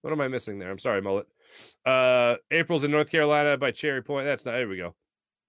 What 0.00 0.12
am 0.12 0.20
I 0.22 0.28
missing 0.28 0.58
there? 0.58 0.70
I'm 0.70 0.78
sorry, 0.78 1.02
Mullet. 1.02 1.26
Uh, 1.84 2.36
April's 2.50 2.84
in 2.84 2.90
North 2.90 3.10
Carolina 3.10 3.58
by 3.58 3.70
Cherry 3.70 4.02
Point. 4.02 4.24
That's 4.24 4.46
not. 4.46 4.52
There 4.52 4.68
we 4.68 4.78
go. 4.78 4.94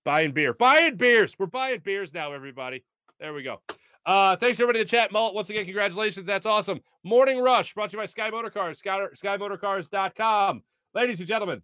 Buying 0.04 0.32
beer. 0.32 0.54
Buying 0.54 0.96
beers. 0.96 1.36
We're 1.38 1.46
buying 1.46 1.80
beers 1.80 2.14
now, 2.14 2.34
everybody. 2.34 2.84
There 3.20 3.34
we 3.34 3.44
go. 3.44 3.62
Uh, 4.04 4.36
thanks 4.36 4.60
everybody 4.60 4.80
in 4.80 4.86
the 4.86 4.90
chat. 4.90 5.12
Mullet, 5.12 5.36
once 5.36 5.50
again, 5.50 5.66
congratulations. 5.66 6.26
That's 6.26 6.48
awesome. 6.48 6.82
Morning 7.04 7.40
Rush 7.40 7.74
brought 7.76 7.92
to 7.92 7.98
you 7.98 8.02
by 8.02 8.08
Sky 8.08 8.32
Motor 8.32 8.50
Cars, 8.50 8.80
Sky, 8.80 9.06
SkyMotorcars.com. 9.16 10.64
Ladies 10.96 11.20
and 11.20 11.28
gentlemen, 11.28 11.62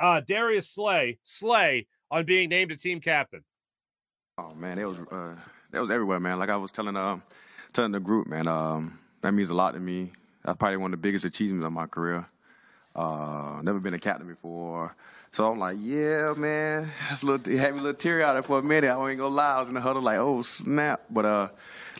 uh, 0.00 0.20
Darius 0.20 0.68
Slay, 0.68 1.18
Slay 1.24 1.88
on 2.10 2.24
being 2.24 2.48
named 2.48 2.70
a 2.70 2.76
team 2.76 3.00
captain. 3.00 3.42
Oh 4.38 4.54
man, 4.54 4.78
that 4.78 4.86
was 4.86 5.00
uh, 5.00 5.34
that 5.72 5.80
was 5.80 5.90
everywhere, 5.90 6.20
man. 6.20 6.38
Like 6.38 6.50
I 6.50 6.56
was 6.56 6.72
telling 6.72 6.96
um 6.96 7.22
telling 7.72 7.92
the 7.92 8.00
group, 8.00 8.28
man, 8.28 8.46
um, 8.46 8.98
that 9.22 9.32
means 9.32 9.50
a 9.50 9.54
lot 9.54 9.74
to 9.74 9.80
me. 9.80 10.12
That's 10.44 10.56
probably 10.56 10.78
one 10.78 10.94
of 10.94 11.00
the 11.00 11.02
biggest 11.02 11.24
achievements 11.24 11.66
of 11.66 11.72
my 11.72 11.86
career. 11.86 12.26
Uh, 12.94 13.60
never 13.62 13.80
been 13.80 13.94
a 13.94 13.98
captain 13.98 14.26
before. 14.26 14.94
So 15.32 15.50
I'm 15.50 15.58
like, 15.58 15.76
yeah, 15.80 16.34
man. 16.36 16.90
That's 17.08 17.22
a 17.22 17.26
little, 17.26 17.52
it 17.52 17.58
had 17.58 17.74
me 17.74 17.80
a 17.80 17.82
little 17.82 17.98
teary 17.98 18.24
out 18.24 18.32
there 18.32 18.42
for 18.42 18.58
a 18.58 18.62
minute. 18.62 18.90
I 18.90 19.08
ain't 19.08 19.18
gonna 19.18 19.34
lie. 19.34 19.56
I 19.56 19.58
was 19.60 19.68
in 19.68 19.74
the 19.74 19.80
huddle 19.80 20.02
like, 20.02 20.18
oh, 20.18 20.42
snap. 20.42 21.02
But, 21.08 21.24
uh, 21.24 21.48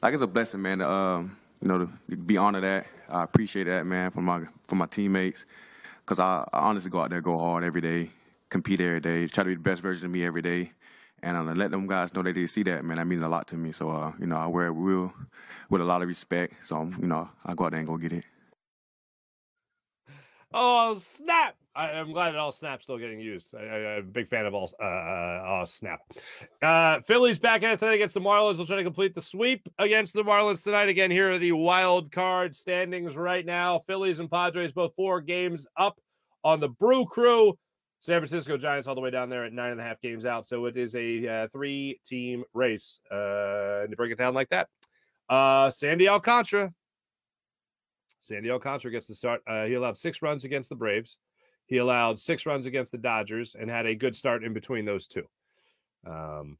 like, 0.03 0.15
it's 0.15 0.23
a 0.23 0.27
blessing, 0.27 0.61
man, 0.63 0.79
to, 0.79 0.91
um, 0.91 1.37
you 1.63 1.69
know, 1.69 1.89
to 2.09 2.17
be 2.17 2.37
honored 2.37 2.65
that. 2.65 2.87
I 3.09 3.23
appreciate 3.23 3.65
that, 3.65 3.87
man, 3.87 4.11
for 4.11 4.21
my, 4.21 4.43
for 4.67 4.75
my 4.75 4.87
teammates. 4.87 5.45
Because 6.05 6.19
I, 6.19 6.45
I 6.53 6.61
honestly 6.61 6.91
go 6.91 7.01
out 7.01 7.11
there, 7.11 7.21
go 7.21 7.39
hard 7.39 7.63
every 7.63 7.81
day, 7.81 8.11
compete 8.49 8.81
every 8.81 9.01
day, 9.01 9.29
try 9.29 9.45
to 9.45 9.49
be 9.49 9.55
the 9.55 9.61
best 9.61 9.81
version 9.81 10.07
of 10.07 10.11
me 10.11 10.25
every 10.25 10.43
day. 10.43 10.73
And 11.23 11.37
uh, 11.37 11.43
let 11.53 11.71
them 11.71 11.87
guys 11.87 12.13
know 12.15 12.23
that 12.23 12.35
they 12.35 12.47
see 12.47 12.65
that, 12.65 12.85
man, 12.85 12.97
that 12.97 13.07
means 13.07 13.23
a 13.23 13.29
lot 13.29 13.47
to 13.49 13.57
me. 13.57 13.71
So, 13.71 13.91
uh, 13.91 14.13
you 14.19 14.27
know, 14.27 14.37
I 14.37 14.47
wear 14.47 14.67
it 14.67 14.73
real 14.73 15.13
with 15.69 15.81
a 15.81 15.85
lot 15.85 16.03
of 16.03 16.09
respect. 16.09 16.55
So, 16.65 16.79
I'm, 16.79 16.97
you 17.01 17.07
know, 17.07 17.29
I 17.45 17.55
go 17.55 17.67
out 17.67 17.73
there 17.73 17.79
and 17.79 17.87
go 17.87 17.97
get 17.97 18.13
it. 18.13 18.25
Oh 20.53 20.95
snap! 20.95 21.55
I, 21.77 21.91
am 21.93 22.13
glad 22.13 22.33
that 22.33 22.39
all 22.39 22.51
snap's 22.51 22.83
still 22.83 22.99
getting 22.99 23.21
used. 23.21 23.55
I, 23.55 23.63
am 23.63 23.99
a 23.99 24.03
big 24.03 24.27
fan 24.27 24.47
of 24.47 24.55
all 24.55 24.71
uh, 24.83 24.85
uh, 24.85 25.43
all 25.47 25.67
snap. 25.67 26.01
Uh, 26.61 27.01
Phillies 27.01 27.39
back 27.39 27.63
at 27.63 27.75
it 27.75 27.79
tonight 27.79 27.95
against 27.95 28.15
the 28.15 28.21
Marlins. 28.21 28.57
They'll 28.57 28.67
try 28.67 28.77
to 28.77 28.83
complete 28.83 29.15
the 29.15 29.23
sweep 29.23 29.69
against 29.79 30.13
the 30.13 30.25
Marlins 30.25 30.65
tonight. 30.65 30.89
Again, 30.89 31.13
here 31.13 31.31
are 31.31 31.39
the 31.39 31.53
wild 31.53 32.11
card 32.11 32.57
standings 32.57 33.17
right 33.17 33.47
now. 33.47 33.83
Phillies 33.87 34.19
and 34.19 34.31
Padres 34.31 34.73
both 34.73 34.93
four 34.97 35.21
games 35.21 35.69
up 35.77 36.01
on 36.43 36.59
the 36.59 36.69
Brew 36.69 37.07
Crew. 37.07 37.57
San 38.01 38.19
Francisco 38.19 38.57
Giants 38.57 38.89
all 38.89 38.95
the 38.95 39.01
way 39.01 39.11
down 39.11 39.29
there 39.29 39.45
at 39.45 39.53
nine 39.53 39.71
and 39.73 39.81
a 39.81 39.85
half 39.85 40.01
games 40.01 40.27
out. 40.27 40.49
So 40.49 40.65
it 40.65 40.77
is 40.77 40.97
a 40.97 41.29
uh, 41.29 41.49
three 41.53 42.01
team 42.05 42.43
race. 42.55 43.01
Uh, 43.13 43.83
and 43.83 43.91
to 43.91 43.97
break 43.97 44.11
it 44.11 44.19
down 44.19 44.35
like 44.35 44.49
that, 44.49 44.69
uh, 45.29 45.71
Sandy 45.71 46.09
Alcantara 46.09 46.73
Sandy 48.21 48.51
Alcantara 48.51 48.93
gets 48.93 49.07
the 49.07 49.15
start. 49.15 49.43
Uh, 49.47 49.65
he 49.65 49.75
allowed 49.75 49.99
six 49.99 50.23
runs 50.23 50.45
against 50.45 50.69
the 50.69 50.77
Braves. 50.77 51.19
He 51.67 51.79
allowed 51.79 52.21
six 52.21 52.47
runs 52.47 52.67
against 52.67 52.93
the 52.93 52.99
Dodgers 52.99 53.57
and 53.59 53.71
had 53.71 53.87
a 53.87 53.95
good 53.95 54.17
start 54.17 54.45
in 54.45 54.53
between 54.53 54.85
those 54.85 55.07
two. 55.07 55.25
Um, 56.07 56.59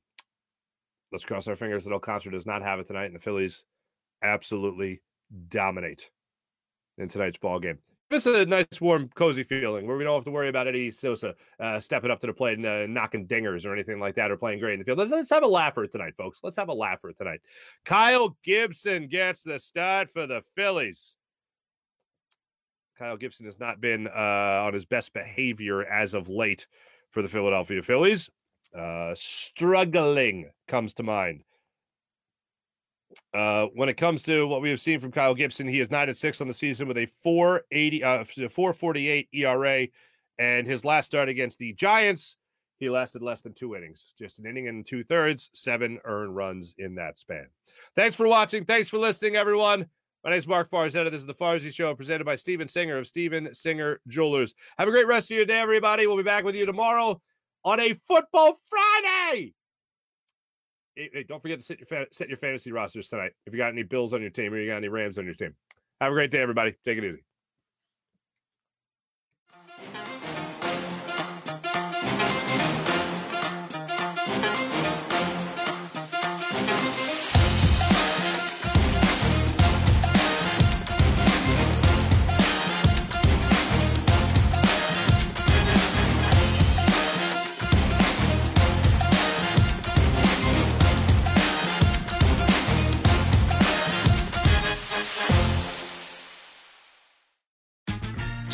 let's 1.13 1.25
cross 1.25 1.49
our 1.49 1.57
fingers 1.57 1.85
that 1.85 1.93
Alcantara 1.93 2.33
does 2.33 2.47
not 2.47 2.63
have 2.63 2.79
it 2.79 2.87
tonight, 2.87 3.07
and 3.07 3.15
the 3.15 3.21
Phillies 3.21 3.65
absolutely 4.23 5.03
dominate 5.49 6.11
in 6.99 7.09
tonight's 7.09 7.39
ball 7.39 7.59
game. 7.59 7.79
This 8.11 8.27
is 8.27 8.35
a 8.35 8.45
nice, 8.45 8.81
warm, 8.81 9.09
cozy 9.15 9.45
feeling 9.45 9.87
where 9.87 9.97
we 9.97 10.03
don't 10.03 10.17
have 10.17 10.25
to 10.25 10.33
worry 10.33 10.49
about 10.49 10.67
Eddie 10.67 10.91
Sosa 10.91 11.35
uh, 11.61 11.79
stepping 11.79 12.11
up 12.11 12.21
to 12.21 12.27
the 12.27 12.33
plate 12.33 12.59
and 12.59 12.67
uh, 12.67 12.87
knocking 12.87 13.27
dingers 13.27 13.65
or 13.65 13.73
anything 13.73 14.01
like 14.01 14.17
that 14.17 14.33
or 14.33 14.37
playing 14.37 14.59
great 14.59 14.75
in 14.75 14.79
the 14.81 14.85
field. 14.85 14.99
Let's, 14.99 15.13
let's 15.13 15.31
have 15.31 15.45
a 15.45 15.49
laugher 15.49 15.87
tonight, 15.87 16.15
folks. 16.17 16.41
Let's 16.43 16.57
have 16.57 16.69
a 16.69 16.75
laugher 16.75 17.13
tonight. 17.13 17.41
Kyle 17.85 18.37
Gibson 18.43 19.07
gets 19.07 19.45
the 19.45 19.61
start 19.61 20.11
for 20.11 20.27
the 20.27 20.43
Phillies. 20.57 21.15
Kyle 23.01 23.17
Gibson 23.17 23.47
has 23.47 23.59
not 23.59 23.81
been 23.81 24.07
uh, 24.09 24.63
on 24.67 24.75
his 24.75 24.85
best 24.85 25.15
behavior 25.15 25.87
as 25.87 26.13
of 26.13 26.29
late 26.29 26.67
for 27.11 27.23
the 27.23 27.29
Philadelphia 27.29 27.83
Phillies. 27.83 28.29
Uh, 28.77 29.15
struggling 29.15 30.51
comes 30.69 30.93
to 30.95 31.03
mind. 31.03 31.43
Uh, 33.33 33.67
when 33.75 33.89
it 33.89 33.97
comes 33.97 34.23
to 34.25 34.47
what 34.47 34.61
we 34.61 34.69
have 34.69 34.83
seen 34.83 35.01
from 35.01 35.13
Kyle 35.13 35.35
Gibson, 35.35 35.67
he 35.67 35.81
is 35.81 35.91
nine 35.91 36.09
and 36.09 36.17
six 36.17 36.43
on 36.43 36.47
the 36.47 36.53
season 36.53 36.87
with 36.87 36.99
a 36.99 37.07
480, 37.07 38.05
uh, 38.05 38.25
448 38.25 39.29
ERA. 39.33 39.89
And 40.39 40.67
his 40.67 40.85
last 40.85 41.07
start 41.07 41.31
against 41.31 41.59
the 41.59 41.73
Giants, 41.73 42.37
he 42.79 42.91
lasted 42.91 43.23
less 43.23 43.41
than 43.41 43.55
two 43.55 43.75
innings, 43.77 44.13
just 44.19 44.39
an 44.39 44.47
inning 44.47 44.69
and 44.69 44.85
two 44.85 45.05
thirds, 45.05 45.49
seven 45.55 45.99
earned 46.05 46.37
runs 46.37 46.75
in 46.77 46.97
that 46.97 47.19
span. 47.19 47.47
Thanks 47.97 48.15
for 48.15 48.29
watching. 48.29 48.67
Thanks 48.67 48.91
for 48.91 48.99
listening, 48.99 49.37
everyone. 49.37 49.87
My 50.23 50.31
name 50.31 50.39
is 50.39 50.47
Marc 50.47 50.69
Farzetta. 50.69 51.11
This 51.11 51.23
is 51.23 51.27
the 51.27 51.35
Farzy 51.35 51.73
Show 51.73 51.95
presented 51.95 52.25
by 52.25 52.37
Steven 52.37 52.69
Singer 52.69 52.99
of 52.99 53.07
Steven 53.07 53.55
Singer 53.55 54.01
Jewelers. 54.07 54.55
Have 54.77 54.87
a 54.87 54.91
great 54.91 55.07
rest 55.07 55.31
of 55.31 55.37
your 55.39 55.47
day, 55.47 55.59
everybody. 55.59 56.07
We'll 56.07 56.19
be 56.19 56.23
back 56.23 56.45
with 56.45 56.55
you 56.55 56.67
tomorrow 56.67 57.19
on 57.65 57.81
a 57.81 57.95
Football 58.07 58.59
Friday. 58.69 59.55
Hey, 60.95 61.09
hey, 61.11 61.23
don't 61.27 61.41
forget 61.41 61.59
to 61.61 61.65
set 61.65 61.79
your, 61.79 61.87
fa- 61.87 62.07
set 62.13 62.29
your 62.29 62.37
fantasy 62.37 62.71
rosters 62.71 63.09
tonight. 63.09 63.33
If 63.47 63.55
you 63.55 63.59
got 63.59 63.73
any 63.73 63.83
Bills 63.83 64.13
on 64.13 64.21
your 64.21 64.29
team 64.29 64.53
or 64.53 64.61
you 64.61 64.69
got 64.69 64.77
any 64.77 64.89
Rams 64.89 65.17
on 65.17 65.25
your 65.25 65.35
team. 65.35 65.55
Have 66.03 66.13
a 66.13 66.15
great 66.15 66.31
day, 66.31 66.43
everybody. 66.43 66.75
Take 66.85 66.99
it 66.99 67.05
easy. 67.05 67.25